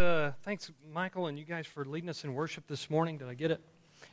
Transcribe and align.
uh, 0.00 0.32
thanks, 0.42 0.70
Michael, 0.92 1.26
and 1.26 1.38
you 1.38 1.44
guys 1.44 1.66
for 1.66 1.84
leading 1.84 2.08
us 2.08 2.24
in 2.24 2.34
worship 2.34 2.66
this 2.66 2.88
morning. 2.90 3.18
Did 3.18 3.28
I 3.28 3.34
get 3.34 3.50
it? 3.50 3.60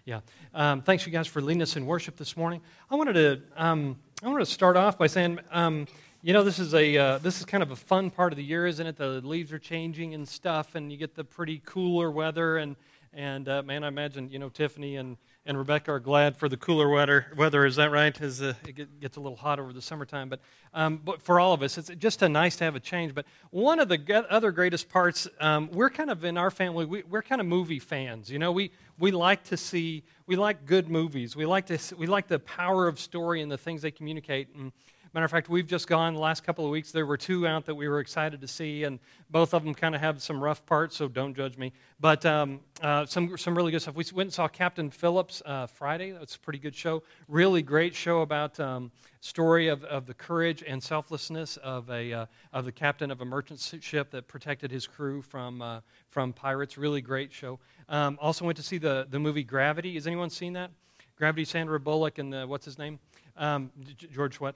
Yeah. 0.05 0.19
Um, 0.53 0.81
thanks, 0.81 1.05
you 1.05 1.11
guys, 1.11 1.27
for 1.27 1.41
leading 1.41 1.61
us 1.61 1.77
in 1.77 1.85
worship 1.85 2.17
this 2.17 2.35
morning. 2.35 2.61
I 2.91 2.95
wanted 2.95 3.13
to, 3.13 3.41
um, 3.55 3.97
I 4.21 4.27
wanted 4.27 4.45
to 4.45 4.51
start 4.51 4.75
off 4.75 4.97
by 4.97 5.07
saying, 5.07 5.39
um, 5.51 5.87
you 6.21 6.33
know, 6.33 6.43
this 6.43 6.59
is 6.59 6.73
a 6.73 6.97
uh, 6.97 7.17
this 7.19 7.39
is 7.39 7.45
kind 7.45 7.63
of 7.63 7.71
a 7.71 7.75
fun 7.75 8.09
part 8.09 8.33
of 8.33 8.37
the 8.37 8.43
year, 8.43 8.67
isn't 8.67 8.85
it? 8.85 8.97
The 8.97 9.21
leaves 9.21 9.53
are 9.53 9.59
changing 9.59 10.13
and 10.13 10.27
stuff, 10.27 10.75
and 10.75 10.91
you 10.91 10.97
get 10.97 11.15
the 11.15 11.23
pretty 11.23 11.61
cooler 11.65 12.11
weather, 12.11 12.57
and 12.57 12.75
and 13.13 13.47
uh, 13.47 13.63
man, 13.63 13.83
I 13.83 13.87
imagine 13.87 14.29
you 14.29 14.39
know 14.39 14.49
Tiffany 14.49 14.97
and 14.97 15.15
and 15.47 15.57
Rebecca 15.57 15.93
are 15.93 15.99
glad 15.99 16.35
for 16.35 16.49
the 16.49 16.57
cooler 16.57 16.89
weather. 16.89 17.27
Weather 17.37 17.65
is 17.65 17.77
that 17.77 17.89
right? 17.89 18.19
As 18.21 18.41
uh, 18.41 18.53
it 18.67 18.99
gets 18.99 19.15
a 19.15 19.21
little 19.21 19.37
hot 19.37 19.59
over 19.59 19.71
the 19.71 19.81
summertime, 19.81 20.27
but 20.27 20.41
um, 20.73 21.01
but 21.03 21.21
for 21.21 21.39
all 21.39 21.53
of 21.53 21.63
us, 21.63 21.77
it's 21.77 21.89
just 21.97 22.21
a 22.21 22.29
nice 22.29 22.57
to 22.57 22.65
have 22.65 22.75
a 22.75 22.79
change. 22.79 23.15
But 23.15 23.25
one 23.49 23.79
of 23.79 23.87
the 23.87 24.25
other 24.29 24.51
greatest 24.51 24.89
parts, 24.89 25.27
um, 25.39 25.69
we're 25.71 25.89
kind 25.89 26.11
of 26.11 26.25
in 26.25 26.37
our 26.37 26.51
family, 26.51 26.85
we, 26.85 27.03
we're 27.03 27.23
kind 27.23 27.39
of 27.39 27.47
movie 27.47 27.79
fans. 27.79 28.29
You 28.29 28.39
know, 28.39 28.51
we 28.51 28.71
we 28.99 29.11
like 29.11 29.45
to 29.45 29.57
see, 29.57 30.03
we 30.25 30.35
like 30.35 30.65
good 30.65 30.89
movies. 30.89 31.35
We 31.35 31.45
like 31.45 31.65
to 31.67 31.79
we 31.95 32.07
like 32.07 32.27
the 32.27 32.39
power 32.39 32.87
of 32.87 32.99
story 32.99 33.41
and 33.41 33.49
the 33.49 33.57
things 33.57 33.81
they 33.81 33.91
communicate. 33.91 34.49
And 34.53 34.73
Matter 35.13 35.25
of 35.25 35.31
fact, 35.31 35.49
we've 35.49 35.67
just 35.67 35.87
gone 35.87 36.13
the 36.13 36.19
last 36.19 36.43
couple 36.43 36.65
of 36.65 36.71
weeks. 36.71 36.91
There 36.91 37.05
were 37.05 37.17
two 37.17 37.47
out 37.47 37.65
that 37.65 37.75
we 37.75 37.87
were 37.87 37.99
excited 37.99 38.41
to 38.41 38.47
see, 38.47 38.83
and 38.83 38.99
both 39.29 39.53
of 39.53 39.63
them 39.63 39.73
kind 39.73 39.95
of 39.95 40.01
have 40.01 40.21
some 40.21 40.43
rough 40.43 40.65
parts, 40.65 40.97
so 40.97 41.07
don't 41.07 41.35
judge 41.35 41.57
me. 41.57 41.73
But 41.99 42.25
um, 42.25 42.59
uh, 42.81 43.05
some, 43.05 43.37
some 43.37 43.55
really 43.55 43.71
good 43.71 43.81
stuff. 43.81 43.95
We 43.95 44.03
went 44.13 44.27
and 44.27 44.33
saw 44.33 44.47
Captain 44.47 44.89
Phillips 44.89 45.41
uh, 45.45 45.67
Friday. 45.67 46.11
That's 46.11 46.35
a 46.35 46.39
pretty 46.39 46.59
good 46.59 46.75
show. 46.75 47.03
Really 47.27 47.61
great 47.61 47.95
show 47.95 48.21
about 48.21 48.59
um, 48.59 48.91
story 49.21 49.67
of, 49.67 49.83
of 49.85 50.05
the 50.05 50.13
courage 50.13 50.63
and 50.65 50.81
selflessness 50.83 51.57
of, 51.57 51.89
a, 51.89 52.13
uh, 52.13 52.25
of 52.53 52.65
the 52.65 52.71
captain 52.71 53.09
of 53.09 53.21
a 53.21 53.25
merchant 53.25 53.59
ship 53.81 54.11
that 54.11 54.27
protected 54.27 54.71
his 54.71 54.85
crew 54.85 55.21
from, 55.21 55.61
uh, 55.61 55.79
from 56.09 56.33
pirates. 56.33 56.77
Really 56.77 57.01
great 57.01 57.31
show. 57.31 57.59
Um, 57.89 58.17
also 58.21 58.45
went 58.45 58.57
to 58.57 58.63
see 58.63 58.77
the, 58.77 59.07
the 59.09 59.19
movie 59.19 59.43
Gravity. 59.43 59.93
Has 59.95 60.05
anyone 60.05 60.29
seen 60.29 60.53
that? 60.53 60.71
Gravity, 61.15 61.45
Sandra 61.45 61.79
Bullock, 61.79 62.19
and 62.19 62.31
the, 62.31 62.45
what's 62.45 62.65
his 62.65 62.77
name? 62.77 62.99
Um, 63.37 63.71
George 64.11 64.39
what? 64.39 64.55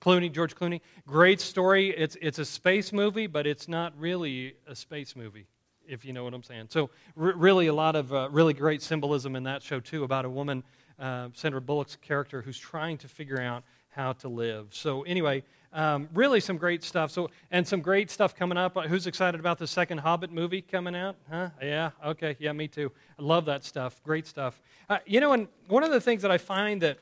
Clooney, 0.00 0.32
George 0.32 0.54
Clooney. 0.54 0.80
Great 1.06 1.40
story. 1.40 1.90
It's, 1.90 2.16
it's 2.20 2.38
a 2.38 2.44
space 2.44 2.92
movie, 2.92 3.26
but 3.26 3.46
it's 3.46 3.68
not 3.68 3.92
really 3.98 4.54
a 4.66 4.74
space 4.74 5.16
movie, 5.16 5.46
if 5.86 6.04
you 6.04 6.12
know 6.12 6.24
what 6.24 6.34
I'm 6.34 6.42
saying. 6.42 6.66
So, 6.68 6.90
r- 7.16 7.32
really, 7.36 7.66
a 7.66 7.74
lot 7.74 7.96
of 7.96 8.12
uh, 8.12 8.28
really 8.30 8.54
great 8.54 8.82
symbolism 8.82 9.34
in 9.34 9.42
that 9.44 9.62
show, 9.62 9.80
too, 9.80 10.04
about 10.04 10.24
a 10.24 10.30
woman, 10.30 10.62
uh, 10.98 11.28
Sandra 11.34 11.60
Bullock's 11.60 11.96
character, 11.96 12.42
who's 12.42 12.58
trying 12.58 12.98
to 12.98 13.08
figure 13.08 13.40
out 13.40 13.64
how 13.90 14.12
to 14.12 14.28
live. 14.28 14.68
So, 14.70 15.02
anyway, 15.02 15.42
um, 15.72 16.08
really 16.14 16.40
some 16.40 16.56
great 16.56 16.82
stuff. 16.84 17.10
So, 17.10 17.28
and 17.50 17.66
some 17.66 17.80
great 17.80 18.10
stuff 18.10 18.34
coming 18.34 18.56
up. 18.56 18.76
Who's 18.86 19.06
excited 19.06 19.40
about 19.40 19.58
the 19.58 19.66
second 19.66 19.98
Hobbit 19.98 20.30
movie 20.30 20.62
coming 20.62 20.94
out? 20.94 21.16
Huh? 21.30 21.50
Yeah. 21.60 21.90
Okay. 22.04 22.36
Yeah, 22.38 22.52
me 22.52 22.68
too. 22.68 22.92
I 23.18 23.22
love 23.22 23.44
that 23.46 23.64
stuff. 23.64 24.00
Great 24.02 24.26
stuff. 24.26 24.60
Uh, 24.88 24.98
you 25.04 25.20
know, 25.20 25.32
and 25.32 25.48
one 25.66 25.82
of 25.82 25.90
the 25.90 26.00
things 26.00 26.22
that 26.22 26.30
I 26.30 26.38
find 26.38 26.80
that 26.82 26.98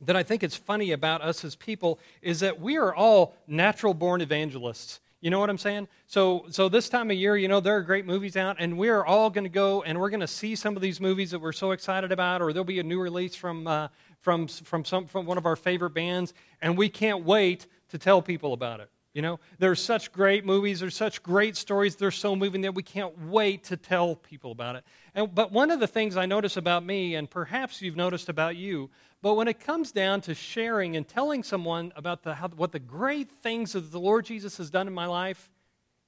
that 0.00 0.16
I 0.16 0.22
think 0.22 0.42
is 0.42 0.54
funny 0.54 0.92
about 0.92 1.22
us 1.22 1.44
as 1.44 1.56
people 1.56 1.98
is 2.22 2.40
that 2.40 2.60
we 2.60 2.76
are 2.76 2.94
all 2.94 3.36
natural 3.46 3.94
born 3.94 4.20
evangelists. 4.20 5.00
You 5.20 5.30
know 5.30 5.40
what 5.40 5.50
I'm 5.50 5.58
saying? 5.58 5.88
So, 6.06 6.46
so 6.50 6.68
this 6.68 6.88
time 6.88 7.10
of 7.10 7.16
year, 7.16 7.36
you 7.36 7.48
know, 7.48 7.58
there 7.58 7.76
are 7.76 7.82
great 7.82 8.06
movies 8.06 8.36
out, 8.36 8.56
and 8.60 8.78
we 8.78 8.88
are 8.88 9.04
all 9.04 9.30
going 9.30 9.44
to 9.44 9.50
go 9.50 9.82
and 9.82 9.98
we're 9.98 10.10
going 10.10 10.20
to 10.20 10.28
see 10.28 10.54
some 10.54 10.76
of 10.76 10.82
these 10.82 11.00
movies 11.00 11.32
that 11.32 11.40
we're 11.40 11.52
so 11.52 11.72
excited 11.72 12.12
about, 12.12 12.40
or 12.40 12.52
there'll 12.52 12.64
be 12.64 12.78
a 12.78 12.84
new 12.84 13.00
release 13.00 13.34
from, 13.34 13.66
uh, 13.66 13.88
from, 14.20 14.46
from, 14.46 14.84
some, 14.84 15.06
from 15.06 15.26
one 15.26 15.36
of 15.36 15.44
our 15.44 15.56
favorite 15.56 15.90
bands, 15.90 16.34
and 16.62 16.78
we 16.78 16.88
can't 16.88 17.24
wait 17.24 17.66
to 17.88 17.98
tell 17.98 18.22
people 18.22 18.52
about 18.52 18.78
it. 18.78 18.90
You 19.12 19.22
know, 19.22 19.40
there's 19.58 19.82
such 19.82 20.12
great 20.12 20.44
movies, 20.44 20.78
there's 20.78 20.94
such 20.94 21.24
great 21.24 21.56
stories, 21.56 21.96
they're 21.96 22.12
so 22.12 22.36
moving 22.36 22.60
that 22.60 22.76
we 22.76 22.84
can't 22.84 23.26
wait 23.26 23.64
to 23.64 23.76
tell 23.76 24.14
people 24.14 24.52
about 24.52 24.76
it. 24.76 24.84
And, 25.16 25.34
but 25.34 25.50
one 25.50 25.72
of 25.72 25.80
the 25.80 25.88
things 25.88 26.16
I 26.16 26.26
notice 26.26 26.56
about 26.56 26.84
me, 26.84 27.16
and 27.16 27.28
perhaps 27.28 27.82
you've 27.82 27.96
noticed 27.96 28.28
about 28.28 28.54
you, 28.54 28.90
but 29.20 29.34
when 29.34 29.48
it 29.48 29.58
comes 29.60 29.90
down 29.90 30.20
to 30.22 30.34
sharing 30.34 30.96
and 30.96 31.06
telling 31.06 31.42
someone 31.42 31.92
about 31.96 32.22
the, 32.22 32.34
how, 32.34 32.48
what 32.48 32.72
the 32.72 32.78
great 32.78 33.30
things 33.30 33.72
that 33.72 33.90
the 33.90 34.00
Lord 34.00 34.24
Jesus 34.24 34.58
has 34.58 34.70
done 34.70 34.86
in 34.86 34.94
my 34.94 35.06
life, 35.06 35.50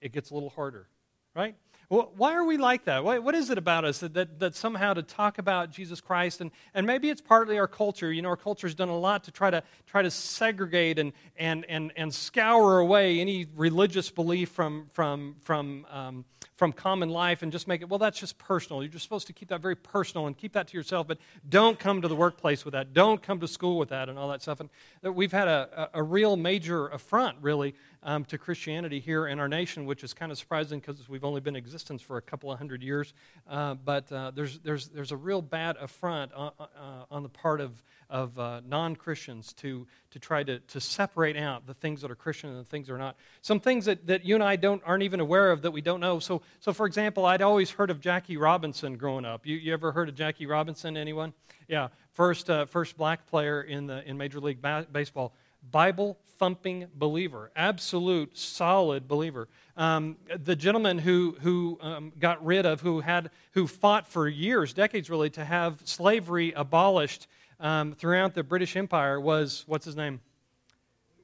it 0.01 0.13
gets 0.13 0.31
a 0.31 0.35
little 0.35 0.51
harder, 0.51 0.87
right? 1.35 1.57
Why 1.91 2.35
are 2.35 2.45
we 2.45 2.57
like 2.57 2.85
that? 2.85 3.03
what 3.03 3.35
is 3.35 3.51
it 3.51 3.59
about 3.59 3.85
us 3.85 3.99
that, 3.99 4.15
that, 4.15 4.39
that, 4.39 4.55
somehow 4.55 4.95
to 4.95 5.03
talk 5.03 5.39
about 5.39 5.73
Jesus 5.73 6.01
Christ, 6.01 6.41
and, 6.41 6.53
and 6.73 6.87
maybe 6.87 7.11
it's 7.11 7.21
partly 7.21 7.59
our 7.59 7.67
culture. 7.67 8.13
You 8.13 8.23
know, 8.23 8.29
our 8.29 8.37
culture's 8.37 8.77
done 8.77 8.91
a 8.91 8.97
lot 8.97 9.25
to 9.25 9.33
try 9.33 9.51
to, 9.51 9.61
try 9.89 10.01
to 10.01 10.11
segregate 10.11 11.01
and, 11.01 11.13
and, 11.37 11.67
and, 11.69 11.93
and 11.97 12.15
scour 12.15 12.79
away 12.79 13.19
any 13.19 13.49
religious 13.57 14.09
belief 14.09 14.51
from, 14.51 14.87
from, 14.93 15.35
from, 15.41 15.85
um, 15.91 16.25
from 16.55 16.73
common 16.73 17.09
life 17.09 17.43
and 17.43 17.51
just 17.51 17.67
make 17.67 17.83
it, 17.83 17.89
well, 17.89 17.99
that's 17.99 18.21
just 18.21 18.39
personal. 18.39 18.85
You're 18.85 18.93
just 18.93 19.03
supposed 19.03 19.27
to 19.27 19.33
keep 19.33 19.49
that 19.49 19.61
very 19.61 19.75
personal 19.75 20.29
and 20.29 20.39
keep 20.39 20.53
that 20.53 20.69
to 20.69 20.77
yourself, 20.77 21.09
but 21.09 21.19
don't 21.49 21.77
come 21.77 22.03
to 22.03 22.07
the 22.07 22.15
workplace 22.15 22.65
with 22.65 22.73
that. 22.73 22.93
Don't 22.93 23.21
come 23.21 23.41
to 23.41 23.49
school 23.49 23.79
with 23.79 23.89
that 23.89 24.09
and 24.09 24.17
all 24.17 24.29
that 24.29 24.43
stuff. 24.43 24.61
And 24.61 24.71
we've 25.17 25.33
had 25.33 25.49
a, 25.49 25.91
a 25.95 26.03
real 26.05 26.37
major 26.37 26.87
affront, 26.87 27.39
really, 27.41 27.75
um, 28.03 28.25
to 28.27 28.39
Christianity 28.39 29.01
here 29.01 29.27
in 29.27 29.39
our 29.39 29.49
nation, 29.49 29.85
which 29.85 30.03
is 30.03 30.15
kind 30.15 30.33
of 30.33 30.39
surprising 30.39 30.81
because 30.81 31.09
we've 31.09 31.25
only 31.25 31.41
been 31.41 31.55
in 31.55 31.59
existence 31.59 32.01
for 32.01 32.17
a 32.17 32.23
couple 32.23 32.51
of 32.51 32.59
hundred 32.59 32.83
years. 32.83 33.13
Uh, 33.49 33.75
but 33.75 34.11
uh, 34.11 34.31
there's, 34.35 34.59
there's, 34.61 34.89
there's 34.89 35.13
a 35.13 35.17
real 35.17 35.43
bad 35.43 35.77
affront 35.77 36.33
on, 36.33 36.53
uh, 36.59 36.63
uh, 36.63 37.05
on 37.11 37.23
the 37.23 37.29
part 37.29 37.61
of, 37.61 37.83
of 38.09 38.39
uh, 38.39 38.61
non 38.67 38.97
Christians 38.97 39.53
to, 39.55 39.87
to 40.13 40.19
try 40.19 40.43
to, 40.43 40.61
to 40.61 40.81
separate 40.81 41.37
out 41.37 41.67
the 41.67 41.75
things 41.75 42.01
that 42.01 42.11
are 42.11 42.17
Christian 42.17 42.51
and 42.51 42.59
the 42.59 42.65
things 42.65 42.87
that 42.87 42.95
are 42.95 42.99
not. 42.99 43.17
Some 43.43 43.61
things 43.61 43.85
that, 43.85 44.07
that 44.07 44.25
you 44.25 44.35
and 44.35 44.43
I 44.43 44.57
don't, 44.57 44.83
aren't 44.87 45.03
even 45.03 45.21
aware 45.21 45.53
of 45.53 45.63
that 45.63 45.71
we 45.71 45.83
don't 45.83 46.01
know. 46.01 46.19
So, 46.19 46.43
so, 46.61 46.73
for 46.73 46.87
example, 46.87 47.27
I'd 47.27 47.43
always 47.43 47.71
heard 47.71 47.91
of 47.91 48.01
Jackie 48.01 48.37
Robinson 48.37 48.97
growing 48.97 49.25
up. 49.25 49.47
You, 49.47 49.57
you 49.57 49.73
ever 49.73 49.93
heard 49.93 50.09
of 50.09 50.15
Jackie 50.15 50.47
Robinson, 50.47 50.97
anyone? 50.97 51.35
Yeah, 51.69 51.89
first, 52.15 52.51
first 52.69 52.97
black 52.97 53.27
player 53.27 53.63
in, 53.63 53.87
the, 53.87 54.09
in 54.09 54.17
Major 54.17 54.41
League 54.41 54.61
ba- 54.61 54.87
Baseball. 54.91 55.35
Bible 55.63 56.19
thumping 56.39 56.87
believer, 56.95 57.51
absolute 57.55 58.37
solid 58.37 59.07
believer. 59.07 59.49
Um, 59.77 60.17
the 60.43 60.57
gentleman 60.57 60.99
who, 60.99 61.37
who 61.41 61.79
um, 61.81 62.13
got 62.19 62.45
rid 62.45 62.65
of, 62.67 62.81
who, 62.81 63.01
had, 63.01 63.31
who 63.53 63.67
fought 63.67 64.09
for 64.09 64.27
years, 64.27 64.73
decades 64.73 65.11
really, 65.11 65.31
to 65.31 65.45
have 65.45 65.81
slavery 65.85 66.53
abolished 66.57 67.27
um, 67.61 67.95
throughout 67.95 68.35
the 68.35 68.43
British 68.43 68.75
Empire 68.75 69.21
was, 69.21 69.65
what's 69.67 69.85
his 69.85 69.97
name? 69.97 70.21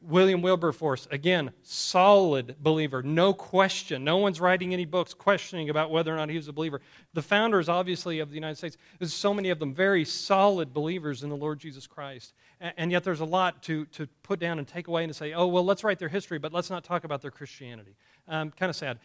William 0.02 0.42
Wilberforce, 0.42 1.08
again, 1.10 1.52
solid 1.62 2.56
believer, 2.60 3.02
no 3.02 3.32
question. 3.32 4.04
No 4.04 4.18
one's 4.18 4.40
writing 4.40 4.72
any 4.72 4.84
books 4.84 5.14
questioning 5.14 5.70
about 5.70 5.90
whether 5.90 6.12
or 6.12 6.16
not 6.16 6.28
he 6.28 6.36
was 6.36 6.48
a 6.48 6.52
believer. 6.52 6.80
The 7.14 7.22
founders, 7.22 7.68
obviously, 7.68 8.20
of 8.20 8.30
the 8.30 8.34
United 8.34 8.56
States, 8.56 8.76
there's 8.98 9.14
so 9.14 9.34
many 9.34 9.50
of 9.50 9.58
them 9.58 9.74
very 9.74 10.04
solid 10.04 10.72
believers 10.72 11.22
in 11.22 11.30
the 11.30 11.36
Lord 11.36 11.58
Jesus 11.58 11.86
Christ. 11.86 12.34
And 12.60 12.90
yet 12.90 13.04
there's 13.04 13.20
a 13.20 13.24
lot 13.24 13.62
to, 13.64 13.84
to 13.86 14.06
put 14.22 14.38
down 14.38 14.58
and 14.58 14.66
take 14.66 14.88
away 14.88 15.04
and 15.04 15.12
to 15.12 15.14
say, 15.14 15.32
oh, 15.32 15.46
well, 15.46 15.64
let's 15.64 15.84
write 15.84 15.98
their 15.98 16.08
history, 16.08 16.38
but 16.38 16.52
let's 16.52 16.70
not 16.70 16.84
talk 16.84 17.04
about 17.04 17.22
their 17.22 17.30
Christianity. 17.30 17.96
Um, 18.28 18.50
kind 18.50 18.70
of 18.70 18.76
sad. 18.76 18.98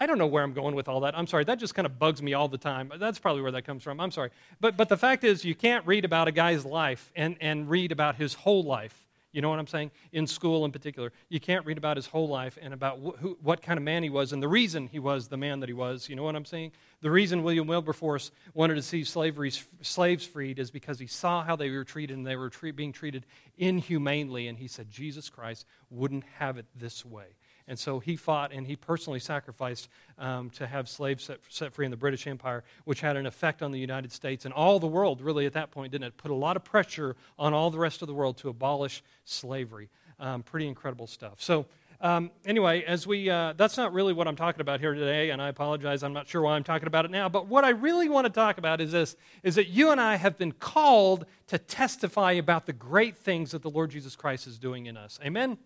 I 0.00 0.06
don't 0.06 0.18
know 0.18 0.26
where 0.26 0.42
I'm 0.42 0.52
going 0.52 0.74
with 0.74 0.88
all 0.88 1.00
that. 1.00 1.16
I'm 1.16 1.26
sorry. 1.26 1.44
That 1.44 1.58
just 1.58 1.74
kind 1.74 1.86
of 1.86 1.98
bugs 1.98 2.22
me 2.22 2.34
all 2.34 2.48
the 2.48 2.58
time. 2.58 2.90
That's 2.98 3.18
probably 3.18 3.42
where 3.42 3.52
that 3.52 3.62
comes 3.62 3.82
from. 3.82 4.00
I'm 4.00 4.10
sorry. 4.10 4.30
But, 4.60 4.76
but 4.76 4.88
the 4.88 4.96
fact 4.96 5.22
is, 5.22 5.44
you 5.44 5.54
can't 5.54 5.86
read 5.86 6.04
about 6.04 6.28
a 6.28 6.32
guy's 6.32 6.64
life 6.64 7.12
and, 7.14 7.36
and 7.40 7.70
read 7.70 7.92
about 7.92 8.16
his 8.16 8.34
whole 8.34 8.64
life 8.64 9.01
you 9.32 9.40
know 9.40 9.48
what 9.48 9.58
I'm 9.58 9.66
saying? 9.66 9.90
In 10.12 10.26
school, 10.26 10.64
in 10.64 10.72
particular, 10.72 11.12
you 11.28 11.40
can't 11.40 11.64
read 11.64 11.78
about 11.78 11.96
his 11.96 12.06
whole 12.06 12.28
life 12.28 12.58
and 12.60 12.74
about 12.74 12.98
wh- 12.98 13.18
who, 13.18 13.38
what 13.42 13.62
kind 13.62 13.78
of 13.78 13.84
man 13.84 14.02
he 14.02 14.10
was 14.10 14.32
and 14.32 14.42
the 14.42 14.48
reason 14.48 14.88
he 14.88 14.98
was 14.98 15.28
the 15.28 15.36
man 15.38 15.60
that 15.60 15.68
he 15.68 15.72
was. 15.72 16.08
You 16.08 16.16
know 16.16 16.22
what 16.22 16.36
I'm 16.36 16.44
saying? 16.44 16.72
The 17.00 17.10
reason 17.10 17.42
William 17.42 17.66
Wilberforce 17.66 18.30
wanted 18.54 18.74
to 18.74 18.82
see 18.82 19.04
slavery, 19.04 19.50
slaves 19.80 20.26
freed 20.26 20.58
is 20.58 20.70
because 20.70 20.98
he 20.98 21.06
saw 21.06 21.42
how 21.42 21.56
they 21.56 21.70
were 21.70 21.84
treated 21.84 22.16
and 22.16 22.26
they 22.26 22.36
were 22.36 22.50
tre- 22.50 22.70
being 22.70 22.92
treated 22.92 23.26
inhumanely, 23.56 24.48
and 24.48 24.58
he 24.58 24.68
said 24.68 24.90
Jesus 24.90 25.28
Christ 25.30 25.66
wouldn't 25.90 26.24
have 26.38 26.58
it 26.58 26.66
this 26.76 27.04
way. 27.04 27.36
And 27.68 27.78
so 27.78 27.98
he 27.98 28.16
fought 28.16 28.52
and 28.52 28.66
he 28.66 28.76
personally 28.76 29.20
sacrificed 29.20 29.88
um, 30.18 30.50
to 30.50 30.66
have 30.66 30.88
slaves 30.88 31.24
set, 31.24 31.38
set, 31.48 31.72
free 31.72 31.84
in 31.84 31.90
the 31.90 31.96
British 31.96 32.26
Empire, 32.26 32.64
which 32.84 33.00
had 33.00 33.16
an 33.16 33.26
effect 33.26 33.62
on 33.62 33.72
the 33.72 33.78
United 33.78 34.12
States 34.12 34.44
and 34.44 34.52
all 34.52 34.78
the 34.78 34.86
world, 34.86 35.20
really, 35.20 35.46
at 35.46 35.52
that 35.52 35.70
point, 35.70 35.92
didn't 35.92 36.04
it? 36.04 36.16
Put 36.16 36.30
a 36.30 36.34
lot 36.34 36.56
of 36.56 36.64
pressure 36.64 37.16
on 37.38 37.54
all 37.54 37.70
the 37.70 37.78
rest 37.78 38.02
of 38.02 38.08
the 38.08 38.14
world 38.14 38.36
to 38.38 38.48
abolish 38.48 39.02
slavery. 39.24 39.88
Um, 40.18 40.42
pretty 40.42 40.68
incredible 40.68 41.06
stuff. 41.06 41.40
So, 41.40 41.66
um, 42.02 42.32
anyway, 42.44 42.82
as 42.82 43.06
we, 43.06 43.30
uh, 43.30 43.54
that's 43.56 43.76
not 43.76 43.92
really 43.92 44.12
what 44.12 44.26
I'm 44.26 44.34
talking 44.34 44.60
about 44.60 44.80
here 44.80 44.92
today, 44.92 45.30
and 45.30 45.40
I 45.40 45.48
apologize, 45.48 46.02
I'm 46.02 46.12
not 46.12 46.26
sure 46.26 46.42
why 46.42 46.56
I'm 46.56 46.64
talking 46.64 46.88
about 46.88 47.04
it 47.04 47.12
now. 47.12 47.28
But 47.28 47.46
what 47.46 47.64
I 47.64 47.68
really 47.70 48.08
want 48.08 48.26
to 48.26 48.32
talk 48.32 48.58
about 48.58 48.80
is 48.80 48.90
this: 48.90 49.16
is 49.44 49.54
that 49.54 49.68
you 49.68 49.92
and 49.92 50.00
I 50.00 50.16
have 50.16 50.36
been 50.36 50.50
called 50.50 51.26
to 51.46 51.58
testify 51.58 52.32
about 52.32 52.66
the 52.66 52.72
great 52.72 53.16
things 53.16 53.52
that 53.52 53.62
the 53.62 53.70
Lord 53.70 53.90
Jesus 53.90 54.16
Christ 54.16 54.48
is 54.48 54.58
doing 54.58 54.86
in 54.86 54.96
us. 54.96 55.20
Amen. 55.24 55.58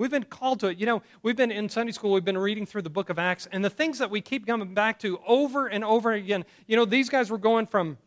We've 0.00 0.10
been 0.10 0.24
called 0.24 0.60
to 0.60 0.68
it. 0.68 0.78
You 0.78 0.86
know, 0.86 1.02
we've 1.22 1.36
been 1.36 1.50
in 1.50 1.68
Sunday 1.68 1.92
school, 1.92 2.12
we've 2.12 2.24
been 2.24 2.38
reading 2.38 2.64
through 2.64 2.80
the 2.80 2.88
book 2.88 3.10
of 3.10 3.18
Acts, 3.18 3.46
and 3.52 3.62
the 3.62 3.68
things 3.68 3.98
that 3.98 4.10
we 4.10 4.22
keep 4.22 4.46
coming 4.46 4.72
back 4.72 4.98
to 5.00 5.20
over 5.26 5.66
and 5.66 5.84
over 5.84 6.12
again. 6.12 6.46
You 6.66 6.76
know, 6.76 6.86
these 6.86 7.10
guys 7.10 7.28
were 7.28 7.36
going 7.36 7.66
from 7.66 7.98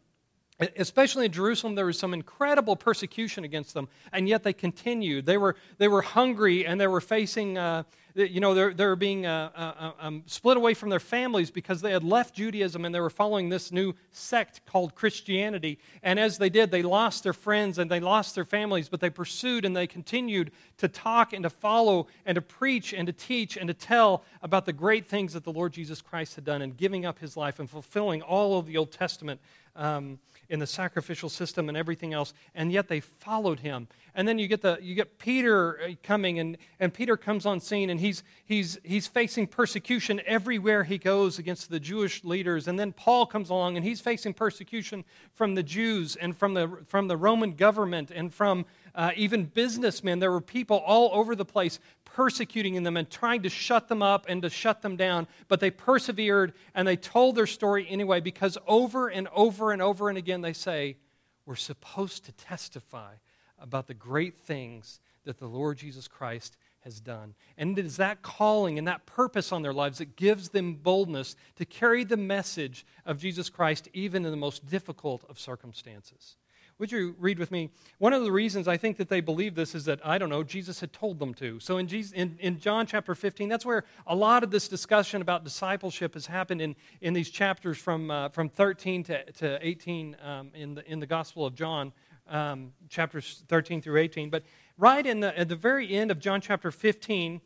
especially 0.59 1.25
in 1.25 1.31
Jerusalem, 1.31 1.75
there 1.75 1.85
was 1.85 1.97
some 1.97 2.13
incredible 2.13 2.75
persecution 2.75 3.43
against 3.43 3.73
them, 3.73 3.87
and 4.11 4.27
yet 4.27 4.43
they 4.43 4.53
continued. 4.53 5.25
They 5.25 5.37
were, 5.37 5.55
they 5.77 5.87
were 5.87 6.01
hungry 6.01 6.65
and 6.65 6.79
they 6.79 6.87
were 6.87 7.01
facing, 7.01 7.57
uh, 7.57 7.83
you 8.13 8.39
know, 8.39 8.53
they're, 8.53 8.73
they're 8.73 8.95
being 8.95 9.25
uh, 9.25 9.49
uh, 9.55 9.73
uh, 9.79 9.91
um, 9.99 10.23
split 10.27 10.55
away 10.55 10.75
from 10.75 10.89
their 10.89 10.99
families 10.99 11.49
because 11.49 11.81
they 11.81 11.91
had 11.91 12.03
left 12.03 12.35
Judaism 12.35 12.85
and 12.85 12.93
they 12.93 12.99
were 12.99 13.09
following 13.09 13.49
this 13.49 13.71
new 13.71 13.95
sect 14.11 14.63
called 14.67 14.93
Christianity. 14.93 15.79
And 16.03 16.19
as 16.19 16.37
they 16.37 16.49
did, 16.49 16.69
they 16.69 16.83
lost 16.83 17.23
their 17.23 17.33
friends 17.33 17.79
and 17.79 17.89
they 17.89 17.99
lost 17.99 18.35
their 18.35 18.45
families, 18.45 18.89
but 18.89 18.99
they 18.99 19.09
pursued 19.09 19.65
and 19.65 19.75
they 19.75 19.87
continued 19.87 20.51
to 20.77 20.87
talk 20.87 21.33
and 21.33 21.41
to 21.43 21.49
follow 21.49 22.05
and 22.25 22.35
to 22.35 22.41
preach 22.41 22.93
and 22.93 23.07
to 23.07 23.13
teach 23.13 23.57
and 23.57 23.67
to 23.67 23.73
tell 23.73 24.23
about 24.43 24.65
the 24.67 24.73
great 24.73 25.07
things 25.07 25.33
that 25.33 25.43
the 25.43 25.51
Lord 25.51 25.73
Jesus 25.73 25.99
Christ 25.99 26.35
had 26.35 26.45
done 26.45 26.61
and 26.61 26.77
giving 26.77 27.07
up 27.07 27.17
his 27.17 27.35
life 27.35 27.59
and 27.59 27.67
fulfilling 27.67 28.21
all 28.21 28.59
of 28.59 28.67
the 28.67 28.77
Old 28.77 28.91
Testament. 28.91 29.41
Um, 29.75 30.19
in 30.49 30.59
the 30.59 30.67
sacrificial 30.67 31.29
system 31.29 31.69
and 31.69 31.77
everything 31.77 32.13
else, 32.13 32.33
and 32.53 32.71
yet 32.71 32.87
they 32.87 32.99
followed 32.99 33.59
him. 33.61 33.87
And 34.15 34.27
then 34.27 34.37
you 34.37 34.47
get, 34.47 34.61
the, 34.61 34.77
you 34.81 34.93
get 34.93 35.17
Peter 35.17 35.79
uh, 35.81 35.89
coming, 36.03 36.37
and, 36.37 36.57
and 36.79 36.93
Peter 36.93 37.17
comes 37.17 37.45
on 37.45 37.59
scene, 37.59 37.89
and 37.89 37.99
he's, 37.99 38.23
he's, 38.45 38.77
he's 38.83 39.07
facing 39.07 39.47
persecution 39.47 40.21
everywhere 40.25 40.83
he 40.83 40.97
goes 40.97 41.39
against 41.39 41.69
the 41.69 41.79
Jewish 41.79 42.23
leaders. 42.23 42.67
And 42.67 42.77
then 42.77 42.93
Paul 42.93 43.25
comes 43.25 43.49
along, 43.49 43.75
and 43.75 43.85
he's 43.85 44.01
facing 44.01 44.33
persecution 44.35 45.03
from 45.33 45.55
the 45.55 45.63
Jews 45.63 46.15
and 46.15 46.37
from 46.37 46.53
the, 46.53 46.77
from 46.85 47.07
the 47.07 47.17
Roman 47.17 47.53
government 47.53 48.11
and 48.11 48.31
from 48.31 48.65
uh, 48.95 49.11
even 49.15 49.45
businessmen. 49.45 50.19
There 50.19 50.31
were 50.31 50.41
people 50.41 50.77
all 50.77 51.09
over 51.13 51.35
the 51.35 51.45
place 51.45 51.79
persecuting 52.03 52.81
them 52.83 52.95
and 52.95 53.09
trying 53.09 53.41
to 53.43 53.49
shut 53.49 53.87
them 53.87 54.01
up 54.01 54.25
and 54.29 54.41
to 54.43 54.49
shut 54.49 54.81
them 54.81 54.95
down, 54.95 55.27
but 55.47 55.59
they 55.59 55.71
persevered 55.71 56.53
and 56.75 56.87
they 56.87 56.95
told 56.95 57.35
their 57.35 57.47
story 57.47 57.87
anyway 57.89 58.19
because 58.19 58.57
over 58.67 59.07
and 59.07 59.27
over 59.33 59.71
and 59.71 59.81
over 59.81 60.09
and 60.09 60.17
again 60.17 60.41
they 60.41 60.53
say, 60.53 60.97
We're 61.45 61.55
supposed 61.55 62.25
to 62.25 62.31
testify 62.33 63.13
about 63.59 63.87
the 63.87 63.93
great 63.93 64.37
things 64.37 64.99
that 65.25 65.39
the 65.39 65.47
Lord 65.47 65.77
Jesus 65.77 66.07
Christ 66.07 66.57
has 66.81 66.99
done. 66.99 67.33
And 67.57 67.79
it 67.79 67.85
is 67.85 67.97
that 67.97 68.21
calling 68.21 68.77
and 68.77 68.87
that 68.87 69.05
purpose 69.05 69.51
on 69.51 69.61
their 69.61 69.73
lives 69.73 69.99
that 69.99 70.15
gives 70.15 70.49
them 70.49 70.75
boldness 70.75 71.35
to 71.55 71.65
carry 71.65 72.03
the 72.03 72.17
message 72.17 72.85
of 73.05 73.19
Jesus 73.19 73.49
Christ 73.49 73.87
even 73.93 74.25
in 74.25 74.31
the 74.31 74.37
most 74.37 74.65
difficult 74.65 75.23
of 75.29 75.39
circumstances. 75.39 76.35
Would 76.79 76.91
you 76.91 77.15
read 77.19 77.37
with 77.37 77.51
me? 77.51 77.69
One 77.99 78.13
of 78.13 78.23
the 78.23 78.31
reasons 78.31 78.67
I 78.67 78.77
think 78.77 78.97
that 78.97 79.07
they 79.07 79.21
believe 79.21 79.55
this 79.55 79.75
is 79.75 79.85
that, 79.85 80.05
I 80.05 80.17
don't 80.17 80.29
know, 80.29 80.43
Jesus 80.43 80.79
had 80.79 80.91
told 80.91 81.19
them 81.19 81.33
to. 81.35 81.59
So 81.59 81.77
in, 81.77 81.87
Jesus, 81.87 82.11
in, 82.11 82.37
in 82.39 82.59
John 82.59 82.87
chapter 82.87 83.13
15, 83.13 83.47
that's 83.47 83.65
where 83.65 83.83
a 84.07 84.15
lot 84.15 84.43
of 84.43 84.51
this 84.51 84.67
discussion 84.67 85.21
about 85.21 85.43
discipleship 85.43 86.15
has 86.15 86.25
happened 86.25 86.61
in, 86.61 86.75
in 87.01 87.13
these 87.13 87.29
chapters 87.29 87.77
from, 87.77 88.09
uh, 88.09 88.29
from 88.29 88.49
13 88.49 89.03
to, 89.03 89.31
to 89.33 89.59
18 89.65 90.17
um, 90.23 90.51
in, 90.55 90.75
the, 90.75 90.91
in 90.91 90.99
the 90.99 91.05
Gospel 91.05 91.45
of 91.45 91.53
John, 91.53 91.93
um, 92.27 92.73
chapters 92.89 93.43
13 93.47 93.81
through 93.81 93.99
18. 93.99 94.29
But 94.29 94.43
right 94.77 95.05
in 95.05 95.19
the, 95.19 95.37
at 95.37 95.49
the 95.49 95.55
very 95.55 95.93
end 95.93 96.09
of 96.09 96.19
John 96.19 96.41
chapter 96.41 96.71
15, 96.71 97.39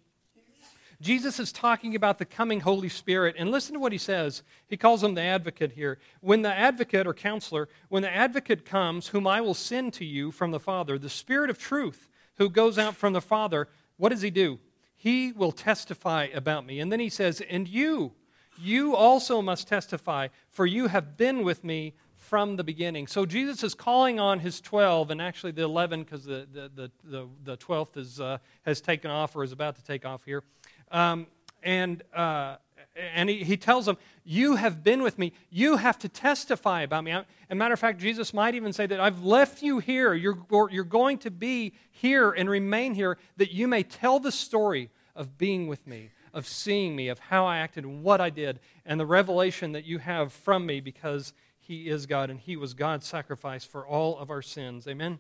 Jesus 1.00 1.40
is 1.40 1.52
talking 1.52 1.96
about 1.96 2.18
the 2.18 2.26
coming 2.26 2.62
Holy 2.62 2.90
Spirit, 2.90 3.36
and 3.38 3.52
listen 3.52 3.74
to 3.74 3.80
what 3.80 3.92
he 3.92 3.98
says. 3.98 4.42
He 4.68 4.78
calls 4.78 5.04
him 5.04 5.14
the 5.14 5.22
advocate 5.22 5.74
here. 5.74 6.00
When 6.22 6.42
the 6.42 6.54
advocate 6.54 7.06
or 7.06 7.14
counselor, 7.14 7.70
when 7.90 8.02
the 8.02 8.14
advocate 8.14 8.66
comes, 8.66 9.08
whom 9.08 9.28
I 9.28 9.42
will 9.42 9.54
send 9.54 9.94
to 9.94 10.06
you 10.06 10.32
from 10.32 10.52
the 10.52 10.60
Father, 10.60 10.98
the 10.98 11.10
Spirit 11.10 11.50
of 11.50 11.60
truth 11.60 12.10
who 12.38 12.50
goes 12.50 12.78
out 12.78 12.96
from 12.96 13.14
the 13.14 13.22
Father, 13.22 13.68
what 13.98 14.10
does 14.10 14.22
he 14.22 14.32
do? 14.32 14.60
He 14.96 15.32
will 15.32 15.52
testify 15.52 16.28
about 16.34 16.66
me. 16.66 16.80
And 16.80 16.92
then 16.92 17.00
he 17.00 17.10
says, 17.10 17.42
And 17.42 17.68
you, 17.68 18.14
you 18.60 18.96
also 18.96 19.42
must 19.42 19.68
testify, 19.68 20.30
for 20.50 20.66
you 20.66 20.88
have 20.88 21.18
been 21.18 21.44
with 21.44 21.64
me 21.64 21.94
from 22.16 22.56
the 22.56 22.64
beginning. 22.64 23.08
So 23.08 23.26
Jesus 23.26 23.64
is 23.64 23.74
calling 23.74 24.20
on 24.20 24.40
his 24.40 24.60
12, 24.60 25.12
and 25.12 25.22
actually 25.22 25.52
the 25.52 25.64
11, 25.64 26.04
because 26.04 26.26
the, 26.26 26.48
the, 26.52 26.72
the, 26.74 26.92
the, 27.04 27.28
the 27.44 27.58
12th 27.58 27.96
is, 27.96 28.20
uh, 28.20 28.40
has 28.64 28.82
taken 28.82 29.10
off 29.12 29.36
or 29.36 29.44
is 29.44 29.52
about 29.52 29.76
to 29.78 29.84
take 29.84 30.06
off 30.06 30.26
here. 30.26 30.44
Um, 30.92 31.28
and 31.64 32.04
uh, 32.14 32.58
and 32.98 33.30
he, 33.30 33.44
he 33.44 33.58
tells 33.58 33.86
them, 33.86 33.98
You 34.24 34.56
have 34.56 34.84
been 34.84 35.04
with 35.04 35.18
me. 35.18 35.34
You 35.50 35.78
have 35.78 36.00
to 36.00 36.10
testify 36.10 36.82
about 36.82 37.04
me. 37.04 37.12
As 37.12 37.26
a 37.50 37.56
matter 37.56 37.74
of 37.74 37.80
fact, 37.80 38.00
Jesus 38.00 38.34
might 38.34 38.56
even 38.56 38.74
say 38.74 38.86
that 38.88 39.00
I've 39.00 39.24
left 39.24 39.62
you 39.62 39.80
here. 39.80 40.14
You're, 40.14 40.38
you're 40.72 40.84
going 40.84 41.20
to 41.20 41.32
be 41.32 41.74
here 41.92 42.32
and 42.32 42.50
remain 42.50 42.96
here 42.96 43.18
that 43.38 43.52
you 43.52 43.68
may 43.68 43.84
tell 43.84 44.20
the 44.20 44.32
story 44.32 44.90
of 45.16 45.38
being 45.38 45.68
with 45.68 45.86
me, 45.88 46.12
of 46.34 46.48
seeing 46.48 46.96
me, 46.96 47.10
of 47.10 47.20
how 47.20 47.46
I 47.46 47.58
acted 47.58 47.84
and 47.84 48.04
what 48.04 48.22
I 48.22 48.30
did, 48.30 48.60
and 48.86 49.00
the 49.00 49.06
revelation 49.06 49.72
that 49.74 49.86
you 49.86 50.00
have 50.00 50.34
from 50.34 50.66
me 50.66 50.80
because 50.80 51.34
he 51.60 51.90
is 51.90 52.06
God 52.06 52.30
and 52.30 52.40
he 52.40 52.56
was 52.56 52.74
God's 52.74 53.06
sacrifice 53.06 53.64
for 53.64 53.86
all 53.86 54.18
of 54.18 54.30
our 54.30 54.42
sins. 54.42 54.88
Amen? 54.88 55.20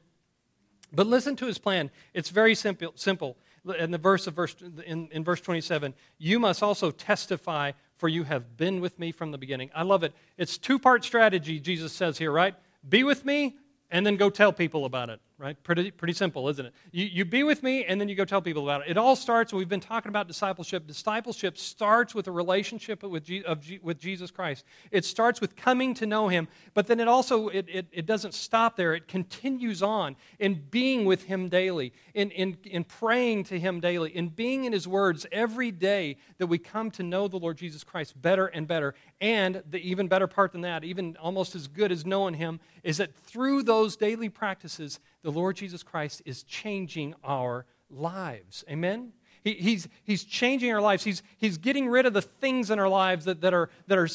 But 0.93 1.07
listen 1.07 1.35
to 1.37 1.45
his 1.45 1.57
plan. 1.57 1.91
It's 2.13 2.29
very 2.29 2.55
simple. 2.55 2.93
simple 2.95 3.37
in 3.69 3.91
the 3.91 3.97
verse 3.97 4.27
of 4.27 4.33
verse 4.33 4.55
in, 4.85 5.09
in 5.11 5.23
verse 5.23 5.41
27 5.41 5.93
you 6.17 6.39
must 6.39 6.63
also 6.63 6.91
testify 6.91 7.71
for 7.97 8.07
you 8.07 8.23
have 8.23 8.57
been 8.57 8.79
with 8.79 8.99
me 8.99 9.11
from 9.11 9.31
the 9.31 9.37
beginning. 9.39 9.71
I 9.73 9.81
love 9.81 10.03
it. 10.03 10.13
It's 10.37 10.57
two 10.57 10.79
part 10.79 11.03
strategy 11.03 11.59
jesus 11.59 11.93
says 11.93 12.17
here 12.17 12.31
right? 12.31 12.55
Be 12.87 13.03
with 13.03 13.25
me 13.25 13.57
and 13.91 14.05
then 14.05 14.17
go 14.17 14.29
tell 14.29 14.53
people 14.53 14.85
about 14.85 15.09
it 15.09 15.19
right? 15.39 15.61
Pretty, 15.63 15.91
pretty 15.91 16.13
simple, 16.13 16.49
isn't 16.49 16.65
it? 16.65 16.73
You, 16.91 17.05
you 17.05 17.25
be 17.25 17.43
with 17.43 17.61
me, 17.61 17.85
and 17.85 18.01
then 18.01 18.09
you 18.09 18.15
go 18.15 18.25
tell 18.25 18.41
people 18.41 18.63
about 18.63 18.81
it. 18.81 18.89
It 18.89 18.97
all 18.97 19.15
starts, 19.15 19.53
we've 19.53 19.69
been 19.69 19.79
talking 19.79 20.09
about 20.09 20.27
discipleship. 20.27 20.87
Discipleship 20.87 21.59
starts 21.59 22.15
with 22.15 22.27
a 22.27 22.31
relationship 22.31 23.03
with, 23.03 23.29
of 23.45 23.63
with 23.83 23.99
Jesus 23.99 24.31
Christ. 24.31 24.65
It 24.89 25.05
starts 25.05 25.39
with 25.39 25.55
coming 25.55 25.93
to 25.95 26.07
know 26.07 26.27
him, 26.27 26.47
but 26.73 26.87
then 26.87 26.99
it 26.99 27.07
also, 27.07 27.49
it, 27.49 27.67
it, 27.69 27.87
it 27.91 28.05
doesn't 28.07 28.33
stop 28.33 28.75
there. 28.75 28.95
It 28.95 29.07
continues 29.07 29.83
on 29.83 30.15
in 30.39 30.65
being 30.71 31.05
with 31.05 31.23
him 31.23 31.49
daily, 31.49 31.93
in, 32.15 32.31
in, 32.31 32.57
in 32.63 32.83
praying 32.83 33.43
to 33.45 33.59
him 33.59 33.79
daily, 33.79 34.15
in 34.15 34.29
being 34.29 34.65
in 34.65 34.73
his 34.73 34.87
words 34.87 35.27
every 35.31 35.69
day 35.69 36.17
that 36.39 36.47
we 36.47 36.57
come 36.57 36.89
to 36.91 37.03
know 37.03 37.27
the 37.27 37.37
Lord 37.37 37.57
Jesus 37.57 37.83
Christ 37.83 38.19
better 38.19 38.47
and 38.47 38.67
better. 38.67 38.95
And 39.21 39.61
the 39.69 39.77
even 39.79 40.07
better 40.07 40.27
part 40.27 40.51
than 40.51 40.61
that, 40.61 40.83
even 40.83 41.15
almost 41.19 41.55
as 41.55 41.67
good 41.67 41.91
as 41.91 42.05
knowing 42.05 42.33
him, 42.35 42.59
is 42.83 42.97
that 42.97 43.15
through 43.15 43.63
those 43.63 43.95
daily 43.95 44.29
practices, 44.29 44.99
the 45.27 45.31
Lord 45.33 45.57
Jesus 45.57 45.83
Christ 45.83 46.21
is 46.23 46.43
changing 46.43 47.13
our 47.21 47.65
lives. 47.89 48.63
Amen? 48.69 49.11
He, 49.43 49.55
he's, 49.55 49.89
he's 50.05 50.23
changing 50.23 50.71
our 50.71 50.79
lives. 50.79 51.03
He's, 51.03 51.21
he's 51.37 51.57
getting 51.57 51.89
rid 51.89 52.05
of 52.05 52.13
the 52.13 52.21
things 52.21 52.71
in 52.71 52.79
our 52.79 52.87
lives 52.87 53.25
that, 53.25 53.41
that, 53.41 53.53
are, 53.53 53.69
that, 53.87 53.97
are, 53.97 54.07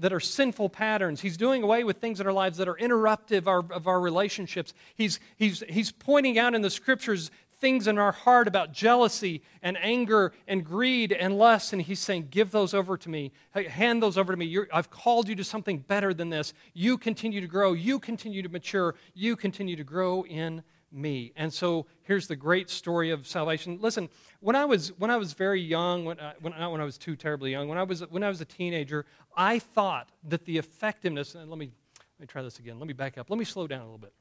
that 0.00 0.12
are 0.12 0.20
sinful 0.20 0.68
patterns. 0.68 1.22
He's 1.22 1.38
doing 1.38 1.62
away 1.62 1.82
with 1.82 1.96
things 1.96 2.20
in 2.20 2.26
our 2.26 2.32
lives 2.34 2.58
that 2.58 2.68
are 2.68 2.74
interruptive 2.74 3.48
of, 3.48 3.72
of 3.72 3.86
our 3.86 4.02
relationships. 4.02 4.74
He's, 4.94 5.18
he's, 5.36 5.64
he's 5.66 5.92
pointing 5.92 6.38
out 6.38 6.54
in 6.54 6.60
the 6.60 6.68
scriptures 6.68 7.30
things 7.60 7.86
in 7.86 7.98
our 7.98 8.12
heart 8.12 8.48
about 8.48 8.72
jealousy 8.72 9.42
and 9.62 9.76
anger 9.78 10.32
and 10.48 10.64
greed 10.64 11.12
and 11.12 11.38
lust. 11.38 11.72
And 11.72 11.82
he's 11.82 12.00
saying, 12.00 12.28
Give 12.30 12.50
those 12.50 12.74
over 12.74 12.96
to 12.96 13.08
me. 13.08 13.32
Hand 13.54 14.02
those 14.02 14.18
over 14.18 14.32
to 14.32 14.36
me. 14.36 14.46
You're, 14.46 14.68
I've 14.72 14.90
called 14.90 15.28
you 15.28 15.36
to 15.36 15.44
something 15.44 15.78
better 15.78 16.14
than 16.14 16.30
this. 16.30 16.52
You 16.72 16.98
continue 16.98 17.40
to 17.40 17.46
grow. 17.46 17.72
You 17.72 17.98
continue 17.98 18.42
to 18.42 18.48
mature. 18.48 18.94
You 19.14 19.36
continue 19.36 19.76
to 19.76 19.84
grow 19.84 20.24
in 20.24 20.62
me. 20.92 21.32
And 21.36 21.52
so 21.52 21.86
here's 22.02 22.26
the 22.26 22.36
great 22.36 22.68
story 22.70 23.10
of 23.10 23.26
salvation. 23.26 23.78
Listen, 23.80 24.08
when 24.40 24.56
I 24.56 24.64
was, 24.64 24.88
when 24.98 25.10
I 25.10 25.16
was 25.16 25.32
very 25.34 25.60
young, 25.60 26.04
when, 26.04 26.18
I, 26.18 26.32
when, 26.40 26.52
not 26.58 26.72
when 26.72 26.80
I 26.80 26.84
was 26.84 26.98
too 26.98 27.16
terribly 27.16 27.52
young, 27.52 27.68
when 27.68 27.78
I 27.78 27.84
was, 27.84 28.00
when 28.10 28.22
I 28.22 28.28
was 28.28 28.40
a 28.40 28.44
teenager, 28.44 29.06
I 29.36 29.58
thought 29.58 30.10
that 30.28 30.44
the 30.44 30.58
effectiveness, 30.58 31.34
and 31.34 31.48
let 31.48 31.58
me, 31.58 31.70
let 32.18 32.20
me 32.20 32.26
try 32.26 32.42
this 32.42 32.58
again. 32.58 32.78
Let 32.78 32.88
me 32.88 32.92
back 32.92 33.18
up. 33.18 33.30
Let 33.30 33.38
me 33.38 33.44
slow 33.44 33.66
down 33.66 33.80
a 33.80 33.84
little 33.84 33.98
bit. 33.98 34.12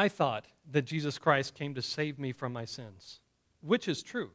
I 0.00 0.08
thought 0.08 0.46
that 0.70 0.86
Jesus 0.86 1.18
Christ 1.18 1.54
came 1.54 1.74
to 1.74 1.82
save 1.82 2.18
me 2.18 2.32
from 2.32 2.54
my 2.54 2.64
sins, 2.64 3.20
which 3.60 3.86
is 3.86 4.02
true. 4.02 4.30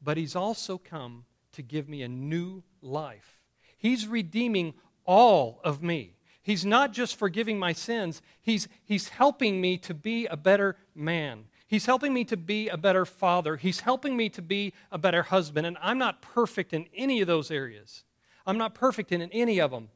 But 0.00 0.16
he's 0.16 0.36
also 0.36 0.78
come 0.78 1.24
to 1.54 1.62
give 1.62 1.88
me 1.88 2.02
a 2.02 2.08
new 2.08 2.62
life. 2.80 3.40
He's 3.76 4.06
redeeming 4.06 4.74
all 5.04 5.60
of 5.64 5.82
me. 5.82 6.14
He's 6.40 6.64
not 6.64 6.92
just 6.92 7.16
forgiving 7.16 7.58
my 7.58 7.72
sins, 7.72 8.22
he's, 8.40 8.68
he's 8.84 9.08
helping 9.08 9.60
me 9.60 9.76
to 9.78 9.92
be 9.92 10.26
a 10.26 10.36
better 10.36 10.76
man. 10.94 11.46
He's 11.66 11.86
helping 11.86 12.14
me 12.14 12.24
to 12.26 12.36
be 12.36 12.68
a 12.68 12.76
better 12.76 13.04
father. 13.04 13.56
He's 13.56 13.80
helping 13.80 14.16
me 14.16 14.28
to 14.28 14.40
be 14.40 14.72
a 14.92 14.98
better 14.98 15.24
husband. 15.24 15.66
And 15.66 15.76
I'm 15.82 15.98
not 15.98 16.22
perfect 16.22 16.72
in 16.72 16.86
any 16.94 17.20
of 17.20 17.26
those 17.26 17.50
areas. 17.50 18.04
I'm 18.46 18.56
not 18.56 18.76
perfect 18.76 19.10
in 19.10 19.20
any 19.32 19.60
of 19.60 19.72
them. 19.72 19.88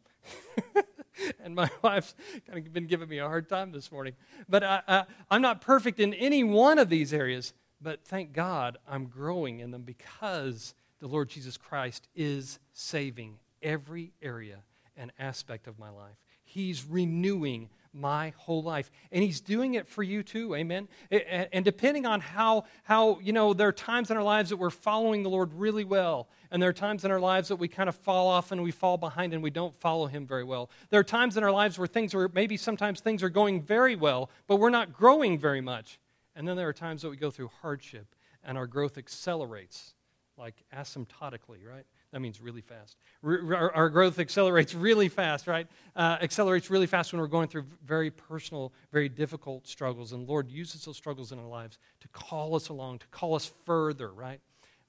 and 1.44 1.54
my 1.54 1.70
wife's 1.82 2.14
kind 2.46 2.66
of 2.66 2.72
been 2.72 2.86
giving 2.86 3.08
me 3.08 3.18
a 3.18 3.26
hard 3.26 3.48
time 3.48 3.72
this 3.72 3.90
morning. 3.90 4.14
But 4.48 4.62
I, 4.62 4.82
I, 4.86 5.04
I'm 5.30 5.42
not 5.42 5.60
perfect 5.60 6.00
in 6.00 6.14
any 6.14 6.44
one 6.44 6.78
of 6.78 6.88
these 6.88 7.12
areas, 7.12 7.52
but 7.80 8.04
thank 8.04 8.32
God 8.32 8.78
I'm 8.88 9.06
growing 9.06 9.60
in 9.60 9.70
them 9.70 9.82
because 9.82 10.74
the 11.00 11.08
Lord 11.08 11.28
Jesus 11.28 11.56
Christ 11.56 12.08
is 12.14 12.58
saving 12.72 13.38
every 13.62 14.12
area 14.22 14.62
and 14.96 15.12
aspect 15.18 15.66
of 15.66 15.78
my 15.78 15.90
life. 15.90 16.16
He's 16.42 16.84
renewing 16.84 17.70
my 17.92 18.32
whole 18.36 18.62
life. 18.62 18.90
And 19.10 19.22
he's 19.22 19.40
doing 19.40 19.74
it 19.74 19.88
for 19.88 20.02
you 20.02 20.22
too, 20.22 20.54
amen? 20.54 20.88
And 21.10 21.64
depending 21.64 22.06
on 22.06 22.20
how, 22.20 22.64
how, 22.84 23.18
you 23.20 23.32
know, 23.32 23.52
there 23.52 23.68
are 23.68 23.72
times 23.72 24.10
in 24.10 24.16
our 24.16 24.22
lives 24.22 24.50
that 24.50 24.56
we're 24.56 24.70
following 24.70 25.22
the 25.22 25.30
Lord 25.30 25.52
really 25.54 25.84
well, 25.84 26.28
and 26.50 26.62
there 26.62 26.70
are 26.70 26.74
times 26.74 27.04
in 27.04 27.10
our 27.10 27.20
lives 27.20 27.48
that 27.48 27.56
we 27.56 27.68
kind 27.68 27.88
of 27.88 27.96
fall 27.96 28.28
off 28.28 28.52
and 28.52 28.62
we 28.62 28.70
fall 28.70 28.96
behind 28.96 29.34
and 29.34 29.42
we 29.42 29.50
don't 29.50 29.74
follow 29.74 30.06
him 30.06 30.26
very 30.26 30.44
well. 30.44 30.70
There 30.90 31.00
are 31.00 31.04
times 31.04 31.36
in 31.36 31.44
our 31.44 31.52
lives 31.52 31.78
where 31.78 31.88
things 31.88 32.14
are, 32.14 32.28
maybe 32.32 32.56
sometimes 32.56 33.00
things 33.00 33.22
are 33.22 33.28
going 33.28 33.62
very 33.62 33.96
well, 33.96 34.30
but 34.46 34.56
we're 34.56 34.70
not 34.70 34.92
growing 34.92 35.38
very 35.38 35.60
much. 35.60 35.98
And 36.36 36.46
then 36.46 36.56
there 36.56 36.68
are 36.68 36.72
times 36.72 37.02
that 37.02 37.10
we 37.10 37.16
go 37.16 37.30
through 37.30 37.50
hardship 37.60 38.14
and 38.44 38.56
our 38.56 38.66
growth 38.66 38.98
accelerates, 38.98 39.94
like 40.36 40.54
asymptotically, 40.74 41.66
right? 41.66 41.86
That 42.12 42.20
means 42.20 42.40
really 42.40 42.60
fast. 42.60 42.96
Our, 43.22 43.70
our 43.72 43.88
growth 43.88 44.18
accelerates 44.18 44.74
really 44.74 45.08
fast, 45.08 45.46
right? 45.46 45.68
Uh, 45.94 46.18
accelerates 46.20 46.68
really 46.68 46.88
fast 46.88 47.12
when 47.12 47.20
we're 47.20 47.28
going 47.28 47.46
through 47.46 47.66
very 47.84 48.10
personal, 48.10 48.72
very 48.90 49.08
difficult 49.08 49.68
struggles. 49.68 50.12
And 50.12 50.28
Lord 50.28 50.50
uses 50.50 50.84
those 50.84 50.96
struggles 50.96 51.30
in 51.30 51.38
our 51.38 51.46
lives 51.46 51.78
to 52.00 52.08
call 52.08 52.56
us 52.56 52.68
along, 52.68 52.98
to 52.98 53.06
call 53.08 53.36
us 53.36 53.52
further, 53.64 54.10
right? 54.10 54.40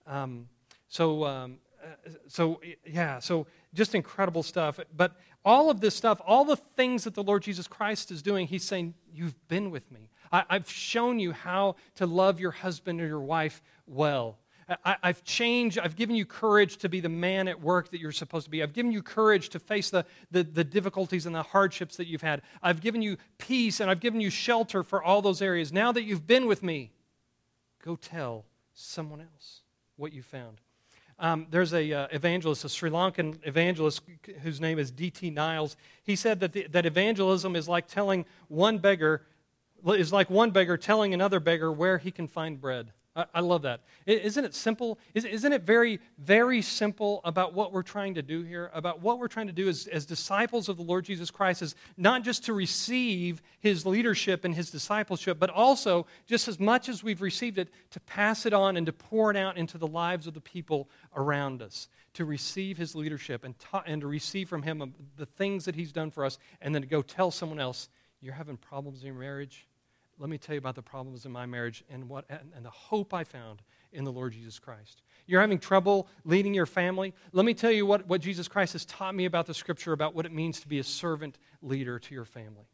Um, 0.08 0.48
so, 0.88 1.24
um, 1.26 1.58
uh, 1.84 2.10
so 2.28 2.60
yeah, 2.86 3.20
so 3.20 3.46
just 3.74 3.94
incredible 3.94 4.42
stuff. 4.42 4.80
But 4.96 5.16
all 5.46 5.70
of 5.70 5.80
this 5.80 5.96
stuff, 5.96 6.22
all 6.26 6.44
the 6.44 6.56
things 6.56 7.04
that 7.04 7.14
the 7.14 7.24
Lord 7.24 7.44
Jesus 7.44 7.68
Christ 7.68 8.10
is 8.10 8.24
doing, 8.24 8.48
He's 8.48 8.64
saying, 8.64 8.96
You've 9.14 9.48
been 9.48 9.70
with 9.70 9.92
me. 9.92 10.10
I, 10.32 10.44
I've 10.50 10.70
shown 10.70 11.20
you 11.20 11.34
how 11.34 11.76
to 11.96 12.08
love 12.08 12.40
your 12.40 12.52
husband 12.52 13.00
or 13.00 13.08
your 13.08 13.22
wife 13.22 13.62
well. 13.86 14.38
I, 14.86 14.96
have 15.04 15.24
changed, 15.24 15.80
I've 15.80 15.96
given 15.96 16.16
you 16.16 16.26
courage 16.26 16.78
to 16.78 16.90
be 16.90 17.00
the 17.00 17.10
man 17.10 17.48
at 17.48 17.60
work 17.60 17.90
that 17.92 18.00
you're 18.00 18.12
supposed 18.12 18.46
to 18.46 18.52
be. 18.52 18.62
I've 18.62 18.74
given 18.74 18.92
you 18.92 19.02
courage 19.02 19.50
to 19.50 19.60
face 19.60 19.90
the, 19.90 20.06
the, 20.30 20.44
the, 20.44 20.64
difficulties 20.64 21.26
and 21.26 21.36
the 21.36 21.44
hardships 21.44 21.98
that 21.98 22.08
you've 22.08 22.22
had. 22.22 22.42
I've 22.62 22.82
given 22.82 23.02
you 23.02 23.18
peace 23.38 23.80
and 23.80 23.90
I've 23.90 24.00
given 24.00 24.22
you 24.22 24.30
shelter 24.30 24.84
for 24.84 25.04
all 25.04 25.22
those 25.22 25.42
areas. 25.42 25.74
Now 25.74 25.92
that 25.92 26.04
you've 26.04 26.28
been 26.28 26.48
with 26.48 26.64
me, 26.64 26.92
go 27.84 27.96
tell 27.96 28.46
someone 28.74 29.22
else 29.22 29.62
what 29.98 30.14
you 30.14 30.22
found. 30.22 30.62
Um, 31.20 31.48
there's 31.52 31.74
a 31.74 31.94
uh, 31.94 32.08
evangelist, 32.12 32.66
a 32.66 32.70
Sri 32.70 32.90
Lankan 32.90 33.38
evangelist 33.44 34.02
whose 34.42 34.60
name 34.60 34.80
is 34.80 34.90
D.T. 34.90 35.30
Niles. 35.30 35.78
He 36.04 36.16
said 36.16 36.40
that, 36.40 36.54
the, 36.54 36.68
that 36.68 36.86
evangelism 36.86 37.56
is 37.56 37.70
like 37.70 37.88
telling 37.88 38.26
one 38.48 38.80
beggar, 38.80 39.24
is 39.86 40.12
like 40.12 40.30
one 40.30 40.50
beggar 40.50 40.78
telling 40.78 41.14
another 41.14 41.40
beggar 41.40 41.72
where 41.72 42.00
he 42.00 42.10
can 42.10 42.28
find 42.28 42.60
bread. 42.60 42.92
I, 43.16 43.26
I 43.36 43.40
love 43.42 43.64
that. 43.64 43.82
Isn't 44.06 44.46
it 44.46 44.56
simple? 44.56 44.98
Isn't 45.14 45.54
it 45.54 45.64
very, 45.64 46.00
very 46.18 46.62
simple 46.62 47.22
about 47.24 47.54
what 47.54 47.74
we're 47.74 47.84
trying 47.84 48.16
to 48.16 48.22
do 48.22 48.42
here? 48.44 48.72
About 48.74 49.02
what 49.02 49.20
we're 49.20 49.28
trying 49.28 49.48
to 49.48 49.54
do 49.54 49.68
as, 49.68 49.88
as 49.88 50.06
disciples 50.06 50.70
of 50.70 50.78
the 50.78 50.84
Lord 50.84 51.06
Jesus 51.06 51.30
Christ 51.30 51.62
is 51.62 51.76
not 51.98 52.24
just 52.24 52.46
to 52.46 52.54
receive 52.54 53.42
his 53.60 53.86
leadership 53.86 54.46
and 54.46 54.56
his 54.56 54.72
discipleship, 54.72 55.40
but 55.40 55.50
also, 55.50 56.06
just 56.26 56.48
as 56.48 56.60
much 56.60 56.88
as 56.88 57.04
we've 57.04 57.22
received 57.22 57.58
it, 57.58 57.70
to 57.92 58.00
pass 58.02 58.46
it 58.46 58.54
on 58.54 58.78
and 58.78 58.86
to 58.86 58.94
pour 58.94 59.30
it 59.30 59.38
out 59.38 59.58
into 59.58 59.78
the 59.78 59.88
lives 59.88 60.26
of 60.26 60.34
the 60.34 60.42
people 60.42 60.90
around 61.16 61.62
us. 61.62 61.90
To 62.16 62.26
receive 62.26 62.78
his 62.78 62.94
leadership 62.94 63.44
and, 63.44 63.58
ta- 63.58 63.84
and 63.86 64.02
to 64.02 64.08
receive 64.08 64.50
from 64.50 64.64
him 64.64 64.82
um, 64.82 64.94
the 65.18 65.26
things 65.26 65.66
that 65.66 65.76
he's 65.76 65.92
done 65.92 66.12
for 66.12 66.26
us, 66.26 66.38
and 66.62 66.76
then 66.76 66.82
to 66.82 66.88
go 66.88 67.02
tell 67.02 67.32
someone 67.32 67.60
else, 67.60 67.90
you're 68.22 68.34
having 68.34 68.58
problems 68.58 69.02
in 69.02 69.08
your 69.08 69.16
marriage 69.16 69.66
let 70.22 70.30
me 70.30 70.38
tell 70.38 70.54
you 70.54 70.60
about 70.60 70.76
the 70.76 70.84
problems 70.84 71.26
in 71.26 71.32
my 71.32 71.48
marriage 71.48 71.84
and, 71.90 72.08
what, 72.08 72.26
and 72.56 72.64
the 72.64 72.70
hope 72.70 73.12
I 73.12 73.24
found 73.24 73.64
in 73.92 74.04
the 74.04 74.12
Lord 74.12 74.34
Jesus 74.34 74.60
Christ. 74.60 75.02
You're 75.26 75.42
having 75.42 75.58
trouble 75.58 76.08
leading 76.24 76.54
your 76.54 76.68
family? 76.68 77.16
Let 77.32 77.44
me 77.44 77.56
tell 77.56 77.72
you 77.72 77.88
what, 77.88 78.06
what 78.08 78.22
Jesus 78.22 78.48
Christ 78.48 78.74
has 78.74 78.86
taught 78.86 79.16
me 79.16 79.26
about 79.26 79.48
the 79.48 79.56
scripture 79.56 79.94
about 79.94 80.14
what 80.14 80.28
it 80.28 80.32
means 80.32 80.60
to 80.60 80.68
be 80.68 80.78
a 80.78 80.84
servant 80.84 81.40
leader 81.64 81.98
to 81.98 82.14
your 82.14 82.26
family. 82.26 82.68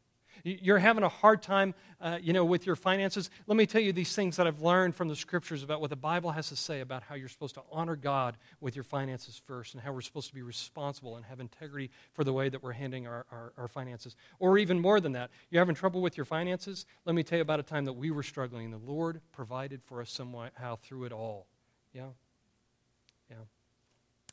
You're 0.44 0.78
having 0.78 1.04
a 1.04 1.10
hard 1.10 1.42
time, 1.42 1.74
uh, 2.00 2.20
you 2.22 2.34
know, 2.34 2.46
with 2.46 2.66
your 2.66 2.76
finances. 2.76 3.30
Let 3.48 3.58
me 3.58 3.66
tell 3.66 3.82
you 3.82 3.94
these 3.94 4.16
things 4.16 4.38
that 4.38 4.48
I've 4.48 4.62
learned 4.62 4.96
from 4.96 5.08
the 5.08 5.16
scriptures 5.16 5.64
about 5.64 5.82
what 5.82 5.90
the 5.90 5.96
Bible 5.96 6.32
has 6.32 6.50
to 6.50 6.56
say 6.56 6.82
about 6.82 7.04
how 7.04 7.16
you're 7.16 7.30
supposed 7.30 7.56
to 7.56 7.62
honor 7.72 7.96
God 7.96 8.38
with 8.62 8.76
your 8.76 8.84
finances 8.84 9.42
first 9.46 9.74
and 9.74 9.84
how 9.84 9.92
we're 9.92 10.02
supposed 10.02 10.30
to 10.30 10.36
be 10.36 10.42
responsible 10.42 11.16
and 11.16 11.26
have 11.26 11.40
integrity 11.40 11.90
for 12.14 12.24
the 12.24 12.34
way 12.34 12.50
that 12.50 12.62
we're 12.62 12.74
handling 12.74 13.08
our, 13.08 13.26
our, 13.32 13.54
our 13.58 13.68
finances. 13.68 14.16
Or 14.40 14.58
even 14.58 14.80
more 14.80 15.00
than 15.00 15.14
that, 15.14 15.30
you're 15.50 15.62
having 15.62 15.76
trouble 15.76 16.02
with 16.02 16.18
your 16.18 16.26
finances? 16.26 16.86
Let 17.06 17.16
me 17.16 17.24
tell 17.24 17.38
you 17.38 17.44
about 17.44 17.60
a 17.60 17.64
time 17.64 17.86
that 17.86 17.94
we 17.94 18.12
were 18.12 18.24
struggling 18.24 18.66
and 18.66 18.74
the 18.74 18.92
Lord 18.92 19.22
provided 19.32 19.82
for 19.84 20.02
us 20.02 20.12
somehow 20.12 20.76
through 20.76 21.06
it 21.06 21.12
all. 21.12 21.48
Yeah? 21.94 22.08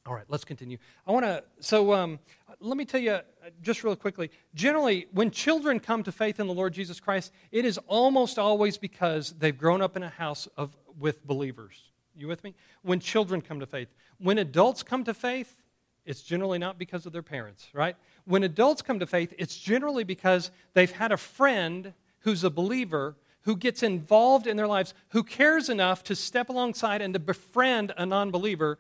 All 0.07 0.15
right, 0.15 0.25
let's 0.29 0.45
continue. 0.45 0.77
I 1.07 1.13
want 1.13 1.25
to, 1.25 1.43
so 1.61 1.95
um, 1.95 2.19
let 2.61 2.77
me 2.77 2.85
tell 2.85 3.01
you 3.01 3.13
uh, 3.13 3.23
just 3.63 3.83
real 3.83 3.97
quickly. 3.97 4.31
Generally, 4.55 5.07
when 5.13 5.31
children 5.31 5.81
come 5.81 6.03
to 6.03 6.13
faith 6.13 6.39
in 6.39 6.47
the 6.47 6.53
Lord 6.53 6.75
Jesus 6.75 7.01
Christ, 7.01 7.33
it 7.51 7.65
is 7.65 7.79
almost 7.87 8.39
always 8.39 8.77
because 8.77 9.35
they've 9.39 9.57
grown 9.57 9.81
up 9.81 9.97
in 9.97 10.03
a 10.03 10.11
house 10.11 10.47
of, 10.59 10.77
with 10.99 11.27
believers. 11.27 11.85
You 12.15 12.29
with 12.29 12.45
me? 12.45 12.55
When 12.83 13.01
children 13.01 13.41
come 13.41 13.61
to 13.61 13.67
faith. 13.67 13.89
When 14.19 14.37
adults 14.37 14.83
come 14.83 15.05
to 15.05 15.15
faith, 15.15 15.63
it's 16.05 16.21
generally 16.21 16.59
not 16.59 16.79
because 16.79 17.07
of 17.07 17.13
their 17.13 17.23
parents, 17.23 17.69
right? 17.73 17.97
When 18.27 18.43
adults 18.43 18.83
come 18.83 18.99
to 18.99 19.07
faith, 19.07 19.33
it's 19.39 19.57
generally 19.57 20.05
because 20.05 20.51
they've 20.75 20.93
had 20.93 21.13
a 21.13 21.17
friend 21.17 21.95
who's 22.21 22.45
a 22.45 22.51
believer 22.51 23.17
who 23.43 23.57
gets 23.57 23.83
involved 23.83 24.47
in 24.47 24.57
their 24.59 24.67
lives, 24.67 24.93
who 25.11 25.23
cares 25.23 25.71
enough 25.71 26.03
to 26.05 26.15
step 26.15 26.51
alongside 26.51 27.01
and 27.01 27.15
to 27.15 27.21
befriend 27.21 27.93
a 27.97 28.05
non 28.05 28.31
believer 28.31 28.79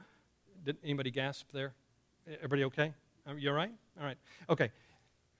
did 0.65 0.79
anybody 0.83 1.11
gasp 1.11 1.49
there? 1.53 1.75
Everybody 2.27 2.65
okay? 2.65 2.93
You 3.37 3.51
all 3.51 3.55
right? 3.55 3.73
All 3.99 4.07
right. 4.07 4.17
Okay. 4.49 4.71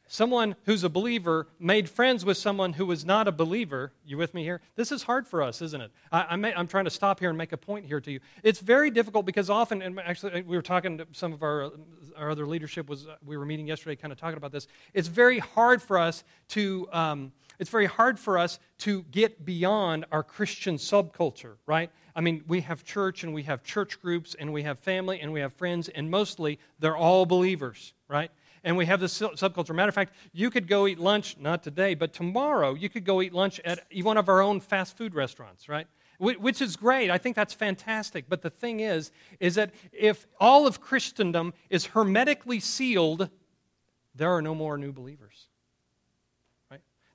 Someone 0.07 0.55
who's 0.67 0.85
a 0.85 0.91
believer 0.91 1.49
made 1.59 1.89
friends 1.89 2.27
with 2.27 2.37
someone 2.37 2.75
who 2.75 2.85
was 2.85 3.07
not 3.07 3.27
a 3.27 3.33
believer. 3.33 3.93
You 4.05 4.19
with 4.19 4.35
me 4.35 4.43
here? 4.43 4.61
This 4.77 4.93
is 4.93 5.03
hard 5.03 5.27
for 5.27 5.43
us, 5.43 5.63
isn't 5.63 5.81
it? 5.81 5.91
I, 6.13 6.35
am 6.35 6.67
trying 6.67 6.85
to 6.85 6.91
stop 6.91 7.21
here 7.21 7.31
and 7.31 7.39
make 7.39 7.53
a 7.53 7.57
point 7.57 7.87
here 7.87 8.03
to 8.03 8.13
you. 8.13 8.21
It's 8.43 8.61
very 8.61 8.91
difficult 8.91 9.25
because 9.25 9.49
often, 9.49 9.81
and 9.81 9.99
actually, 9.99 10.33
uh, 10.33 10.43
we 10.47 10.57
were 10.57 10.63
talking 10.63 10.99
to 10.99 11.07
some 11.13 11.33
of 11.33 11.43
our, 11.43 11.65
uh, 11.65 11.71
our 12.19 12.31
other 12.31 12.47
leadership 12.47 12.87
was 12.87 13.07
uh, 13.07 13.17
we 13.25 13.39
were 13.39 13.47
meeting 13.47 13.67
yesterday, 13.67 13.97
kind 13.97 14.13
of 14.13 14.19
talking 14.19 14.37
about 14.37 14.53
this. 14.53 14.69
It's 14.93 15.09
very 15.09 15.39
hard 15.39 15.81
for 15.81 15.97
us 15.97 16.23
to 16.49 16.87
um, 16.93 17.33
it's 17.59 17.71
very 17.71 17.87
hard 17.87 18.19
for 18.19 18.37
us 18.39 18.59
to 18.79 19.03
get 19.05 19.45
beyond 19.45 20.07
our 20.11 20.23
Christian 20.23 20.77
subculture, 20.77 21.57
right? 21.67 21.91
I 22.17 22.21
mean, 22.21 22.45
we 22.47 22.61
have 22.61 22.85
church 22.85 23.25
and 23.25 23.35
we 23.35 23.43
have 23.45 23.63
church 23.65 24.01
groups 24.01 24.35
and 24.39 24.53
we 24.53 24.63
have 24.63 24.79
family 24.79 25.21
and 25.21 25.33
we 25.33 25.41
have 25.41 25.53
friends, 25.53 25.89
and 25.89 26.11
mostly 26.11 26.59
they're 26.79 26.97
all 26.97 27.27
believers, 27.27 27.93
right? 28.09 28.31
And 28.63 28.77
we 28.77 28.87
have 28.87 29.01
this 29.01 29.19
subculture. 29.19 29.75
Matter 29.75 29.91
of 29.91 29.95
fact, 29.95 30.15
you 30.33 30.49
could 30.51 30.69
go 30.69 30.87
eat 30.87 30.99
lunch, 30.99 31.37
not 31.39 31.63
today, 31.63 31.95
but 31.95 32.13
tomorrow, 32.13 32.75
you 32.75 32.89
could 32.89 33.05
go 33.05 33.21
eat 33.21 33.35
lunch 33.35 33.61
at 33.65 33.85
one 34.03 34.17
of 34.17 34.29
our 34.29 34.41
own 34.41 34.61
fast 34.61 34.97
food 34.97 35.15
restaurants, 35.15 35.69
right? 35.69 35.87
Which 36.19 36.63
is 36.63 36.77
great. 36.77 37.11
I 37.11 37.19
think 37.19 37.37
that's 37.37 37.53
fantastic. 37.53 38.27
But 38.29 38.41
the 38.41 38.49
thing 38.49 38.81
is, 38.81 39.11
is 39.41 39.57
that 39.57 39.73
if 39.93 40.27
all 40.41 40.67
of 40.67 40.81
Christendom 40.81 41.53
is 41.69 41.87
hermetically 41.87 42.61
sealed, 42.61 43.29
there 44.15 44.31
are 44.31 44.41
no 44.41 44.55
more 44.55 44.79
new 44.79 44.93
believers. 44.93 45.49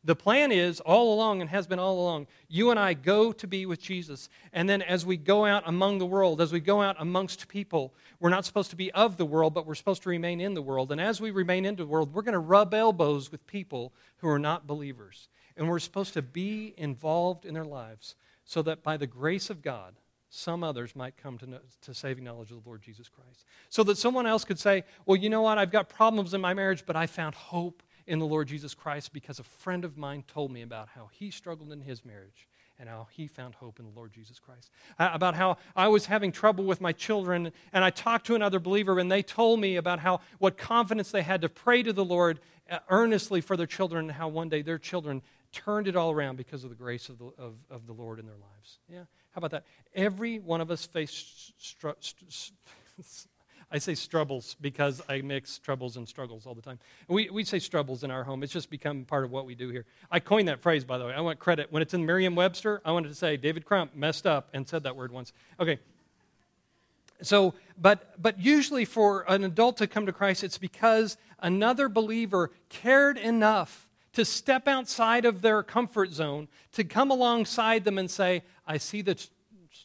The 0.04 0.16
plan 0.16 0.54
is 0.54 0.80
all 0.80 1.14
along 1.14 1.42
and 1.42 1.50
has 1.50 1.68
been 1.68 1.80
all 1.80 2.00
along 2.00 2.28
you 2.48 2.72
and 2.72 2.80
I 2.80 2.94
go 2.94 3.34
to 3.34 3.48
be 3.48 3.66
with 3.66 3.82
Jesus. 3.82 4.30
And 4.54 4.70
then 4.70 4.82
as 4.82 5.06
we 5.06 5.18
go 5.18 5.46
out 5.46 5.64
among 5.66 5.98
the 5.98 6.06
world, 6.06 6.40
as 6.40 6.54
we 6.54 6.62
go 6.62 6.82
out 6.82 6.96
amongst 7.00 7.48
people, 7.50 7.94
we're 8.20 8.30
not 8.30 8.46
supposed 8.46 8.70
to 8.70 8.78
be 8.78 8.92
of 8.94 9.18
the 9.18 9.26
world, 9.26 9.54
but 9.54 9.66
we're 9.66 9.76
supposed 9.76 10.04
to 10.04 10.10
remain 10.10 10.40
in 10.40 10.54
the 10.54 10.62
world. 10.62 10.92
And 10.92 11.02
as 11.02 11.20
we 11.20 11.32
remain 11.32 11.66
in 11.66 11.76
the 11.76 11.86
world, 11.86 12.14
we're 12.14 12.22
going 12.22 12.34
to 12.34 12.40
rub 12.40 12.74
elbows 12.74 13.32
with 13.32 13.46
people 13.46 13.94
who 14.18 14.30
are 14.30 14.40
not 14.40 14.66
believers. 14.66 15.28
And 15.58 15.68
we're 15.68 15.80
supposed 15.80 16.14
to 16.14 16.22
be 16.22 16.74
involved 16.78 17.46
in 17.46 17.54
their 17.54 17.66
lives 17.66 18.16
so 18.46 18.62
that 18.62 18.82
by 18.82 18.96
the 18.96 19.08
grace 19.08 19.50
of 19.50 19.62
God, 19.62 19.96
some 20.30 20.64
others 20.64 20.96
might 20.96 21.18
come 21.18 21.38
to, 21.40 21.48
know, 21.48 21.60
to 21.82 21.94
saving 21.94 22.24
knowledge 22.24 22.52
of 22.52 22.64
the 22.64 22.70
Lord 22.70 22.82
Jesus 22.82 23.10
Christ. 23.10 23.46
So 23.70 23.84
that 23.84 23.98
someone 23.98 24.28
else 24.28 24.46
could 24.46 24.60
say, 24.60 24.84
Well, 25.06 25.18
you 25.18 25.30
know 25.30 25.42
what? 25.42 25.58
I've 25.58 25.72
got 25.72 25.90
problems 25.90 26.34
in 26.34 26.42
my 26.42 26.54
marriage, 26.54 26.84
but 26.86 26.96
I 26.96 27.08
found 27.08 27.36
hope 27.36 27.82
in 28.10 28.18
the 28.18 28.26
Lord 28.26 28.48
Jesus 28.48 28.74
Christ 28.74 29.14
because 29.14 29.40
a 29.40 29.44
friend 29.44 29.86
of 29.86 29.96
mine 29.96 30.24
told 30.28 30.52
me 30.52 30.64
about 30.64 30.90
how 30.90 31.10
he 31.12 31.30
struggled 31.30 31.72
in 31.72 31.80
his 31.80 32.04
marriage 32.04 32.48
and 32.80 32.90
how 32.90 33.08
he 33.12 33.28
found 33.28 33.54
hope 33.56 33.78
in 33.78 33.86
the 33.86 33.92
Lord 33.92 34.12
Jesus 34.12 34.40
Christ. 34.40 34.72
Uh, 34.98 35.12
about 35.14 35.36
how 35.36 35.58
I 35.76 35.90
was 35.90 36.08
having 36.08 36.32
trouble 36.32 36.64
with 36.64 36.82
my 36.82 36.92
children, 36.92 37.52
and 37.72 37.84
I 37.84 37.92
talked 37.92 38.26
to 38.28 38.36
another 38.36 38.60
believer, 38.60 38.98
and 39.00 39.12
they 39.12 39.22
told 39.22 39.60
me 39.60 39.76
about 39.76 40.00
how 40.00 40.22
what 40.40 40.58
confidence 40.58 41.12
they 41.12 41.22
had 41.22 41.42
to 41.42 41.50
pray 41.50 41.84
to 41.84 41.94
the 41.94 42.06
Lord 42.06 42.40
uh, 42.70 42.80
earnestly 42.90 43.42
for 43.42 43.56
their 43.56 43.68
children, 43.68 44.06
and 44.06 44.14
how 44.14 44.28
one 44.28 44.50
day 44.50 44.62
their 44.62 44.78
children 44.80 45.22
turned 45.52 45.88
it 45.88 45.96
all 45.96 46.10
around 46.10 46.38
because 46.38 46.64
of 46.64 46.70
the 46.70 46.76
grace 46.76 47.10
of 47.10 47.18
the, 47.20 47.26
of, 47.38 47.56
of 47.70 47.86
the 47.86 47.94
Lord 47.94 48.20
in 48.20 48.26
their 48.26 48.38
lives. 48.38 48.80
Yeah? 48.88 49.04
How 49.32 49.40
about 49.40 49.52
that? 49.52 49.66
Every 49.94 50.40
one 50.40 50.62
of 50.62 50.72
us 50.72 50.86
face 50.86 51.52
str- 51.58 51.90
str- 52.00 52.26
I 53.72 53.78
say 53.78 53.94
struggles 53.94 54.56
because 54.60 55.02
I 55.08 55.22
mix 55.22 55.60
troubles 55.60 55.96
and 55.98 56.08
struggles 56.08 56.48
all 56.48 56.56
the 56.56 56.62
time. 56.62 56.80
We, 57.08 57.30
we 57.30 57.44
say 57.44 57.60
struggles 57.60 58.04
in 58.04 58.10
our 58.10 58.24
home. 58.24 58.42
It's 58.42 58.52
just 58.52 58.70
become 58.70 59.06
part 59.06 59.24
of 59.24 59.32
what 59.32 59.46
we 59.46 59.54
do 59.54 59.70
here. 59.70 59.86
I 60.10 60.20
coined 60.20 60.48
that 60.48 60.60
phrase, 60.60 60.84
by 60.84 60.98
the 60.98 61.06
way. 61.06 61.14
I 61.14 61.22
want 61.22 61.38
credit. 61.40 61.72
When 61.72 61.82
it's 61.82 61.94
in 61.94 62.06
Merriam 62.06 62.36
Webster, 62.36 62.82
I 62.84 62.92
wanted 62.92 63.10
to 63.10 63.16
say 63.16 63.38
David 63.38 63.66
Crump 63.66 63.96
messed 63.96 64.26
up 64.26 64.50
and 64.54 64.68
said 64.68 64.84
that 64.84 64.96
word 64.96 65.12
once. 65.12 65.34
Okay. 65.60 65.78
So, 67.22 67.54
but, 67.80 68.20
but 68.20 68.40
usually 68.40 68.86
for 68.86 69.24
an 69.28 69.44
adult 69.44 69.78
to 69.78 69.88
come 69.88 70.06
to 70.08 70.14
Christ, 70.14 70.44
it's 70.44 70.58
because 70.58 71.18
another 71.40 71.90
believer 71.90 72.52
cared 72.70 73.18
enough 73.18 73.88
to 74.14 74.26
step 74.26 74.68
outside 74.68 75.26
of 75.26 75.42
their 75.42 75.62
comfort 75.62 76.12
zone, 76.12 76.48
to 76.72 76.84
come 76.84 77.12
alongside 77.12 77.84
them 77.84 78.00
and 78.00 78.10
say, 78.10 78.42
I 78.66 78.78
see 78.78 79.02
the 79.02 79.16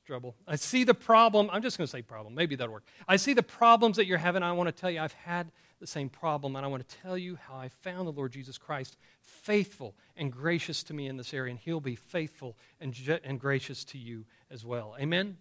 trouble. 0.04 0.37
I 0.46 0.56
see 0.56 0.84
the 0.84 0.94
problem. 0.94 1.49
I'm 1.52 1.62
just 1.62 1.78
going 1.78 1.87
to 1.87 1.90
say 1.90 2.02
problem. 2.02 2.34
Maybe 2.34 2.56
that'll 2.56 2.73
work. 2.73 2.84
I 3.08 3.16
see 3.16 3.32
the 3.32 3.42
problems 3.42 3.96
that 3.96 4.06
you're 4.06 4.18
having. 4.18 4.42
I 4.42 4.52
want 4.52 4.68
to 4.68 4.73
tell 4.73 4.90
you, 4.90 5.00
I've 5.00 5.12
had 5.12 5.50
the 5.80 5.87
same 5.87 6.08
problem. 6.08 6.56
And 6.56 6.64
I 6.64 6.68
want 6.68 6.87
to 6.88 6.96
tell 7.02 7.18
you 7.18 7.37
how 7.37 7.56
I 7.56 7.68
found 7.68 8.06
the 8.06 8.12
Lord 8.12 8.32
Jesus 8.32 8.58
Christ 8.58 8.96
faithful 9.20 9.94
and 10.16 10.32
gracious 10.32 10.82
to 10.84 10.94
me 10.94 11.08
in 11.08 11.16
this 11.16 11.34
area, 11.34 11.50
and 11.50 11.58
He'll 11.58 11.80
be 11.80 11.96
faithful 11.96 12.56
and, 12.80 12.94
and 13.25 13.40
gracious 13.40 13.84
to 13.87 13.99
you 13.99 14.25
as 14.50 14.64
well. 14.64 14.96
Amen? 14.99 15.37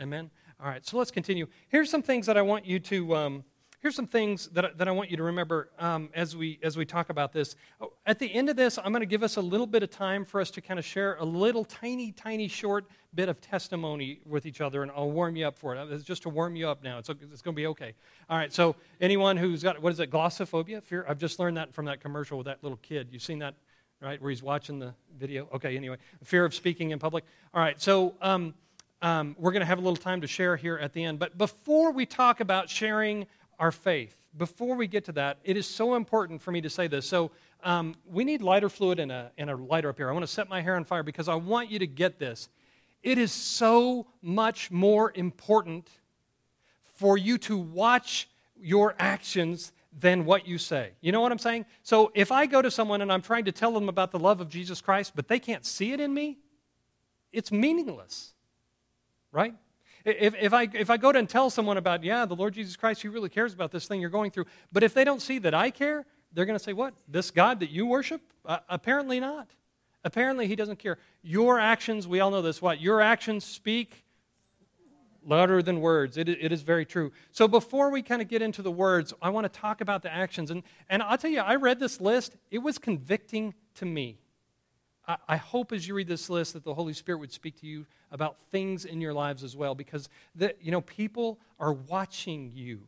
Amen? 0.00 0.30
All 0.60 0.68
right, 0.68 0.86
so 0.86 0.96
let's 0.96 1.10
continue. 1.10 1.46
Here's 1.68 1.90
some 1.90 2.02
things 2.02 2.26
that 2.26 2.36
I 2.36 2.42
want 2.42 2.64
you 2.64 2.78
to. 2.80 3.14
Um, 3.16 3.44
here's 3.80 3.94
some 3.94 4.06
things 4.06 4.48
that, 4.48 4.78
that 4.78 4.88
I 4.88 4.90
want 4.90 5.10
you 5.10 5.16
to 5.16 5.22
remember 5.22 5.70
um, 5.78 6.08
as, 6.14 6.36
we, 6.36 6.58
as 6.62 6.76
we 6.76 6.84
talk 6.84 7.10
about 7.10 7.32
this. 7.32 7.56
Oh, 7.80 7.92
at 8.06 8.18
the 8.18 8.32
end 8.32 8.48
of 8.48 8.56
this, 8.56 8.78
I'm 8.78 8.92
going 8.92 9.00
to 9.00 9.06
give 9.06 9.22
us 9.22 9.36
a 9.36 9.40
little 9.40 9.66
bit 9.66 9.82
of 9.82 9.90
time 9.90 10.24
for 10.24 10.40
us 10.40 10.50
to 10.52 10.60
kind 10.60 10.78
of 10.78 10.84
share 10.84 11.16
a 11.16 11.24
little 11.24 11.64
tiny, 11.64 12.12
tiny, 12.12 12.48
short 12.48 12.86
bit 13.14 13.28
of 13.28 13.40
testimony 13.40 14.20
with 14.24 14.46
each 14.46 14.60
other, 14.60 14.82
and 14.82 14.90
I'll 14.94 15.10
warm 15.10 15.36
you 15.36 15.46
up 15.46 15.58
for 15.58 15.74
it. 15.74 15.92
It's 15.92 16.04
just 16.04 16.22
to 16.22 16.28
warm 16.28 16.56
you 16.56 16.68
up 16.68 16.82
now. 16.82 16.98
It's, 16.98 17.08
it's 17.08 17.42
going 17.42 17.54
to 17.54 17.60
be 17.60 17.66
okay. 17.68 17.94
All 18.28 18.36
right, 18.36 18.52
so 18.52 18.76
anyone 19.00 19.36
who's 19.36 19.62
got, 19.62 19.80
what 19.80 19.92
is 19.92 20.00
it, 20.00 20.10
glossophobia? 20.10 20.82
Fear? 20.82 21.06
I've 21.08 21.18
just 21.18 21.38
learned 21.38 21.56
that 21.56 21.74
from 21.74 21.86
that 21.86 22.00
commercial 22.00 22.38
with 22.38 22.46
that 22.46 22.62
little 22.62 22.78
kid. 22.78 23.08
You've 23.10 23.22
seen 23.22 23.38
that, 23.40 23.54
right, 24.00 24.20
where 24.20 24.30
he's 24.30 24.42
watching 24.42 24.78
the 24.78 24.94
video? 25.18 25.48
Okay, 25.54 25.76
anyway. 25.76 25.96
Fear 26.24 26.44
of 26.44 26.54
speaking 26.54 26.90
in 26.90 26.98
public. 26.98 27.24
All 27.54 27.60
right, 27.60 27.80
so. 27.80 28.14
Um, 28.20 28.54
um, 29.02 29.36
we're 29.38 29.52
going 29.52 29.60
to 29.60 29.66
have 29.66 29.76
a 29.76 29.82
little 29.82 29.94
time 29.96 30.22
to 30.22 30.26
share 30.26 30.56
here 30.56 30.78
at 30.78 30.94
the 30.94 31.04
end. 31.04 31.18
But 31.18 31.36
before 31.36 31.92
we 31.92 32.06
talk 32.06 32.40
about 32.40 32.70
sharing 32.70 33.26
our 33.58 33.72
faith. 33.72 34.16
Before 34.36 34.76
we 34.76 34.86
get 34.86 35.04
to 35.06 35.12
that, 35.12 35.38
it 35.44 35.56
is 35.56 35.66
so 35.66 35.94
important 35.94 36.42
for 36.42 36.52
me 36.52 36.60
to 36.60 36.70
say 36.70 36.88
this. 36.88 37.06
So, 37.06 37.30
um, 37.62 37.94
we 38.06 38.22
need 38.22 38.42
lighter 38.42 38.68
fluid 38.68 39.00
and 39.00 39.10
a, 39.10 39.32
and 39.38 39.48
a 39.50 39.56
lighter 39.56 39.88
up 39.88 39.96
here. 39.96 40.08
I 40.08 40.12
want 40.12 40.24
to 40.24 40.32
set 40.32 40.48
my 40.48 40.60
hair 40.60 40.76
on 40.76 40.84
fire 40.84 41.02
because 41.02 41.28
I 41.28 41.34
want 41.34 41.70
you 41.70 41.78
to 41.78 41.86
get 41.86 42.18
this. 42.18 42.48
It 43.02 43.18
is 43.18 43.32
so 43.32 44.06
much 44.20 44.70
more 44.70 45.10
important 45.14 45.88
for 46.82 47.16
you 47.16 47.38
to 47.38 47.56
watch 47.56 48.28
your 48.60 48.94
actions 48.98 49.72
than 49.98 50.24
what 50.26 50.46
you 50.46 50.58
say. 50.58 50.90
You 51.00 51.12
know 51.12 51.20
what 51.20 51.32
I'm 51.32 51.38
saying? 51.38 51.64
So, 51.82 52.12
if 52.14 52.30
I 52.30 52.46
go 52.46 52.60
to 52.60 52.70
someone 52.70 53.00
and 53.00 53.10
I'm 53.10 53.22
trying 53.22 53.46
to 53.46 53.52
tell 53.52 53.72
them 53.72 53.88
about 53.88 54.10
the 54.10 54.18
love 54.18 54.40
of 54.40 54.48
Jesus 54.48 54.80
Christ, 54.80 55.12
but 55.14 55.28
they 55.28 55.38
can't 55.38 55.64
see 55.64 55.92
it 55.92 56.00
in 56.00 56.12
me, 56.12 56.38
it's 57.32 57.50
meaningless, 57.50 58.34
right? 59.32 59.54
If, 60.06 60.36
if, 60.36 60.52
I, 60.52 60.68
if 60.72 60.88
I 60.88 60.98
go 60.98 61.10
to 61.10 61.18
and 61.18 61.28
tell 61.28 61.50
someone 61.50 61.76
about, 61.76 62.04
yeah, 62.04 62.24
the 62.26 62.36
Lord 62.36 62.54
Jesus 62.54 62.76
Christ, 62.76 63.02
He 63.02 63.08
really 63.08 63.28
cares 63.28 63.52
about 63.52 63.72
this 63.72 63.88
thing 63.88 64.00
you're 64.00 64.08
going 64.08 64.30
through, 64.30 64.46
but 64.70 64.84
if 64.84 64.94
they 64.94 65.02
don't 65.02 65.20
see 65.20 65.40
that 65.40 65.52
I 65.52 65.70
care, 65.70 66.06
they're 66.32 66.46
going 66.46 66.58
to 66.58 66.62
say, 66.62 66.72
what? 66.72 66.94
This 67.08 67.32
God 67.32 67.58
that 67.58 67.70
you 67.70 67.86
worship? 67.86 68.22
Uh, 68.44 68.58
apparently 68.68 69.18
not. 69.18 69.48
Apparently, 70.04 70.46
He 70.46 70.54
doesn't 70.54 70.78
care. 70.78 70.98
Your 71.22 71.58
actions, 71.58 72.06
we 72.06 72.20
all 72.20 72.30
know 72.30 72.40
this, 72.40 72.62
what? 72.62 72.80
Your 72.80 73.00
actions 73.00 73.44
speak 73.44 74.04
louder 75.24 75.60
than 75.60 75.80
words. 75.80 76.16
It, 76.16 76.28
it 76.28 76.52
is 76.52 76.62
very 76.62 76.86
true. 76.86 77.10
So 77.32 77.48
before 77.48 77.90
we 77.90 78.00
kind 78.00 78.22
of 78.22 78.28
get 78.28 78.42
into 78.42 78.62
the 78.62 78.70
words, 78.70 79.12
I 79.20 79.30
want 79.30 79.52
to 79.52 79.60
talk 79.60 79.80
about 79.80 80.02
the 80.02 80.14
actions. 80.14 80.52
And, 80.52 80.62
and 80.88 81.02
I'll 81.02 81.18
tell 81.18 81.32
you, 81.32 81.40
I 81.40 81.56
read 81.56 81.80
this 81.80 82.00
list, 82.00 82.36
it 82.52 82.58
was 82.58 82.78
convicting 82.78 83.54
to 83.74 83.84
me. 83.84 84.18
I, 85.06 85.36
hope 85.36 85.72
as 85.72 85.86
you 85.86 85.94
read 85.94 86.08
this 86.08 86.28
list 86.28 86.54
that 86.54 86.64
the 86.64 86.74
Holy 86.74 86.92
Spirit 86.92 87.18
would 87.18 87.32
speak 87.32 87.60
to 87.60 87.66
you 87.66 87.86
about 88.10 88.40
things 88.50 88.84
in 88.84 89.00
your 89.00 89.14
lives 89.14 89.44
as 89.44 89.56
well 89.56 89.74
because 89.74 90.08
the, 90.34 90.54
you 90.60 90.72
know 90.72 90.80
people 90.80 91.38
are 91.60 91.72
watching 91.72 92.50
you. 92.54 92.80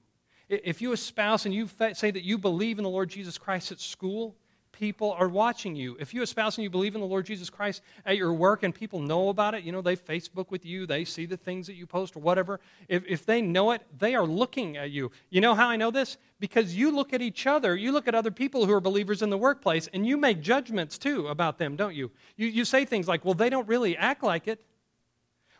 If 0.48 0.82
you 0.82 0.92
espouse 0.92 1.46
and 1.46 1.54
you 1.54 1.68
say 1.92 2.10
that 2.10 2.24
you 2.24 2.38
believe 2.38 2.78
in 2.78 2.84
the 2.84 2.90
lord 2.90 3.10
jesus 3.10 3.36
christ 3.36 3.70
at 3.70 3.80
school 3.80 4.34
people 4.72 5.12
are 5.12 5.28
watching 5.28 5.74
you 5.74 5.96
if 5.98 6.14
you 6.14 6.22
espouse 6.22 6.56
and 6.56 6.62
you 6.62 6.70
believe 6.70 6.94
in 6.94 7.00
the 7.00 7.06
lord 7.06 7.26
jesus 7.26 7.50
christ 7.50 7.82
at 8.06 8.16
your 8.16 8.32
work 8.32 8.62
and 8.62 8.74
people 8.74 9.00
know 9.00 9.28
about 9.28 9.54
it 9.54 9.64
you 9.64 9.72
know 9.72 9.80
they 9.80 9.96
facebook 9.96 10.50
with 10.50 10.64
you 10.64 10.86
they 10.86 11.04
see 11.04 11.26
the 11.26 11.36
things 11.36 11.66
that 11.66 11.74
you 11.74 11.86
post 11.86 12.16
or 12.16 12.20
whatever 12.20 12.60
if, 12.88 13.02
if 13.06 13.26
they 13.26 13.42
know 13.42 13.72
it 13.72 13.82
they 13.98 14.14
are 14.14 14.26
looking 14.26 14.76
at 14.76 14.90
you 14.90 15.10
you 15.30 15.40
know 15.40 15.54
how 15.54 15.68
i 15.68 15.76
know 15.76 15.90
this 15.90 16.16
because 16.40 16.74
you 16.74 16.90
look 16.90 17.12
at 17.12 17.20
each 17.20 17.46
other 17.46 17.74
you 17.74 17.92
look 17.92 18.06
at 18.06 18.14
other 18.14 18.30
people 18.30 18.66
who 18.66 18.72
are 18.72 18.80
believers 18.80 19.22
in 19.22 19.30
the 19.30 19.38
workplace 19.38 19.88
and 19.92 20.06
you 20.06 20.16
make 20.16 20.40
judgments 20.40 20.98
too 20.98 21.26
about 21.28 21.58
them 21.58 21.76
don't 21.76 21.94
you 21.94 22.10
you, 22.36 22.46
you 22.46 22.64
say 22.64 22.84
things 22.84 23.08
like 23.08 23.24
well 23.24 23.34
they 23.34 23.50
don't 23.50 23.68
really 23.68 23.96
act 23.96 24.22
like 24.22 24.46
it 24.46 24.64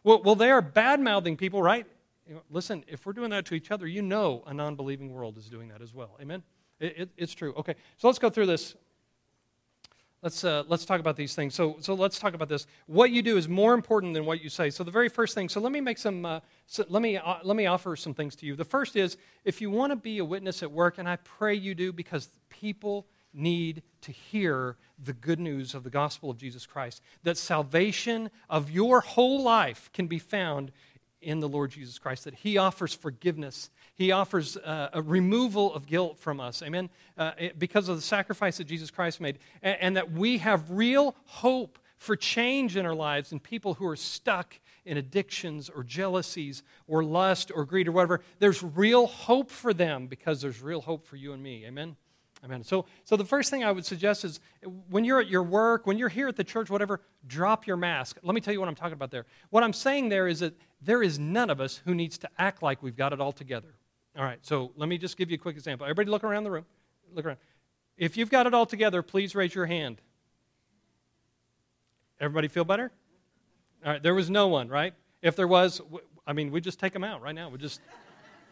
well, 0.04 0.22
well 0.22 0.34
they 0.34 0.50
are 0.50 0.62
bad 0.62 1.00
mouthing 1.00 1.36
people, 1.36 1.62
right? 1.62 1.86
You 2.26 2.36
know, 2.36 2.42
listen, 2.50 2.84
if 2.88 3.06
we're 3.06 3.12
doing 3.12 3.30
that 3.30 3.46
to 3.46 3.54
each 3.54 3.70
other, 3.70 3.86
you 3.86 4.02
know 4.02 4.42
a 4.46 4.54
non 4.54 4.74
believing 4.74 5.12
world 5.12 5.38
is 5.38 5.48
doing 5.48 5.68
that 5.68 5.82
as 5.82 5.94
well. 5.94 6.16
Amen? 6.20 6.42
It, 6.80 6.94
it, 6.96 7.10
it's 7.16 7.34
true. 7.34 7.54
Okay, 7.56 7.74
so 7.96 8.08
let's 8.08 8.18
go 8.18 8.30
through 8.30 8.46
this. 8.46 8.74
Let's, 10.20 10.42
uh, 10.42 10.64
let's 10.66 10.84
talk 10.84 10.98
about 10.98 11.16
these 11.16 11.36
things. 11.36 11.54
So, 11.54 11.76
so 11.78 11.94
let's 11.94 12.18
talk 12.18 12.34
about 12.34 12.48
this. 12.48 12.66
What 12.86 13.12
you 13.12 13.22
do 13.22 13.36
is 13.36 13.48
more 13.48 13.72
important 13.72 14.14
than 14.14 14.24
what 14.24 14.42
you 14.42 14.48
say. 14.48 14.70
So 14.70 14.82
the 14.82 14.90
very 14.90 15.08
first 15.08 15.32
thing, 15.32 15.48
so 15.48 15.60
let 15.60 15.70
me 15.70 15.80
make 15.80 15.96
some, 15.96 16.24
uh, 16.24 16.40
so 16.66 16.84
let, 16.88 17.02
me, 17.02 17.16
uh, 17.16 17.36
let 17.44 17.56
me 17.56 17.66
offer 17.66 17.94
some 17.94 18.14
things 18.14 18.34
to 18.36 18.46
you. 18.46 18.56
The 18.56 18.64
first 18.64 18.96
is, 18.96 19.16
if 19.44 19.60
you 19.60 19.70
want 19.70 19.92
to 19.92 19.96
be 19.96 20.18
a 20.18 20.24
witness 20.24 20.62
at 20.64 20.72
work, 20.72 20.98
and 20.98 21.08
I 21.08 21.16
pray 21.16 21.54
you 21.54 21.74
do 21.74 21.92
because 21.92 22.30
people 22.48 23.06
need 23.32 23.82
to 24.00 24.10
hear 24.10 24.76
the 25.04 25.12
good 25.12 25.38
news 25.38 25.74
of 25.74 25.84
the 25.84 25.90
gospel 25.90 26.30
of 26.30 26.38
Jesus 26.38 26.66
Christ. 26.66 27.00
That 27.22 27.36
salvation 27.36 28.30
of 28.50 28.70
your 28.70 29.00
whole 29.00 29.42
life 29.42 29.90
can 29.92 30.08
be 30.08 30.18
found 30.18 30.72
in 31.20 31.40
the 31.40 31.48
Lord 31.48 31.70
Jesus 31.70 31.98
Christ, 31.98 32.24
that 32.24 32.34
He 32.34 32.58
offers 32.58 32.94
forgiveness. 32.94 33.70
He 33.94 34.12
offers 34.12 34.56
uh, 34.56 34.90
a 34.92 35.02
removal 35.02 35.74
of 35.74 35.86
guilt 35.86 36.18
from 36.18 36.40
us. 36.40 36.62
Amen? 36.62 36.90
Uh, 37.16 37.32
because 37.58 37.88
of 37.88 37.96
the 37.96 38.02
sacrifice 38.02 38.58
that 38.58 38.64
Jesus 38.64 38.90
Christ 38.90 39.20
made. 39.20 39.38
And, 39.62 39.76
and 39.80 39.96
that 39.96 40.12
we 40.12 40.38
have 40.38 40.70
real 40.70 41.16
hope 41.24 41.78
for 41.96 42.14
change 42.14 42.76
in 42.76 42.86
our 42.86 42.94
lives 42.94 43.32
and 43.32 43.42
people 43.42 43.74
who 43.74 43.86
are 43.86 43.96
stuck 43.96 44.58
in 44.84 44.96
addictions 44.96 45.68
or 45.68 45.82
jealousies 45.82 46.62
or 46.86 47.04
lust 47.04 47.50
or 47.54 47.64
greed 47.64 47.88
or 47.88 47.92
whatever. 47.92 48.20
There's 48.38 48.62
real 48.62 49.06
hope 49.06 49.50
for 49.50 49.74
them 49.74 50.06
because 50.06 50.40
there's 50.40 50.62
real 50.62 50.80
hope 50.80 51.04
for 51.04 51.16
you 51.16 51.32
and 51.32 51.42
me. 51.42 51.66
Amen? 51.66 51.96
Amen. 52.44 52.62
So, 52.62 52.86
so 53.04 53.16
the 53.16 53.24
first 53.24 53.50
thing 53.50 53.64
I 53.64 53.72
would 53.72 53.84
suggest 53.84 54.24
is 54.24 54.38
when 54.88 55.04
you're 55.04 55.20
at 55.20 55.28
your 55.28 55.42
work, 55.42 55.86
when 55.86 55.98
you're 55.98 56.08
here 56.08 56.28
at 56.28 56.36
the 56.36 56.44
church, 56.44 56.70
whatever, 56.70 57.00
drop 57.26 57.66
your 57.66 57.76
mask. 57.76 58.18
Let 58.22 58.34
me 58.34 58.40
tell 58.40 58.54
you 58.54 58.60
what 58.60 58.68
I'm 58.68 58.76
talking 58.76 58.92
about 58.92 59.10
there. 59.10 59.26
What 59.50 59.64
I'm 59.64 59.72
saying 59.72 60.08
there 60.08 60.28
is 60.28 60.40
that 60.40 60.54
there 60.80 61.02
is 61.02 61.18
none 61.18 61.50
of 61.50 61.60
us 61.60 61.80
who 61.84 61.94
needs 61.94 62.18
to 62.18 62.28
act 62.38 62.62
like 62.62 62.82
we've 62.82 62.96
got 62.96 63.12
it 63.12 63.20
all 63.20 63.32
together. 63.32 63.74
All 64.16 64.24
right, 64.24 64.38
so 64.42 64.72
let 64.76 64.88
me 64.88 64.98
just 64.98 65.16
give 65.16 65.30
you 65.30 65.36
a 65.36 65.38
quick 65.38 65.56
example. 65.56 65.84
Everybody 65.84 66.10
look 66.10 66.24
around 66.24 66.44
the 66.44 66.50
room. 66.50 66.66
Look 67.14 67.24
around. 67.24 67.38
If 67.96 68.16
you've 68.16 68.30
got 68.30 68.46
it 68.46 68.54
all 68.54 68.66
together, 68.66 69.02
please 69.02 69.34
raise 69.34 69.54
your 69.54 69.66
hand. 69.66 70.00
Everybody 72.20 72.48
feel 72.48 72.64
better? 72.64 72.90
All 73.84 73.92
right, 73.92 74.02
there 74.02 74.14
was 74.14 74.28
no 74.28 74.48
one, 74.48 74.68
right? 74.68 74.94
If 75.22 75.36
there 75.36 75.48
was, 75.48 75.80
I 76.26 76.32
mean, 76.32 76.50
we 76.50 76.60
just 76.60 76.78
take 76.80 76.92
them 76.92 77.04
out 77.04 77.22
right 77.22 77.34
now. 77.34 77.48
We 77.48 77.58
just, 77.58 77.80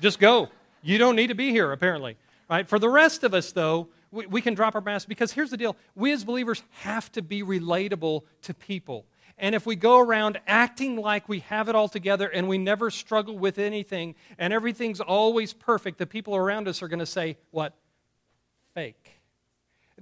just 0.01 0.19
go. 0.19 0.49
You 0.83 0.99
don't 0.99 1.17
need 1.17 1.29
to 1.29 1.35
be 1.35 1.51
here, 1.51 1.73
apparently. 1.73 2.17
Right? 2.49 2.69
For 2.69 2.79
the 2.79 2.89
rest 2.89 3.25
of 3.25 3.35
us, 3.35 3.51
though, 3.51 3.89
we, 4.12 4.27
we 4.27 4.41
can 4.41 4.55
drop 4.55 4.75
our 4.77 4.81
mask 4.81 5.09
because 5.09 5.33
here's 5.33 5.51
the 5.51 5.57
deal 5.57 5.77
we 5.95 6.12
as 6.12 6.25
believers 6.25 6.62
have 6.83 7.11
to 7.12 7.23
be 7.23 7.43
relatable 7.43 8.23
to 8.43 8.55
people. 8.55 9.05
And 9.38 9.55
if 9.55 9.66
we 9.66 9.77
go 9.77 9.99
around 9.99 10.40
acting 10.46 10.96
like 10.96 11.29
we 11.29 11.40
have 11.40 11.68
it 11.68 11.75
all 11.75 11.88
together 11.88 12.27
and 12.27 12.49
we 12.49 12.57
never 12.57 12.90
struggle 12.90 13.38
with 13.38 13.59
anything 13.59 14.14
and 14.38 14.53
everything's 14.53 15.01
always 15.01 15.53
perfect, 15.53 15.99
the 15.99 16.07
people 16.07 16.35
around 16.35 16.68
us 16.68 16.83
are 16.83 16.88
going 16.88 17.01
to 17.01 17.07
say, 17.07 17.37
What? 17.51 17.75
Fake. 18.75 19.12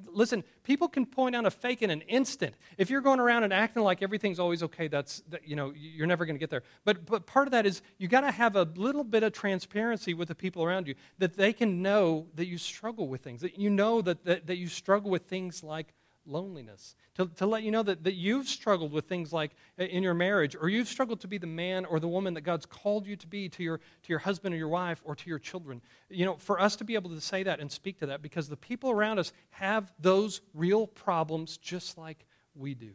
Listen, 0.08 0.42
people 0.64 0.88
can 0.88 1.06
point 1.06 1.36
out 1.36 1.46
a 1.46 1.50
fake 1.50 1.80
in 1.80 1.90
an 1.90 2.00
instant. 2.02 2.56
If 2.78 2.90
you're 2.90 3.00
going 3.00 3.20
around 3.20 3.44
and 3.44 3.52
acting 3.52 3.84
like 3.84 4.02
everything's 4.02 4.40
always 4.40 4.60
okay, 4.64 4.88
that's 4.88 5.22
that, 5.30 5.46
you 5.46 5.54
know 5.54 5.72
you're 5.76 6.08
never 6.08 6.26
going 6.26 6.34
to 6.34 6.40
get 6.40 6.50
there. 6.50 6.64
But 6.84 7.06
but 7.06 7.26
part 7.26 7.46
of 7.46 7.52
that 7.52 7.64
is 7.64 7.80
you 7.98 8.08
got 8.08 8.22
to 8.22 8.32
have 8.32 8.56
a 8.56 8.64
little 8.74 9.04
bit 9.04 9.22
of 9.22 9.32
transparency 9.32 10.12
with 10.12 10.28
the 10.28 10.34
people 10.34 10.64
around 10.64 10.88
you 10.88 10.96
that 11.18 11.36
they 11.36 11.52
can 11.52 11.80
know 11.80 12.26
that 12.34 12.46
you 12.46 12.58
struggle 12.58 13.06
with 13.06 13.22
things. 13.22 13.40
That 13.42 13.56
you 13.56 13.70
know 13.70 14.02
that 14.02 14.24
that, 14.24 14.48
that 14.48 14.56
you 14.56 14.66
struggle 14.66 15.10
with 15.10 15.26
things 15.26 15.62
like 15.62 15.94
loneliness, 16.26 16.96
to, 17.14 17.26
to 17.36 17.46
let 17.46 17.62
you 17.62 17.70
know 17.70 17.82
that, 17.82 18.04
that 18.04 18.14
you've 18.14 18.48
struggled 18.48 18.92
with 18.92 19.06
things 19.06 19.32
like 19.32 19.52
uh, 19.78 19.84
in 19.84 20.02
your 20.02 20.14
marriage, 20.14 20.56
or 20.58 20.68
you've 20.68 20.88
struggled 20.88 21.20
to 21.20 21.28
be 21.28 21.38
the 21.38 21.46
man 21.46 21.84
or 21.84 22.00
the 22.00 22.08
woman 22.08 22.34
that 22.34 22.40
God's 22.40 22.66
called 22.66 23.06
you 23.06 23.16
to 23.16 23.26
be 23.26 23.48
to 23.50 23.62
your, 23.62 23.78
to 23.78 24.08
your 24.08 24.20
husband 24.20 24.54
or 24.54 24.58
your 24.58 24.68
wife 24.68 25.02
or 25.04 25.14
to 25.14 25.28
your 25.28 25.38
children. 25.38 25.82
You 26.08 26.24
know, 26.24 26.36
for 26.36 26.60
us 26.60 26.76
to 26.76 26.84
be 26.84 26.94
able 26.94 27.10
to 27.10 27.20
say 27.20 27.42
that 27.42 27.60
and 27.60 27.70
speak 27.70 27.98
to 28.00 28.06
that, 28.06 28.22
because 28.22 28.48
the 28.48 28.56
people 28.56 28.90
around 28.90 29.18
us 29.18 29.32
have 29.50 29.92
those 29.98 30.40
real 30.54 30.86
problems 30.86 31.56
just 31.56 31.98
like 31.98 32.24
we 32.54 32.74
do. 32.74 32.92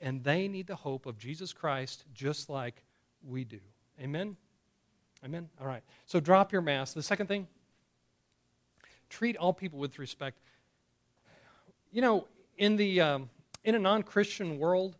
And 0.00 0.24
they 0.24 0.48
need 0.48 0.66
the 0.66 0.76
hope 0.76 1.06
of 1.06 1.18
Jesus 1.18 1.52
Christ 1.52 2.04
just 2.12 2.48
like 2.48 2.82
we 3.22 3.44
do. 3.44 3.60
Amen? 4.00 4.36
Amen? 5.24 5.48
All 5.60 5.66
right. 5.66 5.82
So 6.06 6.18
drop 6.18 6.52
your 6.52 6.62
mask. 6.62 6.94
The 6.94 7.02
second 7.02 7.28
thing, 7.28 7.46
treat 9.08 9.36
all 9.36 9.52
people 9.52 9.78
with 9.78 9.98
respect. 9.98 10.38
You 11.92 12.00
know, 12.00 12.26
in, 12.56 12.76
the, 12.76 13.00
um, 13.00 13.30
in 13.64 13.74
a 13.74 13.78
non 13.78 14.02
Christian 14.02 14.58
world, 14.58 14.96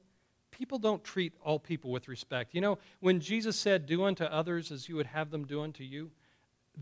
people 0.50 0.78
don't 0.78 1.02
treat 1.02 1.32
all 1.44 1.58
people 1.58 1.90
with 1.90 2.08
respect. 2.08 2.54
You 2.54 2.60
know, 2.60 2.78
when 3.00 3.20
Jesus 3.20 3.58
said, 3.58 3.86
Do 3.86 4.04
unto 4.04 4.24
others 4.24 4.70
as 4.70 4.88
you 4.88 4.96
would 4.96 5.06
have 5.06 5.30
them 5.30 5.44
do 5.46 5.62
unto 5.62 5.84
you, 5.84 6.10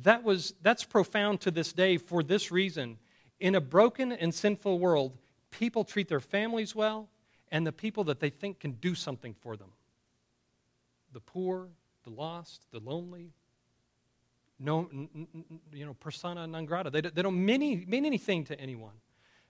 that 0.02 0.22
was, 0.22 0.54
that's 0.62 0.84
profound 0.84 1.40
to 1.42 1.50
this 1.50 1.72
day 1.72 1.96
for 1.96 2.22
this 2.22 2.50
reason. 2.50 2.98
In 3.40 3.54
a 3.54 3.60
broken 3.60 4.12
and 4.12 4.34
sinful 4.34 4.78
world, 4.78 5.16
people 5.50 5.84
treat 5.84 6.08
their 6.08 6.20
families 6.20 6.74
well 6.74 7.08
and 7.50 7.66
the 7.66 7.72
people 7.72 8.04
that 8.04 8.20
they 8.20 8.30
think 8.30 8.60
can 8.60 8.72
do 8.72 8.94
something 8.94 9.34
for 9.40 9.56
them 9.56 9.70
the 11.12 11.20
poor, 11.20 11.68
the 12.04 12.10
lost, 12.10 12.64
the 12.70 12.78
lonely, 12.78 13.32
no, 14.60 14.88
you 15.72 15.86
know, 15.86 15.94
persona 15.94 16.46
non 16.46 16.66
grata. 16.66 16.90
They, 16.90 17.00
they 17.00 17.22
don't 17.22 17.44
mean, 17.44 17.84
mean 17.88 18.04
anything 18.04 18.44
to 18.44 18.60
anyone. 18.60 18.92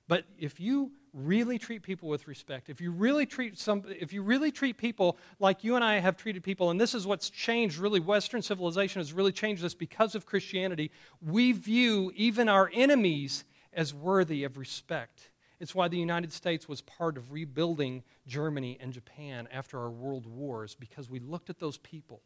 But 0.09 0.25
if 0.39 0.61
you 0.61 0.93
really 1.13 1.59
treat 1.59 1.83
people 1.83 2.09
with 2.09 2.29
respect, 2.29 2.69
if 2.69 2.81
you 2.81 2.91
really 2.91 3.27
treat 3.27 3.59
some, 3.59 3.85
if 3.89 4.13
you 4.13 4.23
really 4.23 4.51
treat 4.51 4.77
people 4.77 5.19
like 5.39 5.65
you 5.65 5.77
and 5.77 5.85
I 5.85 5.99
have 5.99 6.17
treated 6.17 6.43
people, 6.43 6.71
and 6.71 6.81
this 6.81 6.95
is 6.95 7.07
what's 7.07 7.31
changed 7.31 7.79
really, 7.79 8.01
Western 8.01 8.43
civilization 8.43 9.01
has 9.01 9.13
really 9.13 9.33
changed 9.33 9.63
this 9.63 9.75
because 9.75 10.15
of 10.15 10.27
Christianity, 10.27 10.91
we 11.21 11.53
view 11.53 12.13
even 12.15 12.49
our 12.49 12.71
enemies 12.73 13.45
as 13.73 13.95
worthy 13.95 14.45
of 14.45 14.57
respect. 14.57 15.31
It's 15.61 15.75
why 15.75 15.89
the 15.89 15.99
United 15.99 16.33
States 16.33 16.69
was 16.69 16.81
part 16.81 17.17
of 17.17 17.33
rebuilding 17.33 18.03
Germany 18.27 18.79
and 18.81 18.93
Japan 18.93 19.47
after 19.53 19.79
our 19.79 19.91
world 19.91 20.27
wars, 20.27 20.75
because 20.75 21.11
we 21.11 21.21
looked 21.21 21.51
at 21.51 21.59
those 21.59 21.79
people 21.79 22.23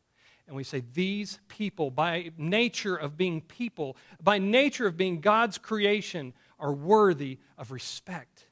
and 0.46 0.54
we 0.54 0.64
say, 0.64 0.82
These 0.94 1.40
people, 1.48 1.90
by 1.90 2.30
nature 2.36 2.96
of 2.96 3.16
being 3.16 3.40
people, 3.40 3.96
by 4.22 4.38
nature 4.38 4.86
of 4.86 4.96
being 4.96 5.20
God's 5.20 5.58
creation, 5.58 6.32
are 6.58 6.72
worthy 6.72 7.38
of 7.58 7.70
respect. 7.70 8.46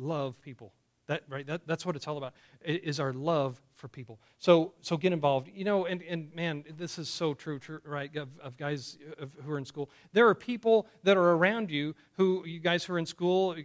Love 0.00 0.40
people. 0.40 0.72
That, 1.08 1.24
right? 1.28 1.44
That, 1.44 1.66
that's 1.66 1.84
what 1.84 1.96
it's 1.96 2.06
all 2.06 2.18
about, 2.18 2.34
is 2.64 3.00
our 3.00 3.12
love 3.12 3.60
for 3.74 3.88
people. 3.88 4.20
So, 4.38 4.74
so 4.80 4.96
get 4.96 5.12
involved. 5.12 5.50
You 5.52 5.64
know, 5.64 5.84
and, 5.84 6.02
and 6.02 6.32
man, 6.36 6.62
this 6.78 7.00
is 7.00 7.08
so 7.08 7.34
true, 7.34 7.58
true 7.58 7.80
right, 7.84 8.14
of, 8.14 8.28
of 8.40 8.56
guys 8.56 8.96
who 9.44 9.50
are 9.50 9.58
in 9.58 9.64
school. 9.64 9.90
There 10.12 10.28
are 10.28 10.36
people 10.36 10.86
that 11.02 11.16
are 11.16 11.32
around 11.32 11.68
you 11.68 11.96
who, 12.12 12.44
you 12.46 12.60
guys 12.60 12.84
who 12.84 12.94
are 12.94 12.98
in 12.98 13.06
school, 13.06 13.56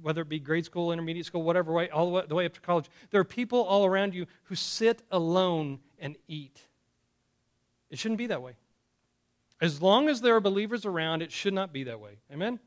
whether 0.00 0.22
it 0.22 0.30
be 0.30 0.38
grade 0.38 0.64
school, 0.64 0.92
intermediate 0.92 1.26
school, 1.26 1.42
whatever 1.42 1.74
way, 1.74 1.90
all 1.90 2.06
the 2.06 2.12
way, 2.12 2.22
the 2.26 2.34
way 2.34 2.46
up 2.46 2.54
to 2.54 2.60
college, 2.62 2.86
there 3.10 3.20
are 3.20 3.24
people 3.24 3.62
all 3.62 3.84
around 3.84 4.14
you 4.14 4.24
who 4.44 4.54
sit 4.54 5.02
alone 5.10 5.80
and 5.98 6.16
eat. 6.26 6.58
It 7.90 7.98
shouldn't 7.98 8.18
be 8.18 8.28
that 8.28 8.40
way. 8.40 8.54
As 9.60 9.82
long 9.82 10.08
as 10.08 10.22
there 10.22 10.34
are 10.34 10.40
believers 10.40 10.86
around, 10.86 11.20
it 11.20 11.30
should 11.30 11.54
not 11.54 11.70
be 11.70 11.84
that 11.84 12.00
way. 12.00 12.16
Amen? 12.32 12.60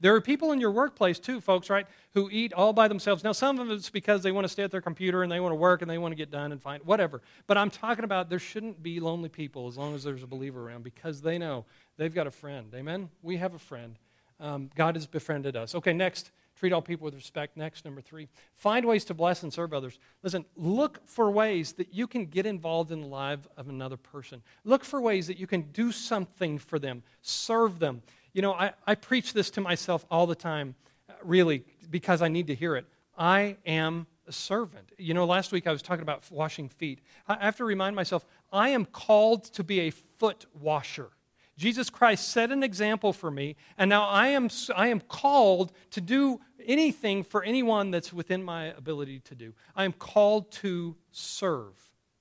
There 0.00 0.14
are 0.14 0.20
people 0.20 0.52
in 0.52 0.60
your 0.60 0.70
workplace 0.70 1.18
too, 1.18 1.40
folks, 1.40 1.68
right, 1.68 1.86
who 2.14 2.30
eat 2.30 2.52
all 2.52 2.72
by 2.72 2.88
themselves. 2.88 3.22
Now, 3.22 3.32
some 3.32 3.58
of 3.58 3.70
it's 3.70 3.90
because 3.90 4.22
they 4.22 4.32
want 4.32 4.44
to 4.44 4.48
stay 4.48 4.62
at 4.62 4.70
their 4.70 4.80
computer 4.80 5.22
and 5.22 5.30
they 5.30 5.40
want 5.40 5.52
to 5.52 5.56
work 5.56 5.82
and 5.82 5.90
they 5.90 5.98
want 5.98 6.12
to 6.12 6.16
get 6.16 6.30
done 6.30 6.52
and 6.52 6.60
find 6.60 6.82
whatever. 6.84 7.20
But 7.46 7.58
I'm 7.58 7.70
talking 7.70 8.04
about 8.04 8.30
there 8.30 8.38
shouldn't 8.38 8.82
be 8.82 8.98
lonely 9.00 9.28
people 9.28 9.68
as 9.68 9.76
long 9.76 9.94
as 9.94 10.02
there's 10.02 10.22
a 10.22 10.26
believer 10.26 10.66
around 10.66 10.84
because 10.84 11.20
they 11.20 11.38
know 11.38 11.66
they've 11.96 12.14
got 12.14 12.26
a 12.26 12.30
friend. 12.30 12.72
Amen? 12.74 13.10
We 13.22 13.36
have 13.36 13.54
a 13.54 13.58
friend. 13.58 13.96
Um, 14.40 14.70
God 14.74 14.96
has 14.96 15.06
befriended 15.06 15.54
us. 15.54 15.74
Okay, 15.74 15.92
next. 15.92 16.30
Treat 16.60 16.74
all 16.74 16.82
people 16.82 17.06
with 17.06 17.14
respect. 17.14 17.56
Next, 17.56 17.86
number 17.86 18.02
three, 18.02 18.28
find 18.54 18.84
ways 18.84 19.06
to 19.06 19.14
bless 19.14 19.42
and 19.42 19.50
serve 19.50 19.72
others. 19.72 19.98
Listen, 20.22 20.44
look 20.56 21.00
for 21.06 21.30
ways 21.30 21.72
that 21.74 21.94
you 21.94 22.06
can 22.06 22.26
get 22.26 22.44
involved 22.44 22.92
in 22.92 23.00
the 23.00 23.06
life 23.06 23.48
of 23.56 23.70
another 23.70 23.96
person. 23.96 24.42
Look 24.64 24.84
for 24.84 25.00
ways 25.00 25.26
that 25.28 25.38
you 25.38 25.46
can 25.46 25.62
do 25.72 25.90
something 25.90 26.58
for 26.58 26.78
them, 26.78 27.02
serve 27.22 27.78
them. 27.78 28.02
You 28.32 28.42
know, 28.42 28.52
I, 28.52 28.72
I 28.86 28.94
preach 28.94 29.32
this 29.32 29.50
to 29.50 29.60
myself 29.60 30.04
all 30.10 30.26
the 30.26 30.34
time, 30.34 30.74
uh, 31.08 31.14
really, 31.22 31.64
because 31.90 32.22
I 32.22 32.28
need 32.28 32.46
to 32.48 32.54
hear 32.54 32.76
it. 32.76 32.86
I 33.18 33.56
am 33.66 34.06
a 34.26 34.32
servant. 34.32 34.92
You 34.96 35.14
know, 35.14 35.24
last 35.24 35.52
week 35.52 35.66
I 35.66 35.72
was 35.72 35.82
talking 35.82 36.02
about 36.02 36.24
washing 36.30 36.68
feet. 36.68 37.00
I 37.26 37.44
have 37.44 37.56
to 37.56 37.64
remind 37.64 37.96
myself, 37.96 38.24
I 38.52 38.70
am 38.70 38.84
called 38.84 39.44
to 39.54 39.64
be 39.64 39.80
a 39.80 39.90
foot 39.90 40.46
washer. 40.54 41.10
Jesus 41.56 41.90
Christ 41.90 42.28
set 42.28 42.50
an 42.50 42.62
example 42.62 43.12
for 43.12 43.30
me, 43.30 43.56
and 43.76 43.90
now 43.90 44.08
I 44.08 44.28
am, 44.28 44.48
I 44.74 44.88
am 44.88 45.00
called 45.00 45.72
to 45.90 46.00
do 46.00 46.40
anything 46.64 47.22
for 47.22 47.42
anyone 47.42 47.90
that's 47.90 48.12
within 48.12 48.42
my 48.42 48.66
ability 48.66 49.20
to 49.20 49.34
do. 49.34 49.52
I 49.76 49.84
am 49.84 49.92
called 49.92 50.52
to 50.52 50.96
serve 51.10 51.74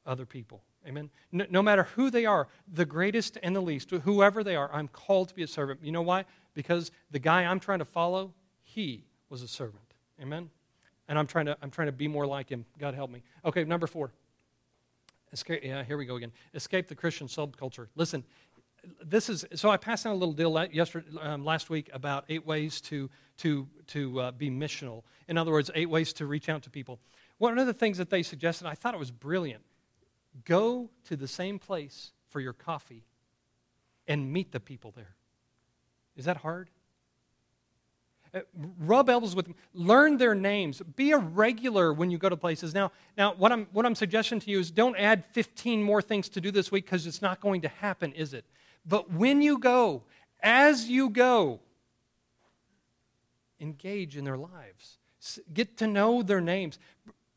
other 0.05 0.25
people. 0.25 0.63
Amen. 0.87 1.09
No, 1.31 1.45
no, 1.49 1.61
matter 1.61 1.83
who 1.95 2.09
they 2.09 2.25
are, 2.25 2.47
the 2.71 2.85
greatest 2.85 3.37
and 3.43 3.55
the 3.55 3.61
least, 3.61 3.91
whoever 3.91 4.43
they 4.43 4.55
are, 4.55 4.69
I'm 4.73 4.87
called 4.87 5.29
to 5.29 5.35
be 5.35 5.43
a 5.43 5.47
servant. 5.47 5.81
You 5.83 5.91
know 5.91 6.01
why? 6.01 6.25
Because 6.53 6.91
the 7.11 7.19
guy 7.19 7.43
I'm 7.43 7.59
trying 7.59 7.79
to 7.79 7.85
follow, 7.85 8.33
he 8.63 9.03
was 9.29 9.41
a 9.41 9.47
servant. 9.47 9.83
Amen. 10.21 10.49
And 11.07 11.19
I'm 11.19 11.27
trying 11.27 11.47
to, 11.47 11.57
I'm 11.61 11.69
trying 11.69 11.87
to 11.87 11.91
be 11.91 12.07
more 12.07 12.25
like 12.25 12.49
him. 12.49 12.65
God 12.77 12.93
help 12.93 13.11
me. 13.11 13.23
Okay, 13.43 13.63
number 13.63 13.87
four. 13.87 14.11
Escape, 15.31 15.61
yeah, 15.63 15.83
here 15.83 15.97
we 15.97 16.05
go 16.05 16.15
again. 16.15 16.31
Escape 16.53 16.87
the 16.87 16.95
Christian 16.95 17.27
subculture. 17.27 17.87
Listen, 17.95 18.23
this 19.03 19.29
is 19.29 19.45
so. 19.55 19.69
I 19.69 19.77
passed 19.77 20.05
out 20.05 20.13
a 20.13 20.15
little 20.15 20.33
deal 20.33 20.67
yesterday, 20.71 21.07
um, 21.21 21.43
last 21.43 21.69
week 21.69 21.89
about 21.93 22.25
eight 22.29 22.45
ways 22.45 22.81
to 22.81 23.09
to 23.37 23.67
to 23.87 24.19
uh, 24.19 24.31
be 24.31 24.49
missional. 24.49 25.03
In 25.27 25.37
other 25.37 25.51
words, 25.51 25.69
eight 25.75 25.89
ways 25.89 26.13
to 26.13 26.25
reach 26.25 26.49
out 26.49 26.63
to 26.63 26.69
people. 26.69 26.99
One 27.37 27.57
of 27.59 27.67
the 27.67 27.73
things 27.73 27.97
that 27.97 28.09
they 28.09 28.23
suggested, 28.23 28.67
I 28.67 28.73
thought 28.73 28.93
it 28.93 28.99
was 28.99 29.11
brilliant. 29.11 29.63
Go 30.45 30.89
to 31.05 31.15
the 31.15 31.27
same 31.27 31.59
place 31.59 32.11
for 32.29 32.39
your 32.39 32.53
coffee 32.53 33.03
and 34.07 34.31
meet 34.31 34.51
the 34.51 34.59
people 34.59 34.91
there. 34.95 35.15
Is 36.15 36.25
that 36.25 36.37
hard? 36.37 36.69
Uh, 38.33 38.41
rub 38.79 39.09
elbows 39.09 39.35
with 39.35 39.45
them. 39.45 39.55
Learn 39.73 40.17
their 40.17 40.35
names. 40.35 40.81
Be 40.95 41.11
a 41.11 41.17
regular 41.17 41.91
when 41.91 42.11
you 42.11 42.17
go 42.17 42.29
to 42.29 42.37
places. 42.37 42.75
Now, 42.75 42.91
now 43.17 43.33
what, 43.33 43.51
I'm, 43.51 43.67
what 43.71 43.85
I'm 43.85 43.95
suggesting 43.95 44.39
to 44.41 44.51
you 44.51 44.59
is 44.59 44.69
don't 44.69 44.95
add 44.97 45.23
15 45.31 45.81
more 45.81 46.01
things 46.01 46.29
to 46.29 46.41
do 46.41 46.51
this 46.51 46.71
week 46.71 46.85
because 46.85 47.07
it's 47.07 47.21
not 47.21 47.39
going 47.39 47.61
to 47.61 47.67
happen, 47.67 48.13
is 48.13 48.33
it? 48.33 48.45
But 48.85 49.11
when 49.11 49.41
you 49.41 49.57
go, 49.57 50.03
as 50.41 50.89
you 50.89 51.09
go, 51.09 51.59
engage 53.59 54.15
in 54.15 54.25
their 54.25 54.37
lives. 54.37 54.99
Get 55.53 55.77
to 55.77 55.87
know 55.87 56.21
their 56.21 56.41
names. 56.41 56.77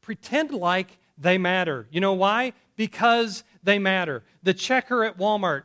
Pretend 0.02 0.50
like 0.50 0.98
they 1.18 1.38
matter. 1.38 1.86
You 1.90 2.00
know 2.00 2.14
why? 2.14 2.52
Because 2.76 3.44
they 3.62 3.78
matter. 3.78 4.22
The 4.42 4.54
checker 4.54 5.04
at 5.04 5.18
Walmart, 5.18 5.64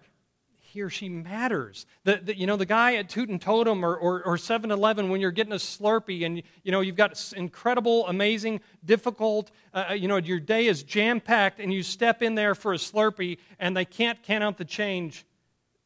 he 0.77 0.81
or 0.81 0.89
she 0.89 1.09
matters. 1.09 1.85
The, 2.03 2.17
the, 2.17 2.37
you 2.37 2.45
know, 2.45 2.57
the 2.57 2.65
guy 2.65 2.95
at 2.95 3.09
Toot 3.09 3.29
and 3.29 3.41
Totum 3.41 3.83
or, 3.83 3.95
or, 3.95 4.23
or 4.23 4.35
7-Eleven 4.35 5.09
when 5.09 5.21
you're 5.21 5.31
getting 5.31 5.53
a 5.53 5.57
Slurpee 5.57 6.25
and, 6.25 6.43
you 6.63 6.71
know, 6.71 6.81
you've 6.81 6.95
got 6.95 7.33
incredible, 7.35 8.05
amazing, 8.07 8.61
difficult, 8.85 9.49
uh, 9.73 9.85
uh 9.89 9.93
you 9.93 10.07
know, 10.07 10.17
your 10.17 10.39
day 10.39 10.67
is 10.67 10.83
jam-packed 10.83 11.59
and 11.59 11.73
you 11.73 11.81
step 11.81 12.21
in 12.21 12.35
there 12.35 12.53
for 12.53 12.73
a 12.73 12.77
Slurpee 12.77 13.37
and 13.59 13.75
they 13.75 13.85
can't 13.85 14.21
count 14.21 14.43
out 14.43 14.57
the 14.57 14.65
change 14.65 15.25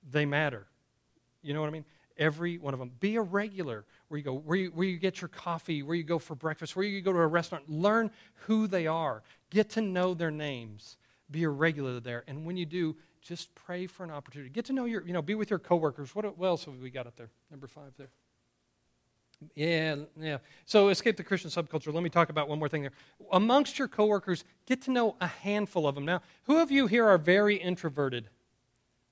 they 0.10 0.26
matter. 0.26 0.68
You 1.42 1.54
know 1.54 1.62
what 1.62 1.68
I 1.68 1.72
mean? 1.72 1.86
Every 2.18 2.58
one 2.58 2.74
of 2.74 2.80
them. 2.80 2.92
Be 3.00 3.16
a 3.16 3.22
regular 3.22 3.86
where 4.08 4.18
you 4.18 4.24
go, 4.24 4.34
where 4.36 4.58
you, 4.58 4.70
where 4.72 4.88
you 4.88 4.98
get 4.98 5.22
your 5.22 5.30
coffee, 5.30 5.84
where 5.84 5.96
you 5.96 6.04
go 6.04 6.20
for 6.20 6.36
breakfast, 6.36 6.76
where 6.76 6.86
you 6.86 7.02
go 7.02 7.14
to 7.14 7.20
a 7.20 7.28
restaurant. 7.28 7.70
Learn 7.70 8.12
who 8.46 8.68
they 8.68 8.88
are. 8.88 9.24
Get 9.52 9.70
to 9.72 9.82
know 9.82 10.16
their 10.16 10.32
names. 10.32 10.98
Be 11.30 11.44
a 11.44 11.50
regular 11.50 12.00
there. 12.00 12.24
And 12.28 12.46
when 12.46 12.58
you 12.58 12.66
do, 12.66 12.96
just 13.22 13.54
pray 13.54 13.86
for 13.86 14.04
an 14.04 14.10
opportunity. 14.10 14.50
Get 14.50 14.66
to 14.66 14.74
know 14.74 14.86
your, 14.86 15.06
you 15.06 15.14
know, 15.14 15.22
be 15.22 15.36
with 15.36 15.52
your 15.52 15.60
coworkers. 15.60 16.16
What, 16.16 16.26
else 16.42 16.66
have 16.66 16.76
we 16.78 16.90
got 16.90 17.06
up 17.06 17.16
there? 17.16 17.30
Number 17.52 17.68
five 17.68 17.94
there. 17.98 18.10
Yeah, 19.56 19.96
yeah. 20.20 20.38
So 20.66 20.90
escape 20.90 21.18
the 21.18 21.24
Christian 21.24 21.50
subculture. 21.50 21.94
Let 21.94 22.04
me 22.04 22.10
talk 22.10 22.30
about 22.30 22.48
one 22.48 22.60
more 22.60 22.70
thing 22.70 22.82
there. 22.82 22.92
Amongst 23.32 23.80
your 23.80 23.88
coworkers, 23.88 24.44
get 24.66 24.82
to 24.84 24.92
know 24.92 25.16
a 25.20 25.28
handful 25.28 25.88
of 25.88 25.96
them. 25.96 26.06
Now, 26.06 26.22
who 26.44 26.62
of 26.62 26.72
you 26.72 26.88
here 26.88 27.08
are 27.08 27.18
very 27.18 27.56
introverted? 27.56 28.30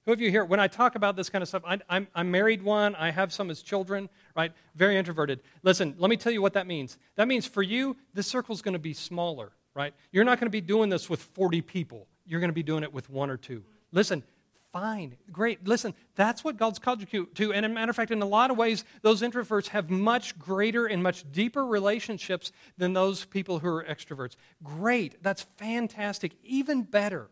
Who 0.05 0.13
of 0.13 0.21
you 0.21 0.31
here, 0.31 0.45
when 0.45 0.59
I 0.59 0.67
talk 0.67 0.95
about 0.95 1.15
this 1.15 1.29
kind 1.29 1.41
of 1.41 1.47
stuff, 1.47 1.63
I, 1.65 1.79
I'm, 1.89 2.07
I'm 2.15 2.31
married 2.31 2.63
one, 2.63 2.95
I 2.95 3.11
have 3.11 3.33
some 3.33 3.49
as 3.49 3.61
children, 3.61 4.09
right? 4.35 4.51
Very 4.75 4.97
introverted. 4.97 5.41
Listen, 5.61 5.95
let 5.97 6.09
me 6.09 6.17
tell 6.17 6.31
you 6.31 6.41
what 6.41 6.53
that 6.53 6.67
means. 6.67 6.97
That 7.15 7.27
means 7.27 7.45
for 7.45 7.61
you, 7.61 7.97
this 8.13 8.27
circle 8.27 8.53
is 8.53 8.61
going 8.61 8.73
to 8.73 8.79
be 8.79 8.93
smaller, 8.93 9.51
right? 9.73 9.93
You're 10.11 10.23
not 10.23 10.39
going 10.39 10.47
to 10.47 10.51
be 10.51 10.61
doing 10.61 10.89
this 10.89 11.09
with 11.09 11.21
40 11.21 11.61
people. 11.61 12.07
You're 12.25 12.39
going 12.39 12.49
to 12.49 12.53
be 12.53 12.63
doing 12.63 12.83
it 12.83 12.93
with 12.93 13.09
one 13.09 13.29
or 13.29 13.37
two. 13.37 13.63
Listen, 13.91 14.23
fine, 14.71 15.15
great. 15.31 15.67
Listen, 15.67 15.93
that's 16.15 16.43
what 16.43 16.57
God's 16.57 16.79
called 16.79 17.05
you 17.11 17.25
to. 17.25 17.53
And 17.53 17.65
a 17.65 17.69
matter 17.69 17.89
of 17.89 17.95
fact, 17.95 18.11
in 18.11 18.21
a 18.21 18.25
lot 18.25 18.51
of 18.51 18.57
ways, 18.57 18.83
those 19.01 19.21
introverts 19.21 19.67
have 19.69 19.89
much 19.89 20.37
greater 20.37 20.85
and 20.85 21.01
much 21.01 21.29
deeper 21.31 21.65
relationships 21.65 22.51
than 22.77 22.93
those 22.93 23.25
people 23.25 23.59
who 23.59 23.67
are 23.67 23.83
extroverts. 23.83 24.35
Great, 24.63 25.21
that's 25.23 25.43
fantastic, 25.57 26.33
even 26.43 26.83
better. 26.83 27.29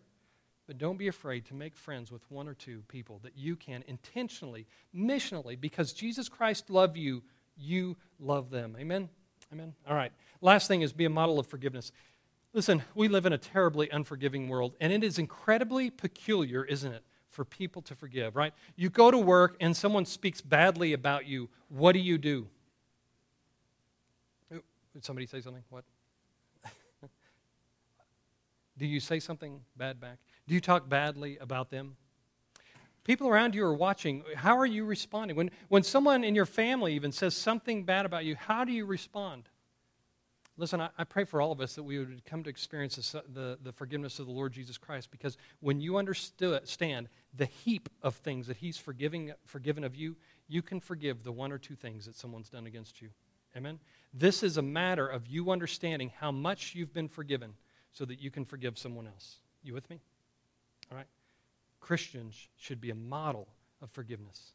But 0.67 0.78
don't 0.78 0.97
be 0.97 1.08
afraid 1.08 1.45
to 1.45 1.54
make 1.54 1.78
friends 1.78 2.12
with 2.12 2.30
one 2.30 2.47
or 2.47 2.54
two 2.54 2.84
people 2.89 3.19
that 3.23 3.38
you 3.38 3.56
can 3.56 3.84
intentionally, 3.88 4.67
missionally, 4.93 5.60
because 5.60 5.93
Jesus 5.93 6.28
Christ 6.28 6.69
loved 6.69 6.97
you, 6.97 7.23
you 7.56 7.95
love 8.19 8.50
them. 8.50 8.76
Amen? 8.78 9.08
Amen? 9.54 9.73
All 9.88 9.95
right. 9.95 10.12
Last 10.41 10.67
thing 10.67 10.82
is 10.82 10.91
be 10.91 11.06
a 11.06 11.10
model 11.10 11.39
of 11.39 11.47
forgiveness. 11.47 11.93
Listen, 12.58 12.82
we 12.96 13.08
live 13.08 13.28
in 13.28 13.34
a 13.34 13.38
terribly 13.38 13.88
unforgiving 13.91 14.50
world, 14.50 14.74
and 14.82 14.91
it 14.91 15.04
is 15.04 15.20
incredibly 15.20 15.91
peculiar, 15.91 16.65
isn't 16.65 16.91
it, 16.91 17.04
for 17.30 17.46
people 17.46 17.84
to 17.84 17.93
forgive, 17.93 18.36
right? 18.36 18.52
You 18.76 18.89
go 18.89 19.12
to 19.12 19.17
work 19.20 19.58
and 19.60 19.78
someone 19.78 20.06
speaks 20.06 20.41
badly 20.41 20.93
about 20.93 21.28
you. 21.28 21.50
What 21.70 21.91
do 21.91 22.00
you 22.00 22.17
do? 22.17 22.48
Ooh, 24.52 24.63
did 24.91 25.06
somebody 25.06 25.28
say 25.28 25.39
something? 25.39 25.62
What? 25.70 25.84
do 28.80 28.88
you 28.88 29.02
say 29.02 29.20
something 29.20 29.62
bad 29.76 30.00
back? 30.00 30.17
Do 30.48 30.56
you 30.56 30.62
talk 30.62 30.89
badly 30.89 31.38
about 31.38 31.70
them? 31.70 31.96
People 33.04 33.28
around 33.28 33.54
you 33.54 33.65
are 33.65 33.76
watching. 33.76 34.24
How 34.36 34.58
are 34.58 34.65
you 34.65 34.84
responding? 34.84 35.38
When, 35.38 35.52
when 35.67 35.84
someone 35.84 36.24
in 36.24 36.34
your 36.34 36.48
family 36.48 36.96
even 36.96 37.12
says 37.12 37.36
something 37.36 37.84
bad 37.84 38.08
about 38.08 38.26
you, 38.26 38.36
how 38.36 38.63
do 38.63 38.72
you 38.72 38.88
respond? 38.88 39.48
Listen, 40.58 40.82
I, 40.82 40.89
I, 40.98 41.04
pray 41.04 41.24
for 41.24 41.41
all 41.41 41.52
of 41.52 41.62
us 41.62 41.76
that 41.76 41.84
we 41.84 42.00
would 42.00 42.26
come 42.26 42.43
to 42.43 42.50
experience 42.50 42.96
the, 42.96 43.24
the, 43.34 43.58
the 43.63 43.72
forgiveness 43.72 44.20
of 44.20 44.26
the 44.26 44.32
Lord 44.32 44.52
Jesus 44.52 44.78
Christ 44.78 45.12
because 45.12 45.38
when 45.60 45.80
you 45.80 45.98
understand 45.98 47.08
the 47.36 47.46
heap 47.46 47.89
of 48.02 48.15
things 48.15 48.48
that 48.48 48.58
He's 48.58 48.78
forgiving, 48.78 49.32
forgiven 49.46 49.84
of 49.84 49.96
you, 49.96 50.15
you 50.48 50.62
can 50.62 50.80
forgive 50.80 51.24
the 51.24 51.32
one 51.32 51.52
or 51.52 51.58
two 51.58 51.76
things 51.76 52.06
that 52.06 52.15
someone's 52.15 52.50
done 52.50 52.65
against 52.65 53.02
you. 53.02 53.10
Amen? 53.56 53.80
This 54.13 54.43
is 54.43 54.58
a 54.58 54.62
matter 54.62 55.08
of 55.08 55.28
you 55.28 55.52
understanding 55.52 56.12
how 56.20 56.32
much 56.32 56.76
you've 56.76 56.93
been 56.93 57.08
forgiven 57.08 57.54
so 57.91 58.06
that 58.06 58.20
you 58.20 58.32
can 58.32 58.46
forgive 58.46 58.78
someone 58.78 59.08
else. 59.08 59.38
You 59.63 59.74
with 59.74 59.89
me? 59.89 60.00
All 60.91 60.98
right? 60.98 61.08
Christians 61.80 62.50
should 62.58 62.82
be 62.82 62.89
a 62.89 62.96
model 62.96 63.48
of 63.82 63.89
forgiveness 63.91 64.54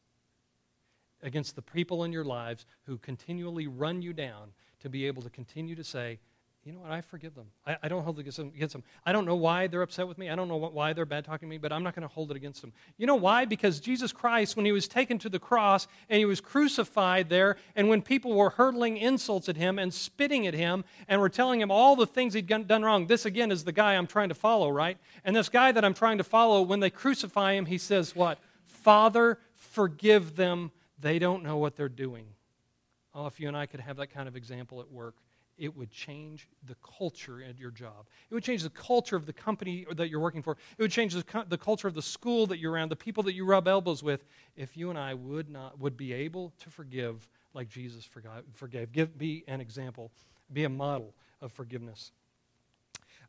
against 1.22 1.54
the 1.54 1.62
people 1.62 2.04
in 2.04 2.12
your 2.12 2.24
lives 2.24 2.66
who 2.84 2.98
continually 2.98 3.66
run 3.66 4.02
you 4.02 4.12
down 4.12 4.52
to 4.82 4.88
be 4.88 5.06
able 5.06 5.22
to 5.22 5.30
continue 5.30 5.74
to 5.74 5.84
say, 5.84 6.18
you 6.64 6.72
know 6.72 6.78
what, 6.78 6.92
I 6.92 7.00
forgive 7.00 7.34
them. 7.34 7.46
I, 7.66 7.76
I 7.82 7.88
don't 7.88 8.04
hold 8.04 8.20
it 8.20 8.20
against 8.20 8.72
them. 8.72 8.84
I 9.04 9.10
don't 9.10 9.26
know 9.26 9.34
why 9.34 9.66
they're 9.66 9.82
upset 9.82 10.06
with 10.06 10.16
me. 10.16 10.30
I 10.30 10.36
don't 10.36 10.46
know 10.46 10.58
what, 10.58 10.72
why 10.72 10.92
they're 10.92 11.04
bad 11.04 11.24
talking 11.24 11.48
to 11.48 11.50
me, 11.50 11.58
but 11.58 11.72
I'm 11.72 11.82
not 11.82 11.96
going 11.96 12.06
to 12.06 12.14
hold 12.14 12.30
it 12.30 12.36
against 12.36 12.60
them. 12.60 12.72
You 12.98 13.06
know 13.08 13.16
why? 13.16 13.46
Because 13.46 13.80
Jesus 13.80 14.12
Christ, 14.12 14.54
when 14.54 14.64
he 14.64 14.70
was 14.70 14.86
taken 14.86 15.18
to 15.20 15.28
the 15.28 15.40
cross 15.40 15.88
and 16.08 16.18
he 16.18 16.24
was 16.24 16.40
crucified 16.40 17.28
there, 17.28 17.56
and 17.74 17.88
when 17.88 18.00
people 18.00 18.34
were 18.34 18.50
hurling 18.50 18.96
insults 18.96 19.48
at 19.48 19.56
him 19.56 19.76
and 19.76 19.92
spitting 19.92 20.46
at 20.46 20.54
him 20.54 20.84
and 21.08 21.20
were 21.20 21.28
telling 21.28 21.60
him 21.60 21.72
all 21.72 21.96
the 21.96 22.06
things 22.06 22.34
he'd 22.34 22.46
done 22.46 22.82
wrong, 22.82 23.08
this 23.08 23.26
again 23.26 23.50
is 23.50 23.64
the 23.64 23.72
guy 23.72 23.94
I'm 23.94 24.06
trying 24.06 24.28
to 24.28 24.34
follow, 24.36 24.70
right? 24.70 24.98
And 25.24 25.34
this 25.34 25.48
guy 25.48 25.72
that 25.72 25.84
I'm 25.84 25.94
trying 25.94 26.18
to 26.18 26.24
follow, 26.24 26.62
when 26.62 26.78
they 26.78 26.90
crucify 26.90 27.54
him, 27.54 27.66
he 27.66 27.78
says, 27.78 28.14
What? 28.14 28.38
Father, 28.66 29.38
forgive 29.54 30.36
them. 30.36 30.70
They 30.96 31.18
don't 31.18 31.42
know 31.42 31.56
what 31.56 31.74
they're 31.74 31.88
doing. 31.88 32.26
Oh, 33.14 33.26
if 33.26 33.38
you 33.38 33.48
and 33.48 33.56
I 33.56 33.66
could 33.66 33.80
have 33.80 33.96
that 33.96 34.08
kind 34.08 34.28
of 34.28 34.36
example 34.36 34.80
at 34.80 34.90
work 34.90 35.16
it 35.58 35.76
would 35.76 35.90
change 35.90 36.48
the 36.66 36.74
culture 36.98 37.42
at 37.42 37.58
your 37.58 37.70
job. 37.70 38.06
It 38.30 38.34
would 38.34 38.42
change 38.42 38.62
the 38.62 38.70
culture 38.70 39.16
of 39.16 39.26
the 39.26 39.32
company 39.32 39.86
that 39.94 40.08
you're 40.08 40.20
working 40.20 40.42
for. 40.42 40.56
It 40.78 40.82
would 40.82 40.90
change 40.90 41.14
the, 41.14 41.44
the 41.48 41.58
culture 41.58 41.86
of 41.88 41.94
the 41.94 42.02
school 42.02 42.46
that 42.46 42.58
you're 42.58 42.72
around, 42.72 42.88
the 42.88 42.96
people 42.96 43.22
that 43.24 43.34
you 43.34 43.44
rub 43.44 43.68
elbows 43.68 44.02
with, 44.02 44.24
if 44.56 44.76
you 44.76 44.90
and 44.90 44.98
I 44.98 45.14
would 45.14 45.50
not 45.50 45.78
would 45.78 45.96
be 45.96 46.12
able 46.12 46.52
to 46.60 46.70
forgive 46.70 47.28
like 47.54 47.68
Jesus 47.68 48.04
forgot, 48.04 48.44
forgave. 48.54 48.92
Give, 48.92 49.16
be 49.16 49.44
an 49.46 49.60
example, 49.60 50.10
be 50.52 50.64
a 50.64 50.68
model 50.68 51.14
of 51.40 51.52
forgiveness. 51.52 52.12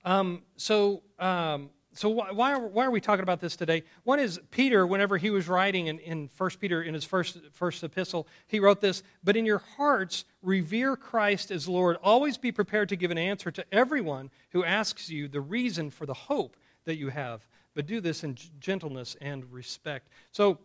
Um, 0.05 0.43
so 0.55 1.03
um, 1.19 1.69
so 1.95 2.09
why 2.09 2.53
are, 2.53 2.59
why 2.59 2.85
are 2.85 2.91
we 2.91 2.99
talking 2.99 3.23
about 3.23 3.39
this 3.39 3.55
today? 3.55 3.83
One 4.03 4.19
is 4.19 4.39
Peter, 4.51 4.85
whenever 4.87 5.17
he 5.17 5.29
was 5.29 5.47
writing 5.47 5.87
in, 5.87 5.99
in 5.99 6.29
1 6.35 6.49
Peter, 6.59 6.81
in 6.81 6.93
his 6.93 7.03
first, 7.03 7.37
first 7.51 7.83
epistle, 7.83 8.27
he 8.47 8.59
wrote 8.59 8.81
this, 8.81 9.03
But 9.23 9.37
in 9.37 9.45
your 9.45 9.59
hearts, 9.77 10.25
revere 10.41 10.95
Christ 10.95 11.51
as 11.51 11.67
Lord. 11.67 11.97
Always 12.03 12.37
be 12.37 12.51
prepared 12.51 12.89
to 12.89 12.95
give 12.95 13.11
an 13.11 13.17
answer 13.17 13.51
to 13.51 13.65
everyone 13.71 14.31
who 14.51 14.63
asks 14.63 15.09
you 15.09 15.27
the 15.27 15.41
reason 15.41 15.91
for 15.91 16.05
the 16.05 16.13
hope 16.13 16.57
that 16.85 16.95
you 16.95 17.09
have. 17.09 17.45
But 17.75 17.85
do 17.85 18.01
this 18.01 18.23
in 18.23 18.37
gentleness 18.59 19.15
and 19.21 19.51
respect. 19.51 20.09
So 20.31 20.59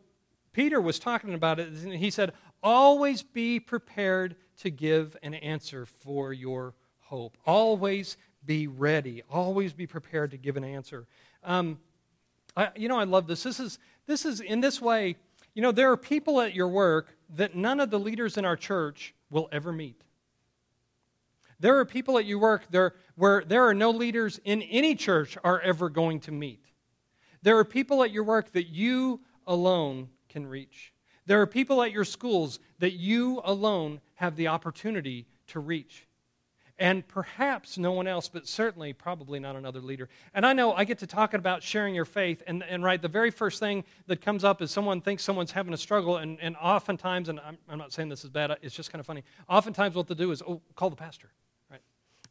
Peter 0.52 0.80
was 0.80 0.98
talking 0.98 1.34
about 1.34 1.60
it, 1.60 1.68
and 1.68 1.94
he 1.94 2.10
said, 2.10 2.32
Always 2.62 3.22
be 3.22 3.60
prepared 3.60 4.34
to 4.58 4.70
give 4.70 5.16
an 5.22 5.34
answer 5.34 5.86
for 5.86 6.32
your 6.32 6.74
hope. 7.08 7.38
Always 7.46 8.16
be 8.48 8.66
ready. 8.66 9.22
Always 9.30 9.74
be 9.74 9.87
prepared 9.87 10.30
to 10.30 10.38
give 10.38 10.56
an 10.56 10.64
answer. 10.64 11.06
Um, 11.44 11.78
I, 12.56 12.70
you 12.74 12.88
know, 12.88 12.98
I 12.98 13.04
love 13.04 13.26
this. 13.26 13.42
This 13.42 13.61
is, 13.61 13.78
this 14.06 14.24
is 14.24 14.40
in 14.40 14.61
this 14.61 14.80
way, 14.80 15.16
you 15.54 15.61
know, 15.61 15.70
there 15.70 15.92
are 15.92 15.98
people 15.98 16.40
at 16.40 16.54
your 16.54 16.68
work 16.68 17.14
that 17.37 17.54
none 17.54 17.78
of 17.78 17.90
the 17.90 17.98
leaders 18.00 18.38
in 18.38 18.46
our 18.46 18.56
church 18.56 19.14
will 19.30 19.50
ever 19.52 19.70
meet. 19.70 20.00
There 21.61 21.78
are 21.78 21.84
people 21.84 22.16
at 22.16 22.24
your 22.24 22.38
work 22.38 22.64
there, 22.70 22.94
where 23.16 23.44
there 23.44 23.66
are 23.66 23.74
no 23.74 23.90
leaders 23.90 24.40
in 24.44 24.62
any 24.62 24.94
church 24.94 25.37
are 25.44 25.61
ever 25.61 25.90
going 25.90 26.20
to 26.20 26.32
meet. 26.32 26.64
There 27.42 27.58
are 27.58 27.64
people 27.64 28.02
at 28.02 28.12
your 28.12 28.24
work 28.24 28.52
that 28.52 28.68
you 28.68 29.20
alone 29.46 30.08
can 30.30 30.46
reach. 30.46 30.94
There 31.26 31.42
are 31.42 31.46
people 31.46 31.82
at 31.82 31.92
your 31.92 32.04
schools 32.04 32.61
that 32.78 32.92
you 32.94 33.42
alone 33.44 34.00
have 34.14 34.37
the 34.37 34.48
opportunity 34.48 35.26
to 35.48 35.61
reach 35.61 36.08
and 36.78 37.06
perhaps 37.08 37.76
no 37.76 37.92
one 37.92 38.06
else, 38.06 38.28
but 38.28 38.46
certainly 38.46 38.92
probably 38.92 39.40
not 39.40 39.56
another 39.56 39.80
leader. 39.80 40.08
And 40.32 40.46
I 40.46 40.52
know 40.52 40.72
I 40.72 40.84
get 40.84 40.98
to 40.98 41.06
talking 41.06 41.38
about 41.38 41.62
sharing 41.62 41.94
your 41.94 42.04
faith, 42.04 42.42
and, 42.46 42.62
and 42.62 42.84
right, 42.84 43.00
the 43.02 43.08
very 43.08 43.30
first 43.30 43.58
thing 43.58 43.84
that 44.06 44.20
comes 44.20 44.44
up 44.44 44.62
is 44.62 44.70
someone 44.70 45.00
thinks 45.00 45.24
someone's 45.24 45.52
having 45.52 45.74
a 45.74 45.78
struggle, 45.78 46.18
and, 46.18 46.38
and 46.40 46.56
oftentimes, 46.56 47.28
and 47.28 47.40
I'm, 47.40 47.58
I'm 47.68 47.78
not 47.78 47.92
saying 47.92 48.08
this 48.08 48.24
is 48.24 48.30
bad, 48.30 48.56
it's 48.62 48.74
just 48.74 48.92
kind 48.92 49.00
of 49.00 49.06
funny. 49.06 49.24
Oftentimes, 49.48 49.96
what 49.96 50.06
they'll 50.06 50.16
do 50.16 50.30
is, 50.30 50.42
oh, 50.42 50.60
call 50.76 50.90
the 50.90 50.96
pastor. 50.96 51.30
Right? 51.68 51.80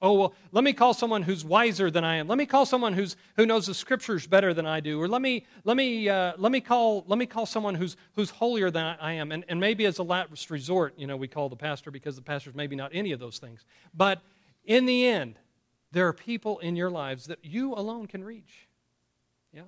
Oh, 0.02 0.14
well, 0.14 0.34
let 0.54 0.64
me 0.64 0.72
call 0.72 0.94
someone 0.94 1.24
who's 1.24 1.44
wiser 1.44 1.92
than 1.92 2.06
I 2.06 2.16
am. 2.16 2.28
Let 2.30 2.38
me 2.38 2.46
call 2.46 2.66
someone 2.66 2.94
who's, 2.94 3.18
who 3.36 3.46
knows 3.46 3.66
the 3.66 3.74
scriptures 3.74 4.28
better 4.28 4.54
than 4.54 4.66
I 4.66 4.80
do. 4.80 5.02
Or 5.02 5.10
let 5.10 5.22
me, 5.22 5.46
let 5.66 5.76
me, 5.76 6.08
uh, 6.08 6.34
let 6.38 6.52
me, 6.52 6.62
call, 6.62 7.04
let 7.08 7.20
me 7.20 7.26
call 7.26 7.46
someone 7.46 7.76
who's, 7.76 7.98
who's 8.14 8.30
holier 8.30 8.72
than 8.72 8.96
I 9.02 9.14
am. 9.14 9.32
And, 9.32 9.44
and 9.50 9.60
maybe 9.60 9.86
as 9.86 9.98
a 9.98 10.04
last 10.04 10.50
resort, 10.52 10.94
you 10.98 11.08
know, 11.08 11.18
we 11.18 11.28
call 11.28 11.50
the 11.50 11.56
pastor 11.56 11.92
because 11.92 12.16
the 12.16 12.22
pastor's 12.22 12.56
maybe 12.56 12.76
not 12.76 12.92
any 12.94 13.12
of 13.12 13.20
those 13.20 13.40
things. 13.40 13.66
But 13.94 14.22
in 14.68 14.86
the 14.86 15.08
end, 15.08 15.40
there 15.92 16.08
are 16.08 16.14
people 16.14 16.60
in 16.60 16.76
your 16.76 16.92
lives 16.92 17.26
that 17.26 17.40
you 17.42 17.74
alone 17.74 18.06
can 18.06 18.24
reach. 18.24 18.68
Yeah. 19.52 19.62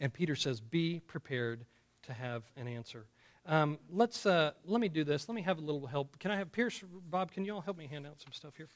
And 0.00 0.12
Peter 0.12 0.36
says, 0.36 0.60
be 0.60 1.00
prepared 1.00 1.64
to 2.02 2.12
have 2.12 2.42
an 2.56 2.68
answer. 2.68 3.06
Um, 3.46 3.78
let's 3.90 4.26
uh, 4.26 4.52
let 4.66 4.80
me 4.80 4.88
do 4.88 5.04
this. 5.04 5.28
Let 5.28 5.34
me 5.34 5.42
have 5.42 5.58
a 5.58 5.60
little 5.60 5.86
help. 5.86 6.18
Can 6.18 6.30
I 6.30 6.36
have 6.36 6.50
Pierce, 6.50 6.82
Bob? 7.10 7.30
Can 7.30 7.44
you 7.44 7.54
all 7.54 7.60
help 7.60 7.76
me 7.76 7.86
hand 7.86 8.06
out 8.06 8.20
some 8.20 8.32
stuff 8.32 8.54
here? 8.56 8.68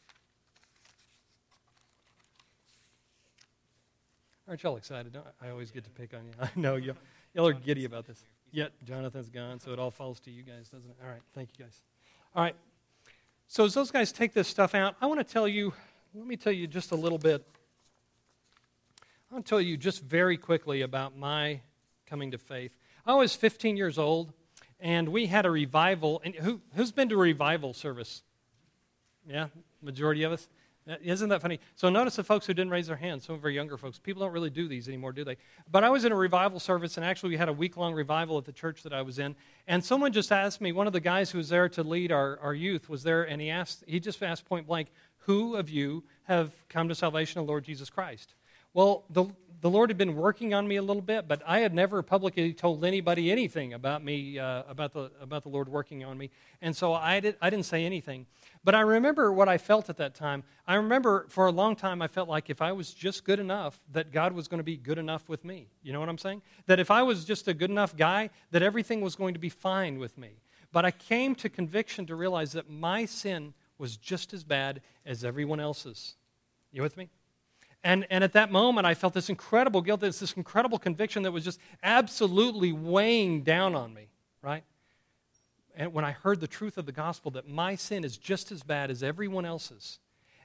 Aren't 4.46 4.62
y'all 4.62 4.76
excited? 4.76 5.16
I 5.42 5.50
always 5.50 5.70
get 5.70 5.84
to 5.84 5.90
pick 5.90 6.14
on 6.14 6.24
you. 6.24 6.32
I 6.40 6.48
know 6.54 6.76
y'all, 6.76 6.96
y'all 7.34 7.48
are 7.48 7.52
giddy 7.52 7.84
about 7.84 8.06
this. 8.06 8.22
Yet 8.50 8.72
Jonathan's 8.84 9.28
gone, 9.28 9.60
so 9.60 9.72
it 9.72 9.78
all 9.78 9.90
falls 9.90 10.20
to 10.20 10.30
you 10.30 10.42
guys, 10.42 10.68
doesn't 10.68 10.88
it? 10.88 10.96
All 11.02 11.08
right, 11.08 11.20
thank 11.34 11.50
you 11.58 11.64
guys. 11.64 11.82
All 12.34 12.42
right, 12.42 12.54
so 13.50 13.64
as 13.64 13.72
those 13.72 13.90
guys 13.90 14.12
take 14.12 14.34
this 14.34 14.46
stuff 14.46 14.74
out, 14.74 14.94
I 15.00 15.06
want 15.06 15.20
to 15.20 15.24
tell 15.24 15.48
you, 15.48 15.72
let 16.14 16.26
me 16.26 16.36
tell 16.36 16.52
you 16.52 16.66
just 16.66 16.92
a 16.92 16.94
little 16.94 17.16
bit. 17.16 17.46
I 19.30 19.34
want 19.34 19.46
to 19.46 19.48
tell 19.48 19.60
you 19.60 19.78
just 19.78 20.02
very 20.02 20.36
quickly 20.36 20.82
about 20.82 21.16
my 21.16 21.62
coming 22.06 22.30
to 22.32 22.38
faith. 22.38 22.72
I 23.06 23.14
was 23.14 23.34
15 23.34 23.78
years 23.78 23.96
old, 23.96 24.34
and 24.78 25.08
we 25.08 25.26
had 25.26 25.46
a 25.46 25.50
revival. 25.50 26.20
And 26.26 26.34
who, 26.34 26.60
who's 26.74 26.92
been 26.92 27.08
to 27.08 27.14
a 27.14 27.18
revival 27.18 27.72
service? 27.72 28.22
Yeah, 29.26 29.46
majority 29.80 30.24
of 30.24 30.32
us. 30.32 30.46
Uh, 30.88 30.96
isn't 31.02 31.28
that 31.28 31.42
funny? 31.42 31.60
So 31.76 31.90
notice 31.90 32.16
the 32.16 32.24
folks 32.24 32.46
who 32.46 32.54
didn't 32.54 32.70
raise 32.70 32.86
their 32.86 32.96
hands, 32.96 33.26
some 33.26 33.34
of 33.34 33.44
our 33.44 33.50
younger 33.50 33.76
folks. 33.76 33.98
People 33.98 34.22
don't 34.22 34.32
really 34.32 34.50
do 34.50 34.68
these 34.68 34.88
anymore, 34.88 35.12
do 35.12 35.22
they? 35.22 35.36
But 35.70 35.84
I 35.84 35.90
was 35.90 36.04
in 36.04 36.12
a 36.12 36.16
revival 36.16 36.60
service, 36.60 36.96
and 36.96 37.04
actually 37.04 37.30
we 37.30 37.36
had 37.36 37.48
a 37.48 37.52
week-long 37.52 37.94
revival 37.94 38.38
at 38.38 38.44
the 38.46 38.52
church 38.52 38.82
that 38.84 38.92
I 38.92 39.02
was 39.02 39.18
in. 39.18 39.36
And 39.66 39.84
someone 39.84 40.12
just 40.12 40.32
asked 40.32 40.60
me, 40.60 40.72
one 40.72 40.86
of 40.86 40.92
the 40.92 41.00
guys 41.00 41.30
who 41.30 41.38
was 41.38 41.50
there 41.50 41.68
to 41.70 41.82
lead 41.82 42.10
our, 42.10 42.38
our 42.40 42.54
youth 42.54 42.88
was 42.88 43.02
there, 43.02 43.24
and 43.24 43.40
he 43.40 43.50
asked, 43.50 43.84
he 43.86 44.00
just 44.00 44.22
asked 44.22 44.46
point 44.46 44.66
blank, 44.66 44.88
who 45.18 45.56
of 45.56 45.68
you 45.68 46.04
have 46.22 46.52
come 46.70 46.88
to 46.88 46.94
salvation 46.94 47.40
of 47.40 47.46
Lord 47.46 47.64
Jesus 47.64 47.90
Christ? 47.90 48.34
Well, 48.72 49.04
the, 49.10 49.26
the 49.60 49.70
Lord 49.70 49.90
had 49.90 49.98
been 49.98 50.14
working 50.14 50.54
on 50.54 50.68
me 50.68 50.76
a 50.76 50.82
little 50.82 51.02
bit, 51.02 51.26
but 51.26 51.42
I 51.46 51.60
had 51.60 51.74
never 51.74 52.02
publicly 52.02 52.52
told 52.52 52.84
anybody 52.84 53.30
anything 53.30 53.72
about 53.72 54.04
me, 54.04 54.38
uh, 54.38 54.62
about, 54.68 54.92
the, 54.92 55.10
about 55.20 55.42
the 55.42 55.48
Lord 55.48 55.68
working 55.68 56.04
on 56.04 56.16
me. 56.16 56.30
And 56.62 56.76
so 56.76 56.92
I, 56.94 57.20
did, 57.20 57.36
I 57.40 57.50
didn't 57.50 57.66
say 57.66 57.84
anything. 57.84 58.26
But 58.62 58.74
I 58.74 58.80
remember 58.80 59.32
what 59.32 59.48
I 59.48 59.58
felt 59.58 59.88
at 59.88 59.96
that 59.96 60.14
time. 60.14 60.44
I 60.66 60.76
remember 60.76 61.26
for 61.28 61.46
a 61.46 61.52
long 61.52 61.74
time, 61.74 62.02
I 62.02 62.06
felt 62.06 62.28
like 62.28 62.50
if 62.50 62.62
I 62.62 62.72
was 62.72 62.92
just 62.92 63.24
good 63.24 63.40
enough, 63.40 63.80
that 63.92 64.12
God 64.12 64.32
was 64.32 64.46
going 64.46 64.58
to 64.58 64.64
be 64.64 64.76
good 64.76 64.98
enough 64.98 65.28
with 65.28 65.44
me. 65.44 65.68
You 65.82 65.92
know 65.92 66.00
what 66.00 66.08
I'm 66.08 66.18
saying? 66.18 66.42
That 66.66 66.78
if 66.78 66.90
I 66.90 67.02
was 67.02 67.24
just 67.24 67.48
a 67.48 67.54
good 67.54 67.70
enough 67.70 67.96
guy, 67.96 68.30
that 68.52 68.62
everything 68.62 69.00
was 69.00 69.16
going 69.16 69.34
to 69.34 69.40
be 69.40 69.48
fine 69.48 69.98
with 69.98 70.16
me. 70.16 70.40
But 70.72 70.84
I 70.84 70.90
came 70.90 71.34
to 71.36 71.48
conviction 71.48 72.06
to 72.06 72.14
realize 72.14 72.52
that 72.52 72.70
my 72.70 73.06
sin 73.06 73.54
was 73.78 73.96
just 73.96 74.34
as 74.34 74.44
bad 74.44 74.82
as 75.06 75.24
everyone 75.24 75.60
else's. 75.60 76.16
You 76.70 76.82
with 76.82 76.96
me? 76.96 77.08
And, 77.84 78.06
and 78.10 78.24
at 78.24 78.32
that 78.32 78.50
moment, 78.50 78.86
I 78.86 78.94
felt 78.94 79.14
this 79.14 79.28
incredible 79.28 79.80
guilt, 79.82 80.00
this, 80.00 80.18
this 80.18 80.32
incredible 80.32 80.78
conviction 80.78 81.22
that 81.22 81.32
was 81.32 81.44
just 81.44 81.60
absolutely 81.82 82.72
weighing 82.72 83.42
down 83.42 83.74
on 83.74 83.94
me, 83.94 84.08
right? 84.42 84.64
And 85.76 85.92
when 85.92 86.04
I 86.04 86.10
heard 86.10 86.40
the 86.40 86.48
truth 86.48 86.76
of 86.76 86.86
the 86.86 86.92
gospel 86.92 87.30
that 87.32 87.48
my 87.48 87.76
sin 87.76 88.02
is 88.04 88.16
just 88.16 88.50
as 88.50 88.64
bad 88.64 88.90
as 88.90 89.02
everyone 89.02 89.44
else's, 89.44 90.00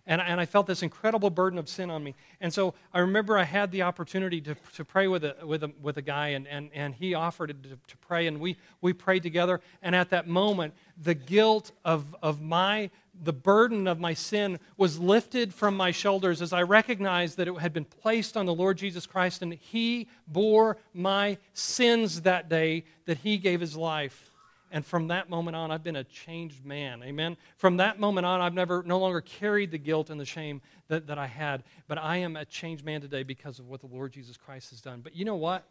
and, 0.05 0.21
and 0.21 0.39
I 0.39 0.45
felt 0.45 0.67
this 0.67 0.83
incredible 0.83 1.29
burden 1.29 1.57
of 1.57 1.69
sin 1.69 1.89
on 1.89 2.03
me. 2.03 2.13
And 2.41 2.53
so 2.53 2.73
I 2.93 2.99
remember 2.99 3.37
I 3.37 3.45
had 3.45 3.71
the 3.71 3.83
opportunity 3.83 4.41
to, 4.41 4.55
to 4.75 4.83
pray 4.83 5.07
with 5.07 5.23
a, 5.23 5.37
with, 5.43 5.63
a, 5.63 5.71
with 5.81 5.97
a 5.97 6.01
guy, 6.01 6.29
and, 6.29 6.45
and, 6.47 6.69
and 6.73 6.93
he 6.93 7.13
offered 7.13 7.63
to, 7.63 7.69
to 7.69 7.97
pray, 7.97 8.27
and 8.27 8.39
we, 8.39 8.57
we 8.81 8.91
prayed 8.91 9.23
together. 9.23 9.61
And 9.81 9.95
at 9.95 10.09
that 10.09 10.27
moment, 10.27 10.73
the 11.01 11.13
guilt 11.13 11.71
of, 11.85 12.13
of 12.21 12.41
my, 12.41 12.89
the 13.21 13.33
burden 13.33 13.87
of 13.87 13.99
my 13.99 14.13
sin 14.13 14.59
was 14.77 14.99
lifted 14.99 15.53
from 15.53 15.77
my 15.77 15.91
shoulders 15.91 16.41
as 16.41 16.51
I 16.51 16.63
recognized 16.63 17.37
that 17.37 17.47
it 17.47 17.57
had 17.59 17.73
been 17.73 17.85
placed 17.85 18.35
on 18.35 18.45
the 18.45 18.53
Lord 18.53 18.77
Jesus 18.77 19.05
Christ, 19.05 19.41
and 19.41 19.53
he 19.53 20.09
bore 20.27 20.77
my 20.93 21.37
sins 21.53 22.21
that 22.21 22.49
day 22.49 22.85
that 23.05 23.19
he 23.19 23.37
gave 23.37 23.61
his 23.61 23.75
life 23.75 24.33
And 24.73 24.83
from 24.83 25.09
that 25.09 25.29
moment 25.29 25.55
on, 25.55 25.69
I've 25.69 25.83
been 25.83 25.95
a 25.95 26.03
changed 26.03 26.65
man. 26.65 27.03
Amen. 27.03 27.37
From 27.57 27.77
that 27.77 27.99
moment 27.99 28.25
on, 28.25 28.41
I've 28.41 28.55
never, 28.55 28.81
no 28.81 28.97
longer 28.97 29.21
carried 29.21 29.69
the 29.69 29.77
guilt 29.77 30.09
and 30.09 30.19
the 30.19 30.25
shame 30.25 30.61
that, 30.87 31.05
that 31.07 31.19
I 31.19 31.27
had. 31.27 31.63
But 31.87 31.99
I 31.99 32.17
am 32.17 32.35
a 32.35 32.43
changed 32.43 32.83
man 32.83 32.99
today 32.99 33.21
because 33.21 33.59
of 33.59 33.69
what 33.69 33.81
the 33.81 33.87
Lord 33.87 34.11
Jesus 34.11 34.35
Christ 34.35 34.71
has 34.71 34.81
done. 34.81 35.01
But 35.01 35.15
you 35.15 35.25
know 35.25 35.35
what? 35.35 35.63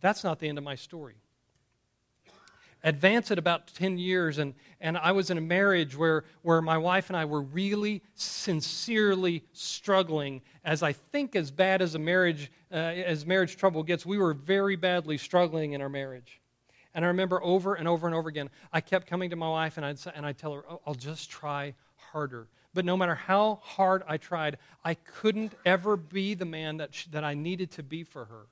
That's 0.00 0.22
not 0.22 0.38
the 0.38 0.48
end 0.48 0.58
of 0.58 0.64
my 0.64 0.76
story 0.76 1.16
advance 2.84 3.30
it 3.30 3.38
about 3.38 3.66
10 3.68 3.98
years 3.98 4.38
and, 4.38 4.54
and 4.80 4.96
i 4.98 5.12
was 5.12 5.30
in 5.30 5.38
a 5.38 5.40
marriage 5.40 5.96
where, 5.96 6.24
where 6.42 6.60
my 6.62 6.78
wife 6.78 7.08
and 7.10 7.16
i 7.16 7.24
were 7.24 7.42
really 7.42 8.02
sincerely 8.14 9.42
struggling. 9.52 10.40
As 10.64 10.82
i 10.82 10.92
think 10.92 11.36
as 11.36 11.50
bad 11.50 11.82
as 11.82 11.94
a 11.94 11.98
marriage 11.98 12.50
uh, 12.72 12.74
as 12.74 13.26
marriage 13.26 13.56
trouble 13.56 13.82
gets 13.82 14.04
we 14.06 14.18
were 14.18 14.34
very 14.34 14.76
badly 14.76 15.18
struggling 15.18 15.72
in 15.72 15.82
our 15.82 15.88
marriage. 15.88 16.40
And 16.94 17.04
i 17.04 17.08
remember 17.08 17.42
over 17.42 17.74
and 17.74 17.88
over 17.88 18.06
and 18.06 18.14
over 18.14 18.28
again 18.28 18.50
i 18.72 18.80
kept 18.80 19.06
coming 19.06 19.30
to 19.30 19.36
my 19.36 19.48
wife 19.48 19.76
and 19.76 19.86
i'd, 19.86 19.98
and 20.14 20.26
I'd 20.26 20.38
tell 20.38 20.52
her 20.54 20.64
oh, 20.68 20.80
i'll 20.86 20.94
just 20.94 21.30
try 21.30 21.74
harder. 22.12 22.48
But 22.74 22.84
no 22.84 22.96
matter 22.96 23.14
how 23.14 23.60
hard 23.62 24.02
i 24.06 24.16
tried 24.16 24.58
i 24.84 24.94
couldn't 24.94 25.54
ever 25.64 25.96
be 25.96 26.34
the 26.34 26.44
man 26.44 26.76
that, 26.76 26.90
that 27.10 27.24
i 27.24 27.34
needed 27.34 27.70
to 27.72 27.82
be 27.82 28.04
for 28.04 28.26
her 28.26 28.46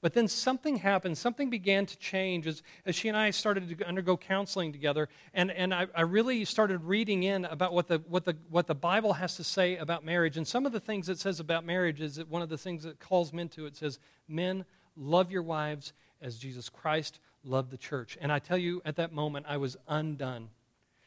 but 0.00 0.14
then 0.14 0.28
something 0.28 0.76
happened. 0.76 1.18
Something 1.18 1.50
began 1.50 1.84
to 1.86 1.96
change 1.98 2.46
as, 2.46 2.62
as 2.86 2.94
she 2.94 3.08
and 3.08 3.16
I 3.16 3.30
started 3.30 3.78
to 3.78 3.86
undergo 3.86 4.16
counseling 4.16 4.72
together. 4.72 5.08
And, 5.34 5.50
and 5.50 5.74
I, 5.74 5.88
I 5.94 6.02
really 6.02 6.44
started 6.46 6.84
reading 6.84 7.22
in 7.22 7.44
about 7.44 7.74
what 7.74 7.88
the, 7.88 7.98
what, 8.08 8.24
the, 8.24 8.36
what 8.48 8.66
the 8.66 8.74
Bible 8.74 9.14
has 9.14 9.36
to 9.36 9.44
say 9.44 9.76
about 9.76 10.04
marriage. 10.04 10.38
And 10.38 10.48
some 10.48 10.64
of 10.64 10.72
the 10.72 10.80
things 10.80 11.08
it 11.08 11.18
says 11.18 11.38
about 11.38 11.66
marriage 11.66 12.00
is 12.00 12.16
that 12.16 12.28
one 12.28 12.40
of 12.40 12.48
the 12.48 12.56
things 12.56 12.84
that 12.84 12.98
calls 12.98 13.32
men 13.32 13.48
to 13.50 13.66
it 13.66 13.76
says, 13.76 13.98
Men, 14.26 14.64
love 14.96 15.30
your 15.30 15.42
wives 15.42 15.92
as 16.22 16.38
Jesus 16.38 16.68
Christ 16.68 17.20
loved 17.44 17.70
the 17.70 17.78
church. 17.78 18.16
And 18.20 18.32
I 18.32 18.38
tell 18.38 18.58
you, 18.58 18.80
at 18.84 18.96
that 18.96 19.12
moment, 19.12 19.46
I 19.48 19.58
was 19.58 19.76
undone. 19.86 20.48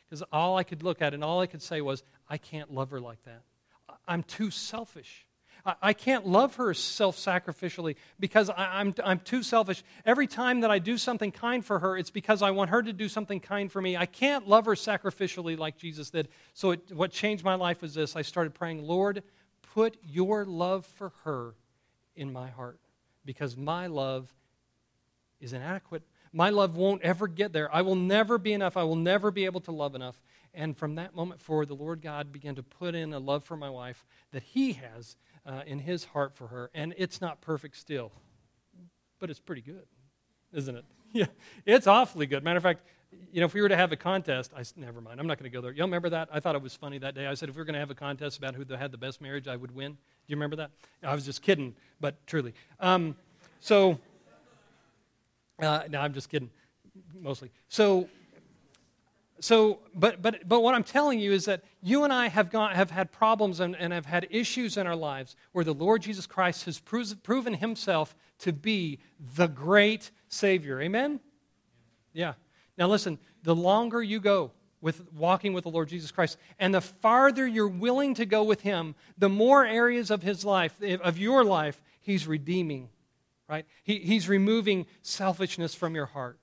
Because 0.05 0.23
all 0.31 0.57
I 0.57 0.63
could 0.63 0.83
look 0.83 1.01
at 1.01 1.15
and 1.15 1.23
all 1.23 1.39
I 1.39 1.47
could 1.47 1.61
say 1.63 1.81
was, 1.81 2.03
I 2.29 2.37
can't 2.37 2.71
love 2.71 2.91
her 2.91 2.99
like 2.99 3.23
that. 3.25 3.41
I'm 4.07 4.21
too 4.21 4.51
selfish. 4.51 5.25
I 5.65 5.93
can't 5.93 6.27
love 6.27 6.55
her 6.55 6.73
self 6.73 7.15
sacrificially 7.15 7.95
because 8.19 8.49
I'm, 8.55 8.93
I'm 9.01 9.19
too 9.19 9.43
selfish. 9.43 9.81
Every 10.05 10.27
time 10.27 10.59
that 10.61 10.71
I 10.71 10.79
do 10.79 10.97
something 10.97 11.31
kind 11.31 11.65
for 11.65 11.79
her, 11.79 11.97
it's 11.97 12.09
because 12.09 12.41
I 12.41 12.51
want 12.51 12.71
her 12.71 12.83
to 12.83 12.91
do 12.91 13.07
something 13.07 13.39
kind 13.39 13.71
for 13.71 13.81
me. 13.81 13.95
I 13.95 14.05
can't 14.05 14.45
love 14.45 14.65
her 14.65 14.75
sacrificially 14.75 15.57
like 15.57 15.77
Jesus 15.77 16.09
did. 16.09 16.27
So, 16.53 16.71
it, 16.71 16.91
what 16.91 17.11
changed 17.11 17.45
my 17.45 17.55
life 17.55 17.81
was 17.81 17.93
this 17.93 18.15
I 18.17 18.23
started 18.23 18.53
praying, 18.53 18.83
Lord, 18.83 19.23
put 19.73 19.95
your 20.03 20.45
love 20.45 20.85
for 20.85 21.13
her 21.23 21.55
in 22.15 22.33
my 22.33 22.49
heart 22.49 22.79
because 23.23 23.55
my 23.55 23.87
love 23.87 24.33
is 25.39 25.53
inadequate. 25.53 26.03
My 26.33 26.49
love 26.49 26.75
won't 26.75 27.03
ever 27.03 27.27
get 27.27 27.53
there. 27.53 27.73
I 27.73 27.83
will 27.83 27.95
never 27.95 28.37
be 28.37 28.51
enough. 28.51 28.75
I 28.75 28.83
will 28.83 28.95
never 28.97 29.31
be 29.31 29.45
able 29.45 29.61
to 29.61 29.71
love 29.71 29.95
enough. 29.95 30.19
And 30.53 30.77
from 30.77 30.95
that 30.95 31.15
moment 31.15 31.41
forward, 31.41 31.67
the 31.67 31.75
Lord 31.75 32.01
God 32.01 32.31
began 32.31 32.55
to 32.55 32.63
put 32.63 32.95
in 32.95 33.13
a 33.13 33.19
love 33.19 33.43
for 33.43 33.57
my 33.57 33.69
wife 33.69 34.05
that 34.31 34.43
He 34.43 34.73
has 34.73 35.15
uh, 35.45 35.61
in 35.65 35.79
his 35.79 36.05
heart 36.05 36.35
for 36.35 36.47
her. 36.47 36.69
And 36.73 36.93
it's 36.97 37.21
not 37.21 37.41
perfect 37.41 37.77
still, 37.77 38.11
but 39.19 39.29
it's 39.29 39.39
pretty 39.39 39.61
good, 39.61 39.85
isn't 40.53 40.75
it? 40.75 40.85
Yeah, 41.15 41.27
it's 41.63 41.85
awfully 41.85 42.25
good. 42.25 42.43
Matter 42.43 42.57
of 42.57 42.63
fact, 42.63 42.81
you 43.31 43.39
know, 43.39 43.45
if 43.45 43.53
we 43.53 43.61
were 43.61 43.69
to 43.69 43.75
have 43.75 43.91
a 43.91 43.95
contest, 43.95 44.51
I 44.57 44.63
never 44.75 44.99
mind. 44.99 45.19
I'm 45.19 45.27
not 45.27 45.37
going 45.37 45.51
to 45.51 45.55
go 45.55 45.61
there. 45.61 45.71
Y'all 45.71 45.85
remember 45.85 46.09
that? 46.09 46.29
I 46.31 46.39
thought 46.39 46.55
it 46.55 46.61
was 46.63 46.75
funny 46.75 46.97
that 46.97 47.13
day. 47.13 47.27
I 47.27 47.35
said 47.35 47.49
if 47.49 47.55
we 47.55 47.59
were 47.59 47.65
going 47.65 47.75
to 47.75 47.79
have 47.79 47.91
a 47.91 47.95
contest 47.95 48.39
about 48.39 48.55
who 48.55 48.65
had 48.73 48.91
the 48.91 48.97
best 48.97 49.21
marriage, 49.21 49.47
I 49.47 49.55
would 49.55 49.75
win. 49.75 49.91
Do 49.91 49.97
you 50.25 50.35
remember 50.35 50.55
that? 50.55 50.71
I 51.03 51.13
was 51.13 51.23
just 51.23 51.43
kidding, 51.43 51.75
but 51.99 52.15
truly. 52.25 52.55
Um, 52.79 53.15
so, 53.59 53.99
uh, 55.61 55.83
no, 55.87 56.01
I'm 56.01 56.13
just 56.13 56.29
kidding, 56.29 56.49
mostly. 57.13 57.51
So 57.67 58.09
so 59.39 59.79
but 59.95 60.21
but 60.21 60.47
but 60.47 60.61
what 60.61 60.75
i'm 60.75 60.83
telling 60.83 61.19
you 61.19 61.31
is 61.31 61.45
that 61.45 61.63
you 61.81 62.03
and 62.03 62.13
i 62.13 62.27
have 62.27 62.49
gone 62.49 62.73
have 62.73 62.91
had 62.91 63.11
problems 63.11 63.59
and, 63.59 63.75
and 63.75 63.91
have 63.91 64.05
had 64.05 64.27
issues 64.29 64.77
in 64.77 64.87
our 64.87 64.95
lives 64.95 65.35
where 65.51 65.65
the 65.65 65.73
lord 65.73 66.01
jesus 66.01 66.25
christ 66.25 66.65
has 66.65 66.79
proven 66.79 67.53
himself 67.53 68.15
to 68.39 68.51
be 68.51 68.99
the 69.35 69.47
great 69.47 70.11
savior. 70.27 70.81
Amen? 70.81 71.19
Yeah. 72.11 72.33
Now 72.77 72.87
listen 72.87 73.19
the 73.43 73.55
longer 73.55 74.01
you 74.01 74.19
go 74.19 74.51
with 74.81 75.01
walking 75.13 75.53
with 75.53 75.63
the 75.63 75.69
lord 75.69 75.87
jesus 75.89 76.11
christ 76.11 76.37
and 76.59 76.73
the 76.73 76.81
farther 76.81 77.45
you're 77.47 77.67
willing 77.67 78.13
to 78.15 78.25
go 78.25 78.43
with 78.43 78.61
him 78.61 78.95
the 79.17 79.29
more 79.29 79.65
areas 79.65 80.11
of 80.11 80.23
his 80.23 80.43
life 80.43 80.75
of 80.81 81.17
your 81.17 81.43
life 81.43 81.81
he's 82.01 82.27
redeeming 82.27 82.89
right? 83.49 83.65
He, 83.83 83.99
he's 83.99 84.27
removing 84.27 84.85
selfishness 85.01 85.75
from 85.75 85.95
your 85.95 86.07
heart 86.07 86.39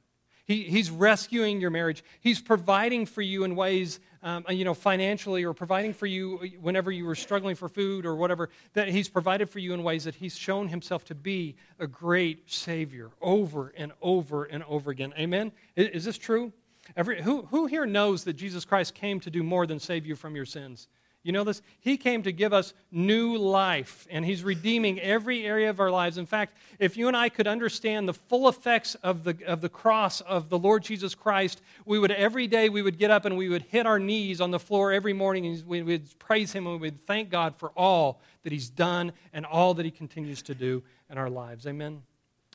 he, 0.50 0.64
he's 0.64 0.90
rescuing 0.90 1.60
your 1.60 1.70
marriage. 1.70 2.02
He's 2.20 2.40
providing 2.40 3.06
for 3.06 3.22
you 3.22 3.44
in 3.44 3.54
ways, 3.54 4.00
um, 4.20 4.44
you 4.48 4.64
know, 4.64 4.74
financially 4.74 5.44
or 5.44 5.54
providing 5.54 5.94
for 5.94 6.06
you 6.06 6.38
whenever 6.60 6.90
you 6.90 7.04
were 7.04 7.14
struggling 7.14 7.54
for 7.54 7.68
food 7.68 8.04
or 8.04 8.16
whatever, 8.16 8.50
that 8.72 8.88
He's 8.88 9.08
provided 9.08 9.48
for 9.48 9.60
you 9.60 9.74
in 9.74 9.84
ways 9.84 10.02
that 10.04 10.16
He's 10.16 10.36
shown 10.36 10.66
Himself 10.66 11.04
to 11.04 11.14
be 11.14 11.54
a 11.78 11.86
great 11.86 12.50
Savior 12.50 13.10
over 13.22 13.72
and 13.76 13.92
over 14.02 14.42
and 14.42 14.64
over 14.64 14.90
again. 14.90 15.14
Amen? 15.16 15.52
Is, 15.76 15.86
is 15.88 16.04
this 16.04 16.18
true? 16.18 16.52
Every, 16.96 17.22
who, 17.22 17.42
who 17.42 17.66
here 17.66 17.86
knows 17.86 18.24
that 18.24 18.32
Jesus 18.32 18.64
Christ 18.64 18.96
came 18.96 19.20
to 19.20 19.30
do 19.30 19.44
more 19.44 19.68
than 19.68 19.78
save 19.78 20.04
you 20.04 20.16
from 20.16 20.34
your 20.34 20.46
sins? 20.46 20.88
You 21.22 21.32
know 21.32 21.44
this? 21.44 21.60
He 21.80 21.98
came 21.98 22.22
to 22.22 22.32
give 22.32 22.52
us 22.52 22.72
new 22.90 23.36
life, 23.36 24.06
and 24.10 24.24
He's 24.24 24.42
redeeming 24.42 24.98
every 25.00 25.44
area 25.44 25.68
of 25.68 25.78
our 25.78 25.90
lives. 25.90 26.16
In 26.16 26.24
fact, 26.24 26.56
if 26.78 26.96
you 26.96 27.08
and 27.08 27.16
I 27.16 27.28
could 27.28 27.46
understand 27.46 28.08
the 28.08 28.14
full 28.14 28.48
effects 28.48 28.94
of 28.96 29.24
the, 29.24 29.36
of 29.46 29.60
the 29.60 29.68
cross 29.68 30.22
of 30.22 30.48
the 30.48 30.58
Lord 30.58 30.82
Jesus 30.82 31.14
Christ, 31.14 31.60
we 31.84 31.98
would 31.98 32.10
every 32.10 32.46
day 32.46 32.70
we 32.70 32.80
would 32.80 32.98
get 32.98 33.10
up 33.10 33.26
and 33.26 33.36
we 33.36 33.50
would 33.50 33.62
hit 33.62 33.86
our 33.86 33.98
knees 33.98 34.40
on 34.40 34.50
the 34.50 34.58
floor 34.58 34.92
every 34.92 35.12
morning 35.12 35.46
and 35.46 35.66
we 35.66 35.82
would 35.82 36.18
praise 36.18 36.52
Him 36.52 36.66
and 36.66 36.80
we 36.80 36.88
would 36.88 37.00
thank 37.02 37.28
God 37.28 37.54
for 37.54 37.70
all 37.76 38.22
that 38.42 38.52
He's 38.52 38.70
done 38.70 39.12
and 39.34 39.44
all 39.44 39.74
that 39.74 39.84
He 39.84 39.90
continues 39.90 40.40
to 40.42 40.54
do 40.54 40.82
in 41.10 41.18
our 41.18 41.28
lives. 41.28 41.66
Amen. 41.66 42.02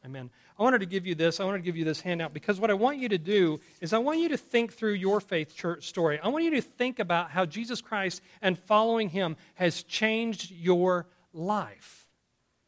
Amen. 0.05 0.29
I 0.59 0.61
wanted 0.61 0.79
to 0.79 0.85
give 0.85 1.07
you 1.07 1.15
this. 1.15 1.39
I 1.39 1.45
wanted 1.45 1.57
to 1.57 1.63
give 1.63 1.75
you 1.75 1.83
this 1.83 1.99
handout 1.99 2.31
because 2.31 2.59
what 2.59 2.69
I 2.69 2.75
want 2.75 2.99
you 2.99 3.09
to 3.09 3.17
do 3.17 3.59
is 3.81 3.91
I 3.91 3.97
want 3.97 4.19
you 4.19 4.29
to 4.29 4.37
think 4.37 4.73
through 4.73 4.93
your 4.93 5.19
faith 5.19 5.55
church 5.55 5.87
story. 5.87 6.19
I 6.23 6.27
want 6.27 6.43
you 6.43 6.51
to 6.51 6.61
think 6.61 6.99
about 6.99 7.31
how 7.31 7.45
Jesus 7.45 7.81
Christ 7.81 8.21
and 8.39 8.57
following 8.57 9.09
him 9.09 9.35
has 9.55 9.81
changed 9.81 10.51
your 10.51 11.07
life. 11.33 12.07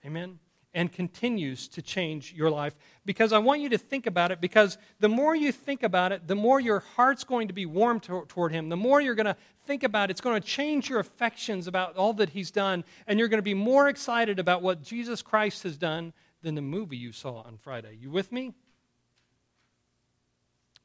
Amen. 0.04 0.40
And 0.74 0.92
continues 0.92 1.68
to 1.70 1.82
change 1.84 2.34
your 2.34 2.50
life 2.50 2.76
because 3.06 3.32
I 3.32 3.38
want 3.38 3.62
you 3.62 3.70
to 3.70 3.78
think 3.78 4.08
about 4.08 4.32
it 4.32 4.42
because 4.42 4.78
the 5.00 5.10
more 5.10 5.36
you 5.36 5.52
think 5.52 5.84
about 5.84 6.12
it, 6.12 6.28
the 6.28 6.36
more 6.36 6.60
your 6.60 6.80
heart's 6.96 7.24
going 7.24 7.48
to 7.48 7.54
be 7.54 7.66
warm 7.66 8.00
to, 8.02 8.26
toward 8.28 8.52
him. 8.52 8.70
The 8.70 8.76
more 8.76 9.00
you're 9.00 9.16
going 9.16 9.28
to 9.28 9.38
think 9.66 9.84
about 9.84 10.10
it, 10.10 10.12
it's 10.12 10.22
going 10.22 10.40
to 10.40 10.48
change 10.48 10.90
your 10.90 11.00
affections 11.00 11.68
about 11.68 11.96
all 11.98 12.14
that 12.14 12.30
he's 12.30 12.52
done 12.52 12.84
and 13.06 13.18
you're 13.20 13.28
going 13.28 13.40
to 13.40 13.44
be 13.44 13.54
more 13.54 13.90
excited 13.90 14.40
about 14.40 14.62
what 14.62 14.82
Jesus 14.84 15.22
Christ 15.22 15.64
has 15.64 15.78
done 15.78 16.14
than 16.48 16.56
the 16.56 16.62
movie 16.62 16.96
you 16.96 17.12
saw 17.12 17.42
on 17.42 17.58
Friday. 17.58 17.98
You 18.00 18.10
with 18.10 18.32
me? 18.32 18.54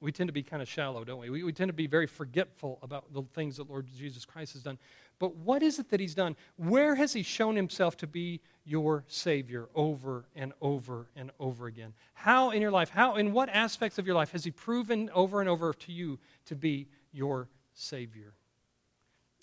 We 0.01 0.11
tend 0.11 0.27
to 0.27 0.33
be 0.33 0.43
kind 0.43 0.61
of 0.61 0.69
shallow, 0.69 1.05
don't 1.05 1.21
we? 1.21 1.31
we? 1.31 1.45
We 1.45 1.53
tend 1.53 1.69
to 1.69 1.73
be 1.73 1.87
very 1.87 2.09
forgetful 2.09 2.81
about 2.83 3.13
the 3.13 3.23
things 3.33 3.59
that 3.59 3.71
Lord 3.71 3.87
Jesus 3.97 4.25
Christ 4.25 4.55
has 4.55 4.63
done. 4.65 4.77
But 5.21 5.37
what 5.37 5.63
is 5.63 5.79
it 5.79 5.89
that 5.91 6.01
He's 6.01 6.17
done? 6.17 6.35
Where 6.57 6.97
has 6.97 7.13
He 7.13 7.23
shown 7.23 7.55
Himself 7.55 7.97
to 7.99 8.09
be 8.09 8.41
your 8.65 9.05
Savior 9.07 9.69
over 9.77 10.25
and 10.35 10.53
over 10.61 11.07
and 11.15 11.31
over 11.39 11.69
again? 11.69 11.95
How 12.15 12.51
in 12.51 12.61
your 12.61 12.73
life, 12.73 12.91
how 12.91 13.15
in 13.15 13.33
what 13.33 13.49
aspects 13.49 13.97
of 13.99 14.07
your 14.07 14.17
life 14.17 14.33
has 14.33 14.43
He 14.43 14.51
proven 14.51 15.11
over 15.15 15.39
and 15.39 15.49
over 15.49 15.73
to 15.73 15.93
you 15.93 16.19
to 16.47 16.57
be 16.57 16.89
your 17.13 17.49
Savior? 17.73 18.35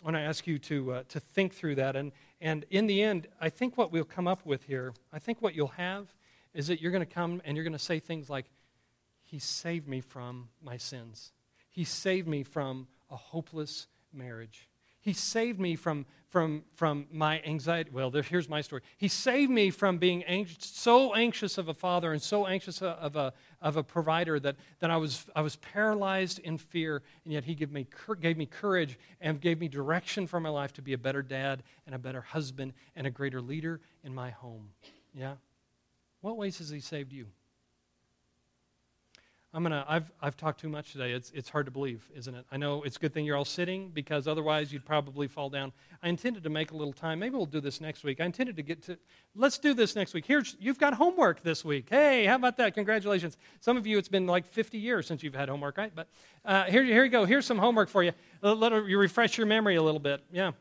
I 0.01 0.05
want 0.05 0.15
to 0.15 0.21
ask 0.21 0.47
you 0.47 0.57
to, 0.59 0.93
uh, 0.93 1.03
to 1.09 1.19
think 1.19 1.53
through 1.53 1.75
that. 1.75 1.95
And, 1.97 2.13
and 2.39 2.65
in 2.69 2.87
the 2.87 3.03
end, 3.03 3.27
I 3.41 3.49
think 3.49 3.77
what 3.77 3.91
we'll 3.91 4.05
come 4.05 4.27
up 4.27 4.45
with 4.45 4.63
here, 4.63 4.93
I 5.11 5.19
think 5.19 5.41
what 5.41 5.55
you'll 5.55 5.67
have 5.67 6.13
is 6.53 6.67
that 6.67 6.81
you're 6.81 6.91
going 6.91 7.05
to 7.05 7.13
come 7.13 7.41
and 7.43 7.57
you're 7.57 7.65
going 7.65 7.73
to 7.73 7.79
say 7.79 7.99
things 7.99 8.29
like, 8.29 8.45
He 9.23 9.39
saved 9.39 9.87
me 9.87 9.99
from 9.99 10.49
my 10.63 10.77
sins. 10.77 11.33
He 11.69 11.83
saved 11.83 12.27
me 12.27 12.43
from 12.43 12.87
a 13.11 13.17
hopeless 13.17 13.87
marriage. 14.13 14.69
He 15.01 15.13
saved 15.13 15.59
me 15.59 15.75
from, 15.75 16.05
from, 16.29 16.63
from 16.75 17.07
my 17.11 17.41
anxiety. 17.41 17.89
Well, 17.91 18.11
there, 18.11 18.21
here's 18.21 18.47
my 18.47 18.61
story. 18.61 18.83
He 18.97 19.07
saved 19.07 19.51
me 19.51 19.71
from 19.71 19.97
being 19.97 20.23
anxious, 20.23 20.65
so 20.65 21.13
anxious 21.15 21.57
of 21.57 21.67
a 21.67 21.73
father 21.73 22.13
and 22.13 22.21
so 22.21 22.45
anxious 22.45 22.81
of 22.81 23.15
a, 23.15 23.33
of 23.61 23.77
a 23.77 23.83
provider 23.83 24.39
that, 24.39 24.55
that 24.79 24.91
I, 24.91 24.97
was, 24.97 25.25
I 25.35 25.41
was 25.41 25.55
paralyzed 25.57 26.39
in 26.39 26.57
fear, 26.57 27.01
and 27.23 27.33
yet 27.33 27.43
He 27.43 27.55
gave 27.55 27.71
me, 27.71 27.87
gave 28.21 28.37
me 28.37 28.45
courage 28.45 28.97
and 29.19 29.41
gave 29.41 29.59
me 29.59 29.67
direction 29.67 30.27
for 30.27 30.39
my 30.39 30.49
life 30.49 30.71
to 30.73 30.81
be 30.81 30.93
a 30.93 30.97
better 30.97 31.23
dad 31.23 31.63
and 31.85 31.95
a 31.95 31.99
better 31.99 32.21
husband 32.21 32.73
and 32.95 33.07
a 33.07 33.11
greater 33.11 33.41
leader 33.41 33.81
in 34.03 34.13
my 34.13 34.29
home. 34.29 34.69
Yeah? 35.13 35.35
What 36.21 36.37
ways 36.37 36.59
has 36.59 36.69
He 36.69 36.79
saved 36.79 37.11
you? 37.11 37.27
I'm 39.51 39.63
gonna. 39.63 39.83
I've 39.87 40.11
I've 40.21 40.37
talked 40.37 40.59
too 40.59 40.69
much 40.69 40.91
today. 40.91 41.11
It's 41.11 41.31
it's 41.31 41.49
hard 41.49 41.65
to 41.65 41.71
believe, 41.71 42.07
isn't 42.15 42.35
it? 42.35 42.45
I 42.51 42.57
know 42.57 42.83
it's 42.83 42.97
a 42.97 42.99
good 42.99 43.15
thing 43.15 43.25
you're 43.25 43.35
all 43.35 43.45
sitting 43.45 43.89
because 43.89 44.27
otherwise 44.27 44.71
you'd 44.71 44.85
probably 44.85 45.27
fall 45.27 45.49
down. 45.49 45.71
I 46.03 46.09
intended 46.09 46.43
to 46.43 46.51
make 46.51 46.69
a 46.69 46.77
little 46.77 46.93
time. 46.93 47.17
Maybe 47.17 47.35
we'll 47.35 47.47
do 47.47 47.59
this 47.59 47.81
next 47.81 48.03
week. 48.03 48.21
I 48.21 48.25
intended 48.25 48.57
to 48.57 48.61
get 48.61 48.83
to. 48.83 48.99
Let's 49.35 49.57
do 49.57 49.73
this 49.73 49.95
next 49.95 50.13
week. 50.13 50.27
Here's 50.27 50.55
you've 50.59 50.77
got 50.77 50.93
homework 50.93 51.41
this 51.41 51.65
week. 51.65 51.87
Hey, 51.89 52.25
how 52.25 52.35
about 52.35 52.57
that? 52.57 52.75
Congratulations. 52.75 53.37
Some 53.59 53.75
of 53.75 53.87
you, 53.87 53.97
it's 53.97 54.07
been 54.07 54.27
like 54.27 54.45
50 54.45 54.77
years 54.77 55.07
since 55.07 55.23
you've 55.23 55.33
had 55.33 55.49
homework, 55.49 55.79
right? 55.79 55.91
But 55.95 56.09
uh, 56.45 56.65
here 56.65 56.83
here 56.83 57.03
you 57.03 57.09
go. 57.09 57.25
Here's 57.25 57.47
some 57.47 57.57
homework 57.57 57.89
for 57.89 58.03
you. 58.03 58.11
Let 58.43 58.71
you 58.87 58.99
refresh 58.99 59.35
your 59.35 59.47
memory 59.47 59.77
a 59.77 59.81
little 59.83 59.99
bit. 59.99 60.23
Yeah. 60.31 60.51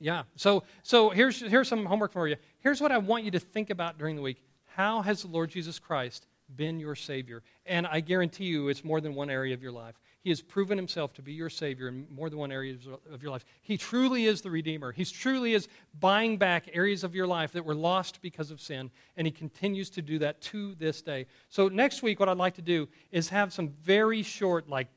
Yeah. 0.00 0.22
So 0.36 0.62
so 0.82 1.10
here's 1.10 1.38
here's 1.38 1.68
some 1.68 1.84
homework 1.84 2.12
for 2.12 2.28
you. 2.28 2.36
Here's 2.60 2.80
what 2.80 2.92
I 2.92 2.96
want 2.96 3.24
you 3.24 3.30
to 3.32 3.40
think 3.40 3.68
about 3.68 3.98
during 3.98 4.16
the 4.16 4.22
week. 4.22 4.42
How 4.64 5.02
has 5.02 5.20
the 5.20 5.28
Lord 5.28 5.50
Jesus 5.50 5.78
Christ 5.78 6.26
been 6.54 6.80
your 6.80 6.94
Savior. 6.94 7.42
And 7.66 7.86
I 7.86 8.00
guarantee 8.00 8.44
you, 8.44 8.68
it's 8.68 8.84
more 8.84 9.00
than 9.00 9.14
one 9.14 9.30
area 9.30 9.54
of 9.54 9.62
your 9.62 9.72
life. 9.72 9.94
He 10.20 10.30
has 10.30 10.40
proven 10.40 10.78
himself 10.78 11.12
to 11.14 11.22
be 11.22 11.32
your 11.32 11.50
Savior 11.50 11.88
in 11.88 12.06
more 12.10 12.30
than 12.30 12.38
one 12.38 12.50
area 12.50 12.76
of 13.12 13.22
your 13.22 13.30
life. 13.30 13.44
He 13.60 13.76
truly 13.76 14.24
is 14.24 14.40
the 14.40 14.50
Redeemer. 14.50 14.92
He 14.92 15.04
truly 15.04 15.52
is 15.52 15.68
buying 16.00 16.38
back 16.38 16.68
areas 16.72 17.04
of 17.04 17.14
your 17.14 17.26
life 17.26 17.52
that 17.52 17.64
were 17.64 17.74
lost 17.74 18.22
because 18.22 18.50
of 18.50 18.60
sin, 18.60 18.90
and 19.16 19.26
He 19.26 19.30
continues 19.30 19.90
to 19.90 20.02
do 20.02 20.18
that 20.20 20.40
to 20.42 20.74
this 20.76 21.02
day. 21.02 21.26
So, 21.50 21.68
next 21.68 22.02
week, 22.02 22.20
what 22.20 22.30
I'd 22.30 22.38
like 22.38 22.54
to 22.54 22.62
do 22.62 22.88
is 23.12 23.28
have 23.28 23.52
some 23.52 23.68
very 23.82 24.22
short, 24.22 24.68
like 24.68 24.88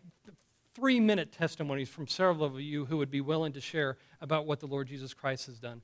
three 0.77 0.99
minute 0.99 1.31
testimonies 1.31 1.89
from 1.89 2.07
several 2.07 2.43
of 2.43 2.61
you 2.61 2.85
who 2.85 2.97
would 2.97 3.09
be 3.09 3.19
willing 3.19 3.51
to 3.51 3.59
share 3.59 3.97
about 4.21 4.45
what 4.45 4.59
the 4.59 4.67
Lord 4.67 4.87
Jesus 4.87 5.11
Christ 5.11 5.47
has 5.47 5.57
done. 5.57 5.81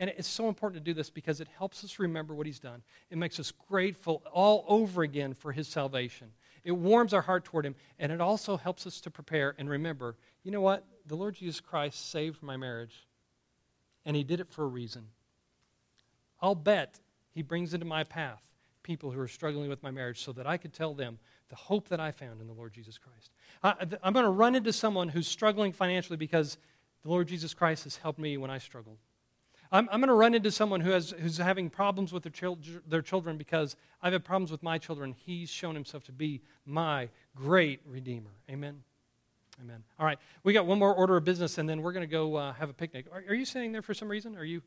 And 0.00 0.08
it's 0.08 0.26
so 0.26 0.48
important 0.48 0.82
to 0.82 0.90
do 0.90 0.94
this 0.94 1.10
because 1.10 1.38
it 1.38 1.48
helps 1.58 1.84
us 1.84 1.98
remember 1.98 2.34
what 2.34 2.46
he's 2.46 2.58
done. 2.58 2.82
It 3.10 3.18
makes 3.18 3.38
us 3.38 3.52
grateful 3.68 4.22
all 4.32 4.64
over 4.68 5.02
again 5.02 5.34
for 5.34 5.52
his 5.52 5.68
salvation. 5.68 6.28
It 6.64 6.72
warms 6.72 7.12
our 7.12 7.20
heart 7.20 7.44
toward 7.44 7.66
him, 7.66 7.74
and 7.98 8.10
it 8.10 8.22
also 8.22 8.56
helps 8.56 8.86
us 8.86 9.02
to 9.02 9.10
prepare 9.10 9.54
and 9.58 9.68
remember 9.68 10.16
you 10.44 10.50
know 10.50 10.62
what? 10.62 10.84
The 11.06 11.14
Lord 11.14 11.34
Jesus 11.34 11.60
Christ 11.60 12.10
saved 12.10 12.42
my 12.42 12.56
marriage, 12.56 13.06
and 14.04 14.16
he 14.16 14.24
did 14.24 14.40
it 14.40 14.50
for 14.50 14.64
a 14.64 14.66
reason. 14.66 15.08
I'll 16.40 16.56
bet 16.56 16.98
he 17.32 17.42
brings 17.42 17.74
into 17.74 17.86
my 17.86 18.02
path 18.02 18.42
people 18.82 19.12
who 19.12 19.20
are 19.20 19.28
struggling 19.28 19.68
with 19.68 19.82
my 19.82 19.90
marriage 19.90 20.24
so 20.24 20.32
that 20.32 20.46
I 20.46 20.56
could 20.56 20.72
tell 20.72 20.94
them 20.94 21.18
the 21.52 21.56
hope 21.56 21.88
that 21.88 22.00
I 22.00 22.12
found 22.12 22.40
in 22.40 22.46
the 22.46 22.54
Lord 22.54 22.72
Jesus 22.72 22.96
Christ. 22.96 23.30
I, 23.62 23.74
am 24.02 24.14
going 24.14 24.24
to 24.24 24.30
run 24.30 24.54
into 24.54 24.72
someone 24.72 25.10
who's 25.10 25.28
struggling 25.28 25.70
financially 25.70 26.16
because 26.16 26.56
the 27.02 27.10
Lord 27.10 27.28
Jesus 27.28 27.52
Christ 27.52 27.84
has 27.84 27.96
helped 27.98 28.18
me 28.18 28.38
when 28.38 28.50
I 28.50 28.56
struggled. 28.56 28.96
I'm, 29.70 29.86
I'm 29.92 30.00
going 30.00 30.08
to 30.08 30.14
run 30.14 30.34
into 30.34 30.50
someone 30.50 30.80
who 30.80 30.92
has, 30.92 31.10
who's 31.10 31.36
having 31.36 31.68
problems 31.68 32.10
with 32.10 32.22
their, 32.22 32.32
chil- 32.32 32.58
their 32.88 33.02
children 33.02 33.36
because 33.36 33.76
I've 34.00 34.14
had 34.14 34.24
problems 34.24 34.50
with 34.50 34.62
my 34.62 34.78
children. 34.78 35.14
He's 35.26 35.50
shown 35.50 35.74
himself 35.74 36.04
to 36.04 36.12
be 36.12 36.40
my 36.64 37.10
great 37.36 37.80
Redeemer. 37.86 38.30
Amen. 38.50 38.82
Amen. 39.60 39.84
All 40.00 40.06
right, 40.06 40.18
we 40.44 40.54
got 40.54 40.64
one 40.64 40.78
more 40.78 40.94
order 40.94 41.18
of 41.18 41.24
business, 41.24 41.58
and 41.58 41.68
then 41.68 41.82
we're 41.82 41.92
going 41.92 42.08
to 42.08 42.10
go 42.10 42.34
uh, 42.34 42.54
have 42.54 42.70
a 42.70 42.72
picnic. 42.72 43.04
Are, 43.12 43.22
are, 43.28 43.34
you 43.34 43.44
sitting 43.44 43.72
there 43.72 43.82
for 43.82 43.92
some 43.92 44.08
reason? 44.08 44.38
Are 44.38 44.44
you? 44.44 44.62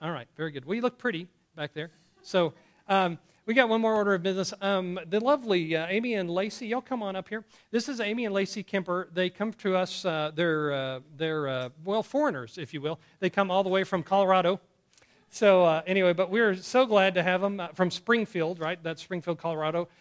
All 0.00 0.12
right, 0.12 0.28
very 0.36 0.52
good. 0.52 0.64
Well, 0.64 0.76
you 0.76 0.82
look 0.82 0.98
pretty 0.98 1.26
back 1.56 1.74
there. 1.74 1.90
So 2.22 2.54
um, 2.88 3.18
we 3.46 3.54
got 3.54 3.68
one 3.68 3.80
more 3.80 3.94
order 3.94 4.14
of 4.14 4.22
business. 4.22 4.52
Um, 4.60 4.98
the 5.08 5.20
lovely 5.20 5.74
uh, 5.74 5.86
Amy 5.88 6.14
and 6.14 6.28
Lacey, 6.28 6.66
y'all 6.66 6.82
come 6.82 7.02
on 7.02 7.16
up 7.16 7.28
here. 7.28 7.44
This 7.70 7.88
is 7.88 8.00
Amy 8.00 8.26
and 8.26 8.34
Lacey 8.34 8.62
Kemper. 8.62 9.08
They 9.14 9.30
come 9.30 9.52
to 9.54 9.74
us, 9.74 10.04
uh, 10.04 10.32
they're, 10.34 10.72
uh, 10.72 11.00
they're 11.16 11.48
uh, 11.48 11.68
well, 11.84 12.02
foreigners, 12.02 12.58
if 12.58 12.74
you 12.74 12.80
will. 12.80 12.98
They 13.20 13.30
come 13.30 13.50
all 13.50 13.62
the 13.62 13.70
way 13.70 13.84
from 13.84 14.02
Colorado. 14.02 14.60
So, 15.30 15.64
uh, 15.64 15.82
anyway, 15.86 16.12
but 16.12 16.30
we're 16.30 16.56
so 16.56 16.86
glad 16.86 17.14
to 17.14 17.22
have 17.22 17.40
them 17.40 17.60
uh, 17.60 17.68
from 17.68 17.90
Springfield, 17.90 18.58
right? 18.58 18.82
That's 18.82 19.02
Springfield, 19.02 19.38
Colorado. 19.38 19.88